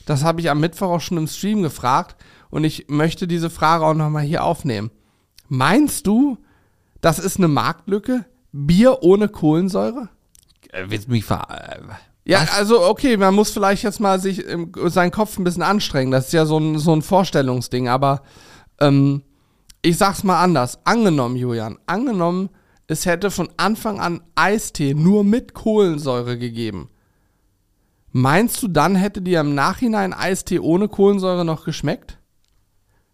das 0.05 0.25
habe 0.25 0.43
ich 0.43 0.51
am 0.51 0.61
Mittwoch 0.61 0.89
auch 0.89 1.01
schon 1.01 1.17
im 1.17 1.27
Stream 1.27 1.63
gefragt, 1.63 2.17
und 2.51 2.65
ich 2.65 2.89
möchte 2.89 3.27
diese 3.27 3.49
Frage 3.49 3.87
auch 3.87 3.95
nochmal 3.95 4.25
hier 4.25 4.45
aufnehmen. 4.45 4.91
Meinst 5.49 6.07
du, 6.07 6.37
das 7.01 7.19
ist 7.19 7.39
eine 7.39 7.49
Marktlücke? 7.49 8.27
Bier 8.53 9.03
ohne 9.03 9.29
Kohlensäure? 9.29 10.11
Äh, 10.71 10.85
Willst 10.89 11.07
du 11.07 11.13
mich 11.13 11.25
ver... 11.25 11.47
Ja, 12.25 12.47
also 12.57 12.87
okay, 12.87 13.17
man 13.17 13.35
muss 13.35 13.51
vielleicht 13.51 13.83
jetzt 13.83 14.01
mal 14.01 14.21
sich 14.21 14.45
im, 14.45 14.73
seinen 14.87 15.11
Kopf 15.11 15.39
ein 15.39 15.45
bisschen 15.45 15.63
anstrengen. 15.63 16.11
Das 16.11 16.27
ist 16.27 16.33
ja 16.33 16.47
so 16.47 16.59
ein, 16.59 16.79
so 16.79 16.93
ein 16.93 17.03
Vorstellungsding, 17.03 17.89
aber 17.89 18.23
ähm, 18.81 19.23
ich 19.83 19.97
sag's 19.97 20.23
mal 20.23 20.43
anders. 20.43 20.79
Angenommen, 20.85 21.37
Julian, 21.37 21.79
angenommen, 21.87 22.51
es 22.87 23.07
hätte 23.07 23.31
von 23.31 23.49
Anfang 23.57 24.01
an 24.01 24.21
Eistee 24.35 24.95
nur 24.95 25.25
mit 25.25 25.55
Kohlensäure 25.55 26.39
gegeben. 26.39 26.91
Meinst 28.13 28.63
du, 28.63 28.69
dann 28.69 28.97
hätte 28.97 29.23
dir 29.23 29.41
im 29.41 29.55
Nachhinein 29.55 30.13
Eistee 30.13 30.59
ohne 30.59 30.89
Kohlensäure 30.89 31.45
noch 31.45 31.65
geschmeckt? 31.65 32.19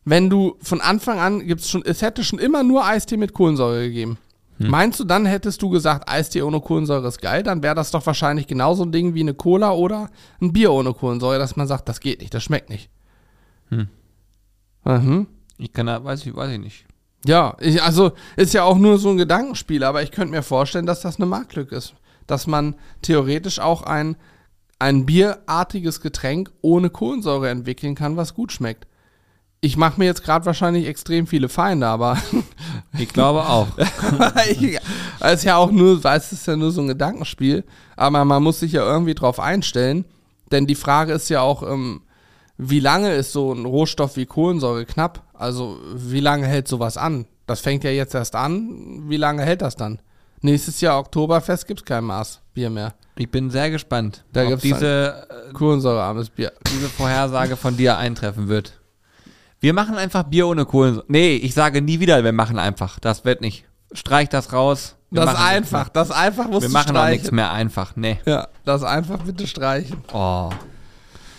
Wenn 0.04 0.30
du 0.30 0.56
von 0.62 0.80
Anfang 0.80 1.18
an 1.18 1.46
gibt's 1.46 1.68
schon, 1.68 1.84
es 1.84 2.00
hätte 2.00 2.24
schon 2.24 2.38
immer 2.38 2.62
nur 2.62 2.84
Eistee 2.84 3.16
mit 3.16 3.34
Kohlensäure 3.34 3.82
gegeben. 3.82 4.18
Meinst 4.58 5.00
du, 5.00 5.04
dann 5.04 5.26
hättest 5.26 5.60
du 5.60 5.68
gesagt, 5.68 6.08
Eistee 6.08 6.42
ohne 6.42 6.60
Kohlensäure 6.60 7.08
ist 7.08 7.20
geil, 7.20 7.42
dann 7.42 7.62
wäre 7.62 7.74
das 7.74 7.90
doch 7.90 8.06
wahrscheinlich 8.06 8.46
genauso 8.46 8.84
ein 8.84 8.92
Ding 8.92 9.14
wie 9.14 9.20
eine 9.20 9.34
Cola 9.34 9.72
oder 9.72 10.08
ein 10.40 10.52
Bier 10.52 10.72
ohne 10.72 10.94
Kohlensäure, 10.94 11.38
dass 11.38 11.56
man 11.56 11.66
sagt, 11.66 11.88
das 11.88 12.00
geht 12.00 12.20
nicht, 12.20 12.32
das 12.32 12.42
schmeckt 12.42 12.70
nicht. 12.70 12.90
Mhm. 13.70 15.26
Ich 15.58 15.72
kann 15.72 15.86
da, 15.86 16.02
weiß 16.02 16.24
ich, 16.26 16.34
weiß 16.34 16.52
ich 16.52 16.58
nicht. 16.58 16.86
Ja, 17.26 17.56
ich, 17.60 17.82
also 17.82 18.12
ist 18.36 18.54
ja 18.54 18.62
auch 18.62 18.78
nur 18.78 18.98
so 18.98 19.10
ein 19.10 19.16
Gedankenspiel, 19.16 19.82
aber 19.84 20.02
ich 20.02 20.12
könnte 20.12 20.30
mir 20.30 20.42
vorstellen, 20.42 20.86
dass 20.86 21.00
das 21.00 21.16
eine 21.16 21.26
Marktlücke 21.26 21.74
ist. 21.74 21.94
Dass 22.26 22.46
man 22.46 22.76
theoretisch 23.02 23.58
auch 23.58 23.82
ein, 23.82 24.16
ein 24.78 25.06
bierartiges 25.06 26.00
Getränk 26.00 26.52
ohne 26.60 26.90
Kohlensäure 26.90 27.50
entwickeln 27.50 27.94
kann, 27.94 28.16
was 28.16 28.34
gut 28.34 28.52
schmeckt. 28.52 28.86
Ich 29.60 29.76
mache 29.76 29.98
mir 29.98 30.04
jetzt 30.04 30.22
gerade 30.22 30.46
wahrscheinlich 30.46 30.86
extrem 30.86 31.26
viele 31.26 31.48
Feinde, 31.48 31.86
aber 31.86 32.18
Ich 32.98 33.08
glaube 33.08 33.40
auch. 33.46 33.68
es 35.20 35.34
ist 35.34 35.44
ja 35.44 35.56
auch 35.56 35.70
nur, 35.70 36.02
weiß 36.02 36.26
es 36.26 36.40
ist 36.40 36.46
ja 36.46 36.56
nur 36.56 36.70
so 36.70 36.80
ein 36.80 36.88
Gedankenspiel, 36.88 37.64
aber 37.96 38.24
man 38.24 38.42
muss 38.42 38.60
sich 38.60 38.72
ja 38.72 38.82
irgendwie 38.82 39.14
drauf 39.14 39.40
einstellen, 39.40 40.04
denn 40.52 40.66
die 40.66 40.74
Frage 40.74 41.12
ist 41.12 41.28
ja 41.28 41.40
auch, 41.40 41.62
ähm, 41.62 42.02
wie 42.58 42.80
lange 42.80 43.14
ist 43.14 43.32
so 43.32 43.52
ein 43.52 43.66
Rohstoff 43.66 44.16
wie 44.16 44.26
Kohlensäure 44.26 44.86
knapp? 44.86 45.22
Also 45.34 45.78
wie 45.94 46.20
lange 46.20 46.46
hält 46.46 46.68
sowas 46.68 46.96
an? 46.96 47.26
Das 47.46 47.60
fängt 47.60 47.84
ja 47.84 47.90
jetzt 47.90 48.14
erst 48.14 48.34
an. 48.34 49.04
Wie 49.08 49.18
lange 49.18 49.42
hält 49.42 49.62
das 49.62 49.76
dann? 49.76 50.00
Nächstes 50.40 50.80
Jahr 50.80 50.98
Oktoberfest 50.98 51.66
gibt's 51.66 51.84
kein 51.84 52.04
Maß 52.04 52.40
Bier 52.54 52.70
mehr. 52.70 52.94
Ich 53.16 53.30
bin 53.30 53.50
sehr 53.50 53.70
gespannt, 53.70 54.24
Da 54.32 54.46
ob 54.46 54.60
diese, 54.60 55.26
äh, 55.28 55.52
Kohlensäurearmes 55.52 56.30
Bier. 56.30 56.52
diese 56.70 56.88
Vorhersage 56.88 57.56
von 57.56 57.76
dir 57.76 57.98
eintreffen 57.98 58.48
wird. 58.48 58.75
Wir 59.66 59.72
machen 59.72 59.96
einfach 59.96 60.22
Bier 60.22 60.46
ohne 60.46 60.64
Kohlensäure. 60.64 61.06
Nee, 61.08 61.34
ich 61.34 61.52
sage 61.52 61.82
nie 61.82 61.98
wieder, 61.98 62.22
wir 62.22 62.30
machen 62.30 62.56
einfach. 62.56 63.00
Das 63.00 63.24
wird 63.24 63.40
nicht. 63.40 63.64
Streich 63.90 64.28
das 64.28 64.52
raus. 64.52 64.94
Wir 65.10 65.22
Das 65.24 65.34
einfach, 65.34 65.88
das 65.88 66.12
einfach 66.12 66.46
musst 66.46 66.60
mehr. 66.60 66.68
du 66.68 66.72
Wir 66.72 66.72
machen 66.92 66.96
auch 66.96 67.06
nichts 67.08 67.22
streichen. 67.22 67.34
mehr 67.34 67.50
einfach. 67.52 67.96
Nee. 67.96 68.20
Ja, 68.26 68.46
das 68.64 68.84
einfach 68.84 69.18
bitte 69.24 69.44
streichen. 69.48 70.04
Oh. 70.12 70.50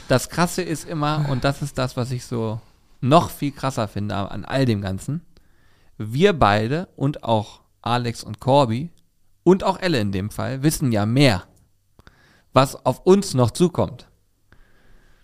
Das 0.09 0.27
Krasse 0.27 0.61
ist 0.61 0.89
immer, 0.89 1.25
und 1.29 1.45
das 1.45 1.61
ist 1.61 1.77
das, 1.77 1.95
was 1.95 2.11
ich 2.11 2.25
so 2.25 2.59
noch 2.99 3.29
viel 3.29 3.53
krasser 3.53 3.87
finde 3.87 4.13
an 4.17 4.43
all 4.43 4.65
dem 4.65 4.81
Ganzen. 4.81 5.21
Wir 5.97 6.33
beide 6.33 6.89
und 6.97 7.23
auch 7.23 7.61
Alex 7.81 8.25
und 8.25 8.41
Corby 8.41 8.89
und 9.45 9.63
auch 9.63 9.79
Elle 9.79 10.01
in 10.01 10.11
dem 10.11 10.31
Fall 10.31 10.63
wissen 10.63 10.91
ja 10.91 11.05
mehr, 11.05 11.43
was 12.51 12.85
auf 12.85 13.05
uns 13.05 13.35
noch 13.35 13.51
zukommt. 13.51 14.06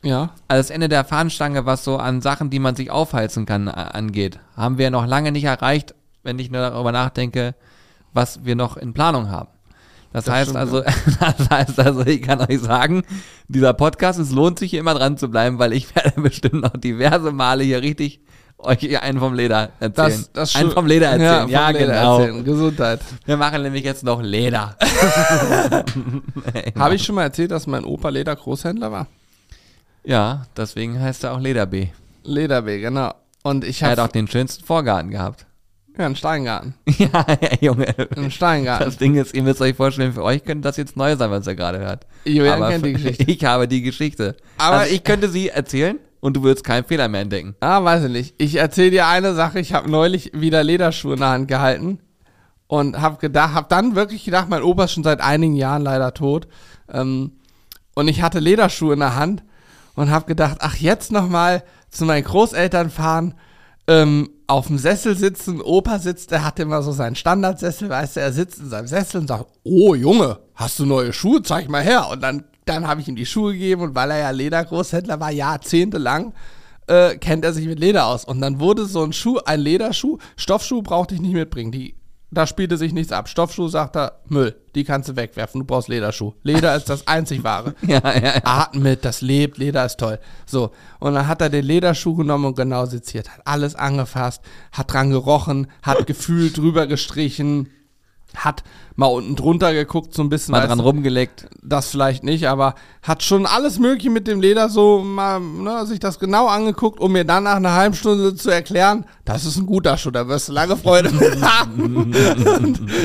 Ja. 0.04 0.32
Also 0.48 0.60
das 0.60 0.70
Ende 0.70 0.90
der 0.90 1.06
Fahnenstange, 1.06 1.66
was 1.66 1.84
so 1.84 1.98
an 1.98 2.22
Sachen, 2.22 2.50
die 2.50 2.60
man 2.60 2.76
sich 2.76 2.92
aufheizen 2.92 3.46
kann, 3.46 3.68
angeht, 3.68 4.40
haben 4.56 4.78
wir 4.78 4.92
noch 4.92 5.08
lange 5.08 5.32
nicht 5.32 5.46
erreicht, 5.46 5.96
wenn 6.24 6.38
ich 6.40 6.52
nur 6.52 6.62
darüber 6.62 6.92
nachdenke, 6.92 7.56
was 8.14 8.46
wir 8.46 8.56
noch 8.56 8.78
in 8.78 8.94
Planung 8.94 9.30
haben. 9.30 9.50
Das, 10.12 10.26
Das 10.26 10.34
heißt 10.34 10.50
stimmt, 10.52 10.60
also, 10.60 10.82
das 11.20 11.50
heißt 11.50 11.80
also, 11.80 12.06
ich 12.06 12.22
kann 12.22 12.40
euch 12.42 12.60
sagen, 12.60 13.04
dieser 13.48 13.74
Podcast, 13.74 14.20
es 14.20 14.32
lohnt 14.32 14.60
sich 14.60 14.72
hier 14.72 14.80
immer 14.80 14.94
dran 14.94 15.18
zu 15.18 15.30
bleiben, 15.30 15.58
weil 15.58 15.74
ich 15.74 15.96
werde 15.96 16.22
bestimmt 16.22 16.62
noch 16.62 16.78
diverse 16.78 17.32
Male 17.32 17.64
hier 17.64 17.82
richtig 17.82 18.22
euch 18.60 19.02
einen 19.02 19.20
vom 19.20 19.34
Leder 19.34 19.72
erzählen. 19.80 19.94
Das, 19.94 20.32
das 20.32 20.56
einen 20.56 20.72
vom 20.72 20.86
Leder 20.86 21.08
erzählen. 21.08 21.50
Ja, 21.50 21.66
vom 21.66 21.76
Leder 21.76 21.94
genau. 21.94 22.20
erzählen. 22.20 22.44
Gesundheit. 22.46 23.00
Wir 23.26 23.36
machen 23.36 23.62
nämlich 23.62 23.84
jetzt 23.84 24.04
noch 24.04 24.22
Leder. 24.22 24.78
Habe 26.78 26.96
ich 26.96 27.04
schon 27.04 27.16
mal 27.16 27.24
erzählt, 27.24 27.52
dass 27.52 27.68
mein 27.68 27.84
Opa 27.84 28.10
Leder-Großhändler 28.10 28.92
war? 28.92 29.08
Ja, 30.06 30.46
deswegen 30.58 31.00
heißt 31.00 31.24
er 31.24 31.34
auch 31.34 31.40
Leder 31.40 31.66
B. 31.66 31.88
Lederweg, 32.24 32.82
genau. 32.82 33.14
Und 33.44 33.64
ich 33.64 33.82
Er 33.82 33.92
hat 33.92 33.98
habe 34.00 34.10
auch 34.10 34.12
den 34.12 34.28
schönsten 34.28 34.64
Vorgarten 34.64 35.10
gehabt. 35.12 35.46
ja, 35.98 36.06
einen 36.06 36.16
Steingarten. 36.16 36.76
ja, 36.98 37.10
ja, 37.42 37.50
Junge. 37.62 37.88
Einen 38.16 38.32
Steingarten. 38.32 38.86
Das 38.86 38.98
Ding 38.98 39.16
ist, 39.16 39.34
ihr 39.34 39.44
müsst 39.44 39.62
euch 39.62 39.76
vorstellen, 39.76 40.14
für 40.14 40.24
euch 40.24 40.44
könnte 40.44 40.62
das 40.68 40.78
jetzt 40.78 40.96
neu 40.98 41.16
sein, 41.16 41.32
was 41.32 41.48
ihr 41.48 41.56
gerade 41.56 41.80
hört. 41.80 42.06
Julian 42.26 42.56
Aber 42.62 42.70
kennt 42.72 42.86
die 42.86 42.94
Geschichte. 42.94 43.24
Ich 43.28 43.44
habe 43.46 43.68
die 43.68 43.82
Geschichte. 43.82 44.36
Aber- 44.58 44.78
also 44.80 44.94
ich 44.94 45.04
könnte 45.04 45.30
sie 45.30 45.50
erzählen 45.50 46.00
und 46.22 46.38
du 46.38 46.44
würdest 46.44 46.66
keinen 46.66 46.86
Fehler 46.86 47.08
mehr 47.10 47.22
entdecken. 47.22 47.56
Ah, 47.60 47.84
weiß 47.84 48.06
ich 48.06 48.12
nicht. 48.12 48.36
Ich 48.38 48.56
erzähle 48.56 48.92
dir 48.92 49.08
eine 49.08 49.34
Sache. 49.34 49.60
Ich 49.60 49.74
habe 49.74 49.90
neulich 49.92 50.32
wieder 50.34 50.64
Lederschuhe 50.64 51.14
in 51.14 51.20
der 51.20 51.30
Hand 51.30 51.48
gehalten 51.50 52.00
und 52.68 53.02
habe 53.02 53.18
gedacht, 53.18 53.54
habe 53.54 53.68
dann 53.70 53.96
wirklich 53.96 54.24
gedacht, 54.24 54.48
mein 54.50 54.64
Opa 54.64 54.86
ist 54.86 54.94
schon 54.94 55.04
seit 55.04 55.20
einigen 55.22 55.56
Jahren 55.56 55.82
leider 55.82 56.14
tot. 56.14 56.48
Ähm, 56.92 57.34
und 57.96 58.08
ich 58.08 58.22
hatte 58.22 58.40
Lederschuhe 58.40 58.94
in 58.94 59.00
der 59.02 59.16
Hand 59.18 59.44
und 59.96 60.12
habe 60.12 60.26
gedacht, 60.26 60.58
ach 60.60 60.76
jetzt 60.78 61.12
noch 61.12 61.28
mal 61.28 61.64
zu 61.90 62.06
meinen 62.06 62.24
Großeltern 62.24 62.90
fahren, 62.90 63.36
ähm, 63.88 64.30
auf 64.48 64.68
dem 64.68 64.78
Sessel 64.78 65.16
sitzen. 65.18 65.62
Opa 65.62 66.00
sitzt, 66.00 66.32
der 66.32 66.44
hat 66.44 66.60
immer 66.60 66.82
so 66.82 66.92
seinen 66.92 67.16
Standardsessel, 67.16 67.90
weißt 67.90 68.16
du, 68.16 68.20
er 68.22 68.34
sitzt 68.34 68.60
in 68.60 68.70
seinem 68.70 68.88
Sessel 68.88 69.22
und 69.22 69.28
sagt, 69.28 69.48
oh 69.64 69.96
Junge, 69.96 70.40
hast 70.56 70.80
du 70.80 70.86
neue 70.86 71.14
Schuhe? 71.14 71.42
Zeig 71.44 71.70
mal 71.70 71.84
her. 71.84 72.10
Und 72.12 72.22
dann, 72.22 72.46
dann 72.66 72.88
habe 72.88 73.02
ich 73.02 73.08
ihm 73.08 73.16
die 73.16 73.26
Schuhe 73.26 73.54
gegeben 73.54 73.82
und 73.82 73.96
weil 73.96 74.12
er 74.12 74.20
ja 74.20 74.30
Ledergroßhändler 74.30 75.20
war, 75.20 75.32
jahrzehntelang, 75.32 76.34
äh, 76.88 77.16
kennt 77.18 77.46
er 77.46 77.54
sich 77.54 77.66
mit 77.66 77.80
Leder 77.80 78.08
aus. 78.08 78.26
Und 78.26 78.42
dann 78.42 78.60
wurde 78.60 78.86
so 78.86 79.04
ein 79.04 79.14
Schuh, 79.14 79.40
ein 79.46 79.60
Lederschuh, 79.60 80.18
Stoffschuh 80.36 80.82
brauchte 80.82 81.16
ich 81.16 81.22
nicht 81.22 81.34
mitbringen. 81.34 81.72
Die, 81.72 81.96
da 82.34 82.48
spielte 82.48 82.78
sich 82.78 82.94
nichts 82.94 83.12
ab. 83.12 83.30
Stoffschuh 83.30 83.68
sagt 83.68 83.96
er, 83.96 84.20
Müll, 84.28 84.56
die 84.76 84.84
kannst 84.84 85.10
du 85.10 85.16
wegwerfen, 85.16 85.62
du 85.62 85.66
brauchst 85.66 85.88
Lederschuh. 85.88 86.34
Leder 86.44 86.76
ist 86.76 86.90
das 86.90 87.08
einzig 87.08 87.44
wahre. 87.44 87.76
Ja, 87.84 88.02
ja, 88.04 88.36
ja. 88.36 88.42
Atmen 88.44 88.84
mit, 88.84 89.06
das 89.06 89.22
lebt, 89.22 89.58
Leder 89.58 89.86
ist 89.86 90.00
toll. 90.00 90.20
So, 90.46 90.72
und 91.00 91.14
dann 91.14 91.28
hat 91.28 91.42
er 91.42 91.50
den 91.50 91.66
Lederschuh 91.66 92.16
genommen 92.16 92.46
und 92.46 92.56
genau 92.56 92.86
seziert, 92.86 93.30
hat 93.30 93.46
alles 93.46 93.76
angefasst, 93.76 94.42
hat 94.72 94.92
dran 94.92 95.12
gerochen, 95.12 95.68
hat 95.84 96.08
gefühlt 96.08 96.58
drüber 96.58 96.88
gestrichen, 96.88 97.70
hat 98.36 98.64
mal 98.96 99.08
unten 99.08 99.36
drunter 99.36 99.74
geguckt, 99.74 100.14
so 100.14 100.22
ein 100.22 100.30
bisschen, 100.30 100.52
Mal 100.52 100.68
dran 100.68 100.80
rumgeleckt. 100.80 101.48
das 101.64 101.90
vielleicht 101.90 102.24
nicht, 102.24 102.48
aber 102.48 102.76
hat 103.02 103.24
schon 103.24 103.46
alles 103.46 103.80
mögliche 103.80 104.10
mit 104.10 104.28
dem 104.28 104.40
Leder 104.42 104.70
so 104.70 105.00
mal, 105.00 105.40
ne, 105.40 105.86
sich 105.86 106.00
das 106.00 106.20
genau 106.20 106.48
angeguckt, 106.48 107.00
um 107.00 107.12
mir 107.12 107.26
dann 107.26 107.44
nach 107.46 107.56
einer 107.56 107.74
halben 107.74 107.96
Stunde 107.96 108.36
zu 108.36 108.50
erklären, 108.50 109.06
das 109.26 109.46
ist 109.46 109.58
ein 109.58 109.66
guter 109.66 109.98
Schuh, 109.98 110.12
da 110.12 110.28
wirst 110.28 110.50
du 110.50 110.54
lange 110.54 110.78
Freude 110.78 111.10
mit 111.12 111.42
haben. 111.42 112.14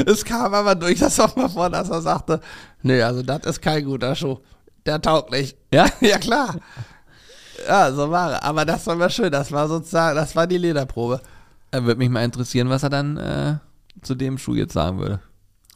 Es 0.07 0.25
kam 0.25 0.53
aber 0.53 0.75
durch 0.75 0.99
das 0.99 1.19
auch 1.21 1.35
mal 1.37 1.49
vor, 1.49 1.71
dass 1.71 1.88
er 1.88 2.03
sagte, 2.03 2.41
nee, 2.83 3.01
also 3.03 3.23
das 3.23 3.41
ist 3.47 3.62
kein 3.62 3.85
guter 3.85 4.14
Schuh. 4.14 4.38
Der 4.87 5.01
taugt 5.03 5.31
nicht. 5.33 5.57
Ja? 5.73 5.87
Ja, 6.01 6.19
klar. 6.19 6.57
Ja, 7.67 7.93
so 7.93 8.11
war 8.11 8.33
er. 8.33 8.45
Aber 8.45 8.64
das 8.64 8.87
war 8.87 8.95
mal 8.95 9.11
schön. 9.11 9.31
Das 9.33 9.51
war 9.53 9.69
sozusagen, 9.69 10.17
das 10.17 10.35
war 10.37 10.47
die 10.47 10.57
Lederprobe. 10.59 11.21
Äh, 11.73 11.83
Würde 11.83 11.99
mich 11.99 12.09
mal 12.09 12.25
interessieren, 12.25 12.71
was 12.71 12.83
er 12.85 12.88
dann 12.91 13.17
äh, 13.17 13.57
zu 14.03 14.15
dem 14.15 14.39
Schuh 14.39 14.55
jetzt 14.55 14.73
sagen 14.73 14.99
würde. 14.99 15.21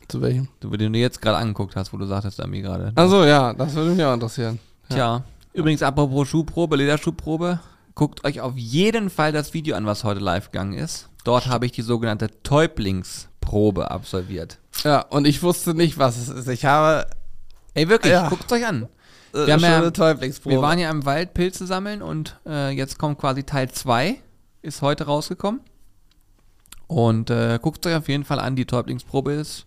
Zu 0.09 0.21
welchem? 0.21 0.49
Du, 0.61 0.71
den 0.77 0.93
du 0.93 0.99
jetzt 0.99 1.23
gerade 1.23 1.39
angeguckt 1.39 1.77
hast, 1.77 1.93
wo 1.93 1.97
du 1.97 2.07
sagtest, 2.07 2.41
Ami 2.41 2.61
gerade. 2.61 2.93
Also 2.97 3.25
ja, 3.25 3.53
das 3.55 3.75
würde 3.75 3.93
mich 3.93 4.05
auch 4.05 4.15
interessieren. 4.15 4.59
Tja. 4.89 5.25
Übrigens, 5.55 5.83
apropos 5.83 6.29
Schuhprobe, 6.29 6.77
Lederschuhprobe, 6.77 7.61
guckt 7.95 8.25
euch 8.25 8.41
auf 8.41 8.57
jeden 8.57 9.11
Fall 9.11 9.33
das 9.33 9.55
Video 9.55 9.77
an, 9.77 9.87
was 9.87 10.05
heute 10.05 10.21
live 10.21 10.51
gegangen 10.51 10.75
ist. 10.75 11.09
Dort 11.25 11.47
habe 11.47 11.67
ich 11.67 11.73
die 11.73 11.83
sogenannte 11.83 12.29
Täublingsprobe 12.43 13.91
absolviert. 13.91 14.59
Ja, 14.85 15.01
und 15.03 15.27
ich 15.27 15.43
wusste 15.43 15.75
nicht, 15.75 15.99
was 15.99 16.17
es 16.17 16.29
ist. 16.29 16.49
Ich 16.49 16.65
habe 16.65 17.07
Ey, 17.75 17.89
wirklich, 17.89 18.13
Ja. 18.13 18.29
guckt 18.29 18.51
euch 18.53 18.67
an. 18.67 18.87
äh, 19.33 19.47
Wir 19.47 19.55
haben 19.55 19.61
schon 19.61 19.71
ja- 19.71 19.91
Täublingsprobe. 19.91 20.57
Wir 20.57 20.63
waren 20.63 20.79
ja 20.79 20.91
im 20.91 21.07
Wald 21.07 21.33
Pilze 21.33 21.67
sammeln 21.67 22.03
und 22.03 22.39
äh, 22.47 22.71
jetzt 22.71 22.99
kommt 22.99 23.19
quasi 23.19 23.45
Teil 23.45 23.71
2, 23.71 24.17
ist 24.61 24.83
heute 24.83 25.05
rausgekommen. 25.05 25.61
Und 26.95 27.31
äh, 27.31 27.59
guckt 27.61 27.87
euch 27.87 27.95
auf 27.95 28.09
jeden 28.09 28.25
Fall 28.25 28.39
an, 28.39 28.57
die 28.57 28.65
Täublingsprobe 28.67 29.33
ist 29.33 29.67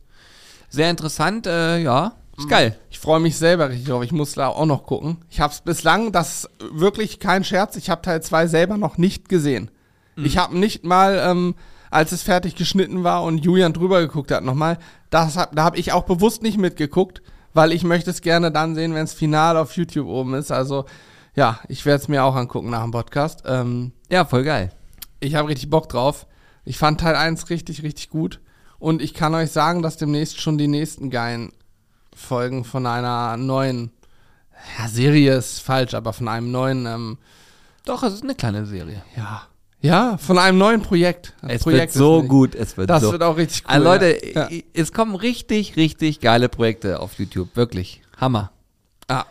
sehr 0.69 0.89
interessant, 0.89 1.47
äh, 1.47 1.77
ja, 1.79 2.13
ist 2.37 2.49
geil. 2.49 2.77
Ich 2.89 2.99
freue 2.99 3.21
mich 3.21 3.37
selber 3.37 3.69
richtig 3.69 3.87
drauf. 3.87 4.03
Ich 4.03 4.11
muss 4.11 4.33
da 4.33 4.47
auch 4.47 4.65
noch 4.65 4.85
gucken. 4.85 5.17
Ich 5.29 5.39
habe 5.39 5.53
es 5.53 5.61
bislang, 5.61 6.11
das 6.11 6.43
ist 6.43 6.49
wirklich 6.71 7.19
kein 7.19 7.45
Scherz, 7.45 7.77
ich 7.77 7.89
habe 7.89 8.01
Teil 8.01 8.21
2 8.21 8.47
selber 8.47 8.77
noch 8.77 8.97
nicht 8.97 9.29
gesehen. 9.29 9.71
Ich 10.17 10.37
habe 10.37 10.57
nicht 10.57 10.83
mal, 10.85 11.21
ähm, 11.25 11.55
als 11.91 12.11
es 12.13 12.23
fertig 12.23 12.55
geschnitten 12.55 13.03
war 13.03 13.23
und 13.23 13.39
Julian 13.39 13.73
drüber 13.73 13.99
geguckt 14.01 14.31
hat, 14.31 14.43
nochmal, 14.43 14.77
das 15.09 15.37
hab, 15.37 15.55
da 15.55 15.63
habe 15.63 15.77
ich 15.77 15.91
auch 15.93 16.03
bewusst 16.03 16.41
nicht 16.41 16.57
mitgeguckt, 16.57 17.21
weil 17.53 17.71
ich 17.71 17.83
möchte 17.83 18.11
es 18.11 18.21
gerne 18.21 18.51
dann 18.51 18.75
sehen, 18.75 18.93
wenn 18.93 19.03
es 19.03 19.13
final 19.13 19.55
auf 19.57 19.75
YouTube 19.77 20.07
oben 20.07 20.33
ist. 20.33 20.51
Also 20.51 20.85
ja, 21.35 21.59
ich 21.67 21.85
werde 21.85 22.01
es 22.01 22.07
mir 22.07 22.23
auch 22.23 22.35
angucken 22.35 22.69
nach 22.69 22.83
dem 22.83 22.91
Podcast. 22.91 23.43
Ähm, 23.45 23.91
Ja, 24.09 24.25
voll 24.25 24.43
geil. 24.43 24.71
ich 25.19 25.35
habe 25.35 25.47
richtig 25.49 25.69
Bock 25.69 25.87
drauf. 25.89 26.27
Ich 26.65 26.77
fand 26.77 26.99
Teil 27.01 27.15
1 27.15 27.49
richtig, 27.49 27.83
richtig 27.83 28.09
gut. 28.09 28.39
Und 28.79 29.01
ich 29.01 29.13
kann 29.13 29.33
euch 29.35 29.51
sagen, 29.51 29.81
dass 29.81 29.97
demnächst 29.97 30.41
schon 30.41 30.57
die 30.57 30.67
nächsten 30.67 31.09
geilen 31.09 31.51
Folgen 32.15 32.65
von 32.65 32.85
einer 32.85 33.37
neuen, 33.37 33.91
ja, 34.79 34.87
Serie 34.87 35.35
ist 35.35 35.59
falsch, 35.59 35.93
aber 35.93 36.11
von 36.13 36.27
einem 36.27 36.51
neuen, 36.51 36.85
ähm, 36.85 37.17
Doch, 37.85 38.03
es 38.03 38.13
ist 38.13 38.23
eine 38.23 38.35
kleine 38.35 38.65
Serie. 38.65 39.01
ja, 39.15 39.43
ja, 39.81 40.17
von 40.17 40.39
einem 40.39 40.57
neuen 40.57 40.81
Projekt. 40.81 41.33
Das 41.41 41.51
Es 41.57 41.61
Projekt 41.63 41.93
wird 41.93 42.03
so 42.03 42.19
nicht- 42.21 42.29
gut, 42.29 42.55
es 42.55 42.75
wird 42.77 42.89
Das 42.89 43.03
so. 43.03 43.11
wird 43.11 43.21
auch 43.21 43.37
richtig 43.37 43.63
cool. 43.65 43.71
also 43.73 43.83
Leute, 43.83 44.19
ja. 44.33 44.49
es 44.73 44.91
kommen 44.91 45.13
richtig, 45.15 45.75
richtig 45.75 46.19
geile 46.21 46.49
Projekte 46.49 46.99
auf 46.99 47.19
YouTube, 47.19 47.55
wirklich. 47.55 48.01
Hammer. 48.17 48.51
Ja. 49.09 49.25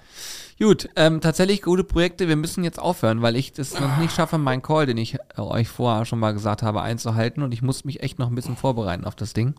Gut, 0.59 0.89
ähm, 0.95 1.21
tatsächlich 1.21 1.63
gute 1.63 1.83
Projekte. 1.83 2.29
Wir 2.29 2.37
müssen 2.37 2.63
jetzt 2.63 2.79
aufhören, 2.79 3.23
weil 3.23 3.35
ich 3.35 3.53
das 3.53 3.79
noch 3.79 3.97
nicht 3.99 4.15
schaffe, 4.15 4.39
meinen 4.39 4.63
Call, 4.63 4.87
den 4.87 4.97
ich 4.97 5.15
äh, 5.15 5.41
euch 5.41 5.69
vorher 5.69 6.05
schon 6.05 6.21
mal 6.21 6.33
gesagt 6.33 6.63
habe, 6.63 6.81
einzuhalten. 6.83 7.43
Und 7.43 7.53
ich 7.53 7.63
muss 7.63 7.85
mich 7.85 8.03
echt 8.03 8.19
noch 8.19 8.29
ein 8.29 8.35
bisschen 8.37 8.57
vorbereiten 8.57 9.05
auf 9.05 9.17
das 9.17 9.33
Ding. 9.33 9.55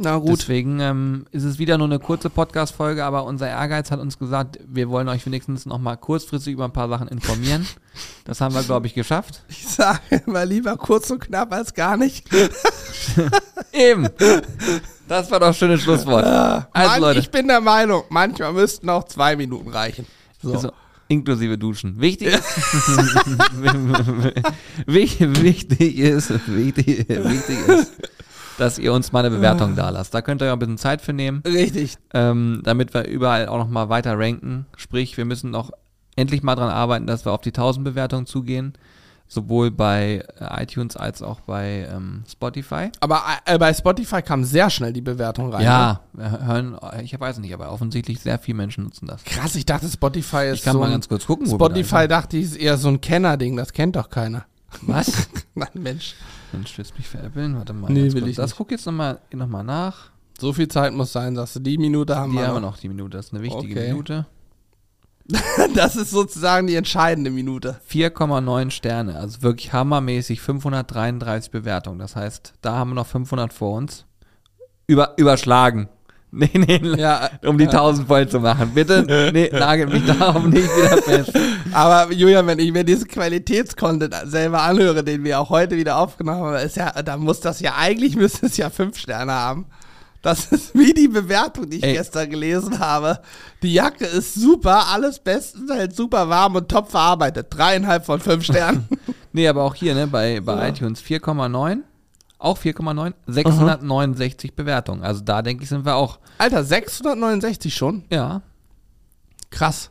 Na 0.00 0.16
gut. 0.16 0.38
Deswegen 0.38 0.78
ähm, 0.78 1.26
ist 1.32 1.42
es 1.42 1.58
wieder 1.58 1.76
nur 1.76 1.88
eine 1.88 1.98
kurze 1.98 2.30
Podcast-Folge, 2.30 3.04
aber 3.04 3.24
unser 3.24 3.48
Ehrgeiz 3.48 3.90
hat 3.90 3.98
uns 3.98 4.16
gesagt, 4.16 4.60
wir 4.64 4.88
wollen 4.90 5.08
euch 5.08 5.26
wenigstens 5.26 5.66
noch 5.66 5.78
mal 5.78 5.96
kurzfristig 5.96 6.52
über 6.52 6.64
ein 6.64 6.72
paar 6.72 6.88
Sachen 6.88 7.08
informieren. 7.08 7.66
Das 8.24 8.40
haben 8.40 8.54
wir, 8.54 8.62
glaube 8.62 8.86
ich, 8.86 8.94
geschafft. 8.94 9.42
Ich 9.48 9.66
sage 9.66 10.22
immer 10.24 10.44
lieber 10.44 10.76
kurz 10.76 11.10
und 11.10 11.18
knapp 11.18 11.52
als 11.52 11.74
gar 11.74 11.96
nicht. 11.96 12.28
Eben. 13.72 14.08
Das 15.08 15.28
war 15.32 15.40
doch 15.40 15.48
ein 15.48 15.54
schönes 15.54 15.82
Schlusswort. 15.82 16.24
Also, 16.24 16.90
Mann, 16.90 17.00
Leute, 17.00 17.18
Ich 17.18 17.30
bin 17.30 17.48
der 17.48 17.60
Meinung, 17.60 18.04
manchmal 18.10 18.52
müssten 18.52 18.88
auch 18.88 19.02
zwei 19.02 19.34
Minuten 19.34 19.70
reichen. 19.70 20.06
So. 20.40 20.52
also, 20.52 20.70
inklusive 21.08 21.58
Duschen. 21.58 22.00
Wichtig 22.00 22.28
ist, 22.28 22.44
wichtig, 24.86 25.42
wichtig 25.42 25.98
ist, 25.98 26.30
wichtig, 26.46 27.08
wichtig 27.08 27.58
ist, 27.66 27.92
dass 28.58 28.78
ihr 28.78 28.92
uns 28.92 29.12
mal 29.12 29.24
eine 29.24 29.34
Bewertung 29.34 29.76
da 29.76 29.88
lasst. 29.90 30.12
Da 30.12 30.20
könnt 30.20 30.42
ihr 30.42 30.46
ja 30.46 30.52
ein 30.52 30.58
bisschen 30.58 30.78
Zeit 30.78 31.00
für 31.00 31.12
nehmen. 31.12 31.42
Richtig. 31.46 31.96
ähm, 32.12 32.60
damit 32.64 32.92
wir 32.92 33.06
überall 33.06 33.48
auch 33.48 33.58
noch 33.58 33.68
mal 33.68 33.88
weiter 33.88 34.18
ranken. 34.18 34.66
Sprich, 34.76 35.16
wir 35.16 35.24
müssen 35.24 35.50
noch 35.50 35.70
endlich 36.16 36.42
mal 36.42 36.56
dran 36.56 36.70
arbeiten, 36.70 37.06
dass 37.06 37.24
wir 37.24 37.32
auf 37.32 37.40
die 37.40 37.50
1000 37.50 37.84
Bewertungen 37.84 38.26
zugehen. 38.26 38.74
Sowohl 39.30 39.70
bei 39.70 40.24
äh, 40.40 40.62
iTunes 40.62 40.96
als 40.96 41.20
auch 41.22 41.40
bei 41.40 41.86
ähm, 41.92 42.24
Spotify. 42.26 42.90
Aber 43.00 43.22
äh, 43.44 43.58
bei 43.58 43.74
Spotify 43.74 44.22
kam 44.22 44.42
sehr 44.42 44.70
schnell 44.70 44.94
die 44.94 45.02
Bewertung 45.02 45.52
rein. 45.52 45.60
ne? 45.60 45.66
Ja, 45.66 46.00
wir 46.14 46.46
hören, 46.46 46.78
ich 47.02 47.18
weiß 47.18 47.38
nicht, 47.38 47.52
aber 47.52 47.70
offensichtlich 47.70 48.20
sehr 48.20 48.38
viele 48.38 48.56
Menschen 48.56 48.84
nutzen 48.84 49.06
das. 49.06 49.22
Krass, 49.24 49.54
ich 49.54 49.66
dachte 49.66 49.86
Spotify 49.86 50.46
ist 50.46 50.54
Ich 50.54 50.62
kann 50.62 50.72
so 50.72 50.78
mal 50.80 50.90
ganz 50.90 51.10
kurz 51.10 51.26
gucken. 51.26 51.46
Spotify 51.46 52.08
dachte 52.08 52.38
ich 52.38 52.44
ist 52.44 52.56
eher 52.56 52.78
so 52.78 52.88
ein 52.88 53.02
Kenner-Ding, 53.02 53.54
das 53.56 53.74
kennt 53.74 53.96
doch 53.96 54.08
keiner. 54.08 54.46
Was? 54.82 55.28
Nein, 55.54 55.68
Mensch. 55.74 56.14
Mensch, 56.52 56.76
willst 56.78 56.92
du 56.92 56.96
mich 56.98 57.08
veräppeln? 57.08 57.56
Warte 57.56 57.72
mal. 57.72 57.90
Nee, 57.90 58.12
will 58.12 58.26
ich 58.28 58.36
Das 58.36 58.50
nicht. 58.50 58.56
guck 58.56 58.70
jetzt 58.70 58.86
nochmal 58.86 59.20
noch 59.32 59.46
mal 59.46 59.62
nach. 59.62 60.10
So 60.40 60.52
viel 60.52 60.68
Zeit 60.68 60.92
muss 60.92 61.12
sein, 61.12 61.34
sagst 61.34 61.56
du. 61.56 61.60
Die 61.60 61.78
Minute 61.78 62.16
haben 62.16 62.30
Die 62.32 62.38
wir 62.38 62.46
haben 62.46 62.54
wir 62.54 62.60
noch. 62.60 62.72
noch, 62.72 62.78
die 62.78 62.88
Minute. 62.88 63.16
Das 63.16 63.26
ist 63.26 63.34
eine 63.34 63.42
wichtige 63.42 63.74
Okay. 63.80 63.88
Minute. 63.92 64.26
Das 65.74 65.94
ist 65.96 66.10
sozusagen 66.10 66.66
die 66.68 66.74
entscheidende 66.74 67.30
Minute. 67.30 67.78
4,9 67.90 68.70
Sterne, 68.70 69.16
also 69.16 69.42
wirklich 69.42 69.74
hammermäßig, 69.74 70.40
533 70.40 71.50
Bewertungen. 71.50 71.98
Das 71.98 72.16
heißt, 72.16 72.54
da 72.62 72.76
haben 72.76 72.90
wir 72.90 72.94
noch 72.94 73.06
500 73.06 73.52
vor 73.52 73.76
uns. 73.76 74.06
Über, 74.86 75.12
überschlagen. 75.18 75.90
Nee, 76.30 76.50
nee, 76.52 76.80
Ja, 76.98 77.30
um 77.46 77.56
die 77.56 77.64
ja. 77.64 77.70
1000 77.70 78.06
voll 78.06 78.28
zu 78.28 78.38
machen. 78.40 78.72
Bitte, 78.74 79.30
nee, 79.32 79.48
nagelt 79.50 79.90
mich 79.92 80.04
darauf 80.04 80.44
nicht 80.44 80.68
wieder 80.76 81.02
fest. 81.02 81.32
Aber 81.72 82.12
Julian, 82.12 82.46
wenn 82.46 82.58
ich 82.58 82.70
mir 82.70 82.84
diesen 82.84 83.08
Qualitätscontent 83.08 84.14
selber 84.26 84.62
anhöre, 84.62 85.02
den 85.02 85.24
wir 85.24 85.40
auch 85.40 85.48
heute 85.48 85.76
wieder 85.76 85.96
aufgenommen 85.96 86.42
haben, 86.42 86.56
ist 86.56 86.76
ja, 86.76 86.90
da 87.02 87.16
muss 87.16 87.40
das 87.40 87.60
ja, 87.60 87.74
eigentlich 87.78 88.14
müsste 88.16 88.46
es 88.46 88.56
ja 88.58 88.68
fünf 88.68 88.98
Sterne 88.98 89.32
haben. 89.32 89.66
Das 90.20 90.46
ist 90.52 90.74
wie 90.74 90.92
die 90.92 91.08
Bewertung, 91.08 91.70
die 91.70 91.76
ich 91.78 91.84
Ey. 91.84 91.92
gestern 91.94 92.28
gelesen 92.28 92.78
habe. 92.80 93.20
Die 93.62 93.72
Jacke 93.72 94.04
ist 94.04 94.34
super, 94.34 94.88
alles 94.88 95.20
bestens, 95.20 95.70
halt 95.70 95.94
super 95.94 96.28
warm 96.28 96.56
und 96.56 96.68
top 96.68 96.90
verarbeitet. 96.90 97.46
Dreieinhalb 97.50 98.04
von 98.04 98.20
fünf 98.20 98.44
Sternen. 98.44 98.86
Nee, 99.32 99.46
aber 99.46 99.62
auch 99.62 99.74
hier, 99.74 99.94
ne, 99.94 100.06
bei, 100.06 100.40
bei 100.40 100.54
Ja. 100.56 100.68
iTunes 100.68 101.02
4,9. 101.02 101.78
Auch 102.38 102.58
4,9. 102.58 103.14
669 103.26 104.54
Bewertungen. 104.54 105.02
Also 105.02 105.22
da 105.22 105.42
denke 105.42 105.64
ich, 105.64 105.68
sind 105.68 105.84
wir 105.84 105.96
auch, 105.96 106.18
Alter, 106.38 106.64
669 106.64 107.74
schon? 107.74 108.04
ja. 108.10 108.42
Krass. 109.50 109.90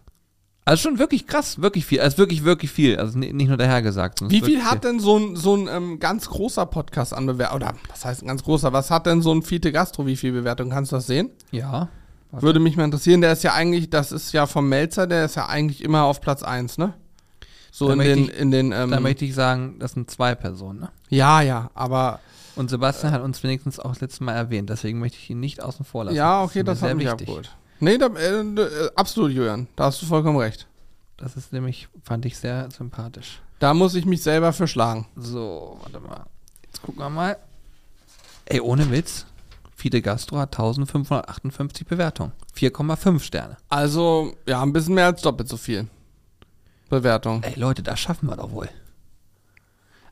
Also 0.66 0.90
schon 0.90 1.00
wirklich 1.00 1.26
krass, 1.28 1.62
wirklich 1.62 1.86
viel. 1.86 2.02
Also 2.02 2.18
wirklich, 2.18 2.44
wirklich 2.44 2.70
viel. 2.70 2.98
Also 3.00 3.18
ni- 3.18 3.32
nicht 3.32 3.48
nur 3.48 3.56
dahergesagt. 3.56 4.20
Wie 4.30 4.42
viel 4.42 4.64
hat 4.66 4.84
denn 4.84 5.00
so 5.00 5.18
ein, 5.18 5.36
so 5.38 5.56
ein 5.56 5.68
ähm, 5.70 6.00
ganz 6.00 6.30
großer 6.30 6.66
Podcast 6.66 7.14
an 7.14 7.26
Bewertung? 7.26 7.56
Oder 7.56 7.74
was 7.90 8.04
heißt 8.04 8.22
ein 8.22 8.28
ganz 8.28 8.44
großer? 8.44 8.74
Was 8.74 8.92
hat 8.92 9.06
denn 9.06 9.22
so 9.22 9.34
ein 9.34 9.44
Fiete 9.44 9.72
Gastro? 9.72 10.06
Wie 10.06 10.18
viel 10.18 10.34
Bewertung? 10.34 10.70
Kannst 10.70 10.92
du 10.92 10.98
das 10.98 11.08
sehen? 11.08 11.30
Ja. 11.52 11.88
Warte. 12.32 12.46
Würde 12.46 12.60
mich 12.60 12.76
mal 12.76 12.84
interessieren, 12.84 13.22
der 13.22 13.32
ist 13.32 13.44
ja 13.44 13.54
eigentlich, 13.54 13.90
das 13.90 14.12
ist 14.12 14.34
ja 14.34 14.46
vom 14.46 14.68
Melzer, 14.68 15.08
der 15.08 15.24
ist 15.26 15.36
ja 15.36 15.46
eigentlich 15.48 15.82
immer 15.84 16.04
auf 16.04 16.20
Platz 16.20 16.44
1, 16.44 16.78
ne? 16.78 16.94
So 17.72 17.88
Da 17.88 17.94
in 17.94 17.98
möchte 17.98 18.16
den, 18.16 18.24
ich- 18.26 18.40
in 18.40 18.52
den, 18.52 18.72
ähm, 18.72 18.92
Da 18.92 19.00
möchte 19.00 19.26
ich 19.26 19.34
sagen, 19.36 19.78
das 19.80 19.92
sind 19.94 20.10
zwei 20.10 20.36
Personen. 20.36 20.80
Ne? 20.82 20.90
ja, 21.10 21.42
ja, 21.42 21.70
aber, 21.74 22.20
Und 22.56 22.70
Sebastian 22.70 23.12
hat 23.14 23.22
uns 23.22 23.44
wenigstens 23.44 23.80
auch 23.80 24.00
letztes 24.00 24.20
Mal 24.20 24.34
erwähnt, 24.34 24.70
deswegen 24.70 25.00
möchte 25.00 25.18
ich 25.18 25.30
ihn 25.30 25.40
nicht 25.40 25.62
außen 25.62 25.86
vor 25.86 26.06
lassen. 26.06 26.18
ja, 26.18 26.42
okay, 26.44 26.64
das 26.64 26.82
mir 26.82 26.90
hat 26.90 26.98
mich 26.98 27.06
wichtig. 27.06 27.22
abgeholt. 27.28 27.56
Nee, 27.80 27.98
da, 28.00 28.08
äh, 28.08 28.40
äh, 28.42 28.90
absolut, 28.96 29.32
Julian, 29.32 29.68
da 29.76 29.86
hast 29.86 30.02
du 30.02 30.06
vollkommen 30.08 30.38
recht. 30.40 30.68
Das 31.18 31.36
ist 31.36 31.54
nämlich, 31.54 31.88
fand 32.04 32.26
ich 32.26 32.38
sehr 32.38 32.70
sympathisch. 32.72 33.42
Da 33.60 33.74
muss 33.74 33.94
ich 33.96 34.06
mich 34.06 34.22
selber 34.24 34.54
für 34.54 34.68
schlagen. 34.68 35.08
So, 35.16 35.80
warte 35.82 36.00
mal. 36.00 36.26
Jetzt 36.64 36.82
gucken 36.82 37.02
wir 37.02 37.10
mal. 37.10 37.38
Ey, 38.46 38.60
ohne 38.62 38.90
Witz. 38.92 39.26
Fide 39.76 40.02
Gastro 40.02 40.38
hat 40.40 40.54
1558 40.56 41.86
Bewertungen. 41.86 42.32
4,5 42.56 43.20
Sterne. 43.22 43.58
Also, 43.70 44.34
ja, 44.48 44.62
ein 44.64 44.74
bisschen 44.74 44.96
mehr 44.96 45.06
als 45.08 45.22
doppelt 45.22 45.48
so 45.50 45.58
viel. 45.58 45.88
Bewertung. 46.88 47.44
Ey, 47.44 47.60
Leute, 47.60 47.84
das 47.84 48.00
schaffen 48.00 48.30
wir 48.30 48.36
doch 48.36 48.52
wohl. 48.52 48.70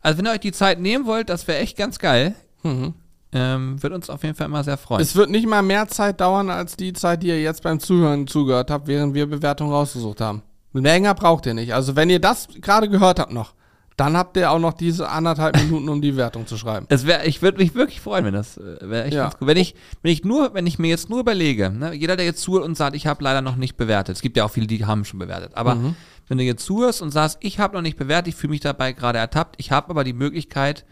Also, 0.01 0.17
wenn 0.17 0.26
ihr 0.26 0.32
euch 0.32 0.39
die 0.39 0.51
Zeit 0.51 0.80
nehmen 0.80 1.05
wollt, 1.05 1.30
das 1.30 1.47
wäre 1.47 1.59
echt 1.59 1.78
ganz 1.78 1.99
geil. 1.99 2.36
Mhm. 2.63 2.93
Ähm, 3.32 3.82
wird 3.82 3.91
uns 3.91 4.09
auf 4.09 4.23
jeden 4.23 4.36
Fall 4.36 4.45
immer 4.45 4.63
sehr 4.63 4.78
freuen. 4.78 5.01
Es 5.01 5.15
wird 5.15 5.30
nicht 5.30 5.47
mal 5.47 5.61
mehr 5.61 5.88
Zeit 5.88 6.21
dauern, 6.21 6.49
als 6.49 6.78
die 6.78 6.93
Zeit, 6.93 7.23
die 7.23 7.28
ihr 7.28 7.41
jetzt 7.41 7.63
beim 7.63 7.80
Zuhören 7.80 8.28
zugehört 8.28 8.71
habt, 8.71 8.88
während 8.88 9.13
wir 9.13 9.26
Bewertungen 9.26 9.71
rausgesucht 9.71 10.21
haben. 10.21 10.43
Länger 10.73 11.13
braucht 11.13 11.45
ihr 11.45 11.53
nicht. 11.53 11.73
Also, 11.73 11.95
wenn 11.95 12.09
ihr 12.09 12.19
das 12.19 12.47
gerade 12.61 12.88
gehört 12.88 13.19
habt 13.19 13.34
noch, 13.34 13.53
dann 13.98 14.18
habt 14.18 14.36
ihr 14.36 14.52
auch 14.52 14.60
noch 14.60 14.74
diese 14.74 15.10
anderthalb 15.10 15.56
Minuten, 15.64 15.88
um 15.89 16.02
die 16.02 16.12
Bewertung 16.12 16.46
zu 16.48 16.58
schreiben. 16.58 16.86
Es 16.89 17.06
wär, 17.06 17.26
ich 17.26 17.41
würde 17.41 17.60
mich 17.60 17.76
wirklich 17.76 18.02
freuen, 18.02 18.26
wenn 18.26 18.34
das 18.34 18.58
äh, 18.58 18.78
wäre 18.82 19.06
echt 19.06 19.14
Ja. 19.16 19.24
ganz 19.24 19.36
cool. 19.39 19.48
Wenn 19.48 19.58
ich, 19.58 19.76
wenn 20.02 20.12
ich 20.12 20.24
nur, 20.26 20.54
wenn 20.54 20.68
ich 20.68 20.80
mir 20.80 20.89
jetzt 20.89 21.10
nur 21.10 21.20
überlege, 21.22 21.70
ne, 21.70 21.93
jeder, 21.93 22.16
der 22.18 22.26
jetzt 22.26 22.41
zuhört 22.41 22.66
und 22.66 22.76
sagt, 22.76 22.96
ich 22.96 23.08
habe 23.08 23.24
leider 23.24 23.41
noch 23.41 23.56
nicht 23.56 23.78
bewertet. 23.78 24.16
Es 24.16 24.22
gibt 24.22 24.36
ja 24.38 24.43
auch 24.46 24.52
viele, 24.52 24.68
die 24.68 24.86
haben 24.86 25.06
schon 25.06 25.20
bewertet. 25.20 25.52
Aber 25.56 25.76
Mhm. 25.76 25.96
wenn 26.28 26.38
du 26.38 26.43
jetzt 26.43 26.66
zuhörst 26.66 27.02
und 27.02 27.12
sagst, 27.12 27.38
ich 27.41 27.60
habe 27.60 27.74
noch 27.76 27.82
nicht 27.82 27.98
bewertet, 27.98 28.28
ich 28.34 28.36
fühle 28.36 28.52
mich 28.52 28.60
dabei 28.62 28.91
gerade 28.91 29.20
ertappt, 29.20 29.56
ich 29.60 29.72
habe 29.72 29.89
aber 29.91 30.04
die 30.04 30.14
Möglichkeit, 30.14 30.86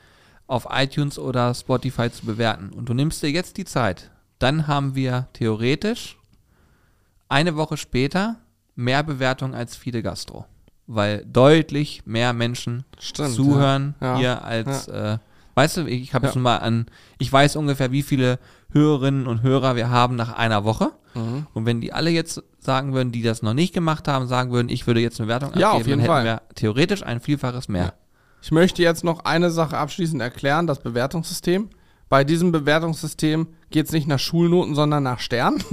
auf 0.47 0.67
iTunes 0.71 1.17
oder 1.19 1.53
Spotify 1.53 2.11
zu 2.11 2.25
bewerten. 2.25 2.69
Und 2.73 2.87
du 2.89 2.93
nimmst 2.93 3.23
dir 3.23 3.31
jetzt 3.31 3.57
die 3.57 3.65
Zeit, 3.65 4.11
dann 4.39 4.67
haben 4.67 4.93
wir 4.93 5.27
theoretisch 5.33 6.17
eine 7.29 7.55
Woche 7.55 7.77
später 7.77 8.37
mehr 8.75 9.03
Bewertungen 9.03 9.55
als 9.55 9.75
Fide 9.75 10.03
Gastro. 10.03 10.45
Weil 10.87 11.25
deutlich 11.25 12.01
mehr 12.05 12.33
Menschen 12.33 12.83
Stimmt, 12.99 13.31
zuhören 13.35 13.95
ja. 14.01 14.13
Ja. 14.13 14.17
hier 14.17 14.43
als, 14.43 14.87
äh, 14.89 15.17
weißt 15.55 15.77
du, 15.77 15.85
ich 15.87 16.13
habe 16.13 16.27
Ja. 16.27 16.35
mal 16.39 16.57
an, 16.57 16.87
ich 17.19 17.31
weiß 17.31 17.55
ungefähr, 17.55 17.91
wie 17.91 18.03
viele 18.03 18.37
Hörerinnen 18.71 19.27
und 19.27 19.43
Hörer 19.43 19.75
wir 19.75 19.89
haben 19.89 20.15
nach 20.15 20.33
einer 20.33 20.63
Woche. 20.65 20.91
Mhm. 21.13 21.47
Und 21.53 21.65
wenn 21.65 21.79
die 21.79 21.93
alle 21.93 22.09
jetzt 22.09 22.41
sagen 22.59 22.93
würden, 22.93 23.11
die 23.11 23.21
das 23.21 23.41
noch 23.43 23.53
nicht 23.53 23.73
gemacht 23.73 24.07
haben, 24.07 24.27
sagen 24.27 24.51
würden, 24.51 24.67
ich 24.69 24.85
würde 24.87 24.99
jetzt 24.99 25.19
eine 25.21 25.29
Wertung 25.29 25.51
Ja, 25.55 25.69
abgeben, 25.71 25.81
auf 25.81 25.87
jeden 25.87 25.99
dann 26.05 26.15
hätten 26.17 26.25
Fall. 26.27 26.41
wir 26.49 26.55
theoretisch 26.55 27.03
ein 27.03 27.21
Vielfaches 27.21 27.69
mehr. 27.69 27.83
Ja. 27.83 27.93
Ich 28.41 28.51
möchte 28.51 28.81
jetzt 28.81 29.03
noch 29.05 29.23
eine 29.23 29.51
Sache 29.51 29.77
abschließend 29.77 30.21
erklären, 30.21 30.67
das 30.67 30.79
Bewertungssystem. 30.81 31.69
Bei 32.09 32.23
diesem 32.25 32.51
Bewertungssystem 32.51 33.47
geht 33.69 33.85
es 33.85 33.91
nicht 33.93 34.07
nach 34.07 34.19
Schulnoten, 34.19 34.75
sondern 34.75 35.03
nach 35.03 35.19
Sternen. 35.19 35.63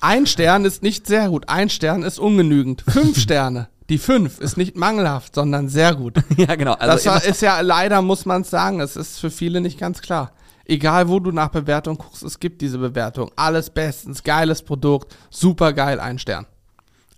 Ein 0.00 0.26
Stern 0.26 0.64
ist 0.64 0.82
nicht 0.82 1.06
sehr 1.06 1.28
gut, 1.28 1.48
ein 1.48 1.70
Stern 1.70 2.02
ist 2.02 2.18
ungenügend. 2.18 2.82
Fünf 2.82 3.18
Sterne. 3.20 3.68
Die 3.92 3.98
fünf 3.98 4.40
ist 4.40 4.56
nicht 4.56 4.74
mangelhaft, 4.74 5.34
sondern 5.34 5.68
sehr 5.68 5.94
gut. 5.94 6.14
Ja, 6.38 6.54
genau. 6.54 6.72
Also 6.72 7.10
das 7.10 7.26
ist 7.26 7.42
ja 7.42 7.60
leider, 7.60 8.00
muss 8.00 8.24
man 8.24 8.40
es 8.40 8.48
sagen, 8.48 8.80
es 8.80 8.96
ist 8.96 9.18
für 9.20 9.30
viele 9.30 9.60
nicht 9.60 9.78
ganz 9.78 10.00
klar. 10.00 10.32
Egal, 10.64 11.08
wo 11.10 11.20
du 11.20 11.30
nach 11.30 11.50
Bewertung 11.50 11.98
guckst, 11.98 12.22
es 12.22 12.40
gibt 12.40 12.62
diese 12.62 12.78
Bewertung. 12.78 13.30
Alles 13.36 13.68
bestens, 13.68 14.22
geiles 14.24 14.62
Produkt, 14.62 15.14
super 15.28 15.74
geil, 15.74 16.00
ein 16.00 16.18
Stern. 16.18 16.46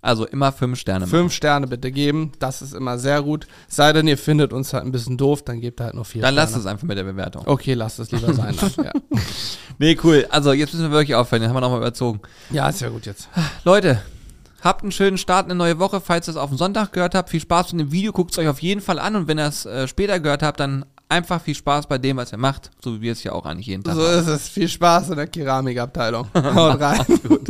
also 0.01 0.25
immer 0.27 0.51
fünf 0.51 0.77
Sterne. 0.77 1.07
Fünf 1.07 1.31
Sterne 1.31 1.65
bitte 1.67 1.91
geben, 1.93 2.33
das 2.39 2.61
ist 2.61 2.73
immer 2.73 2.97
sehr 2.99 3.21
gut. 3.23 3.47
Sei 3.69 3.93
denn, 3.93 4.07
ihr 4.07 4.17
findet 4.17 4.51
uns 4.51 4.73
halt 4.73 4.83
ein 4.83 4.91
bisschen 4.91 5.17
doof, 5.17 5.43
dann 5.43 5.61
gebt 5.61 5.79
halt 5.79 5.93
nur 5.93 6.03
vier 6.03 6.23
Dann 6.23 6.33
Sterne. 6.33 6.41
lasst 6.51 6.57
es 6.57 6.65
einfach 6.65 6.83
mit 6.85 6.97
der 6.97 7.05
Bewertung. 7.05 7.43
Okay, 7.47 7.73
lasst 7.73 7.99
es 7.99 8.11
lieber 8.11 8.33
sein. 8.33 8.55
Ja. 8.83 8.91
Nee, 9.79 9.97
cool. 10.03 10.25
Also 10.29 10.51
jetzt 10.51 10.73
müssen 10.73 10.87
wir 10.91 10.97
wirklich 10.97 11.15
aufhören. 11.15 11.41
Den 11.41 11.49
haben 11.49 11.55
wir 11.55 11.61
nochmal 11.61 11.79
überzogen. 11.79 12.19
ja, 12.49 12.67
ist 12.67 12.81
ja 12.81 12.89
gut 12.89 13.05
jetzt. 13.05 13.29
Leute, 13.63 14.01
habt 14.65 14.81
einen 14.81 14.91
schönen 14.91 15.17
Start, 15.17 15.45
eine 15.45 15.55
neue 15.55 15.79
Woche. 15.79 16.01
Falls 16.01 16.27
ihr 16.27 16.31
es 16.31 16.37
auf 16.37 16.49
den 16.49 16.57
Sonntag 16.57 16.91
gehört 16.91 17.15
habt, 17.15 17.29
viel 17.29 17.39
Spaß 17.39 17.71
mit 17.73 17.79
dem 17.87 17.91
Video. 17.93 18.11
Guckt 18.11 18.31
es 18.31 18.37
euch 18.37 18.49
auf 18.49 18.61
jeden 18.61 18.81
Fall 18.81 18.99
an. 18.99 19.15
Und 19.15 19.27
wenn 19.29 19.39
ihr 19.39 19.47
es 19.47 19.65
äh, 19.65 19.87
später 19.87 20.19
gehört 20.19 20.43
habt, 20.43 20.59
dann 20.59 20.83
einfach 21.07 21.39
viel 21.41 21.55
Spaß 21.55 21.87
bei 21.87 21.97
dem, 21.99 22.17
was 22.17 22.33
ihr 22.33 22.37
macht. 22.37 22.71
So 22.83 22.95
wie 22.95 23.01
wir 23.01 23.11
es 23.13 23.23
ja 23.23 23.31
auch 23.31 23.45
eigentlich 23.45 23.67
jeden 23.67 23.83
Tag 23.83 23.93
So 23.95 24.01
machen. 24.01 24.19
ist 24.19 24.27
es. 24.27 24.49
Viel 24.49 24.67
Spaß 24.67 25.11
in 25.11 25.15
der 25.17 25.27
Keramikabteilung. 25.27 26.27
Haut 26.35 26.81
rein. 26.81 27.05
Gut. 27.27 27.47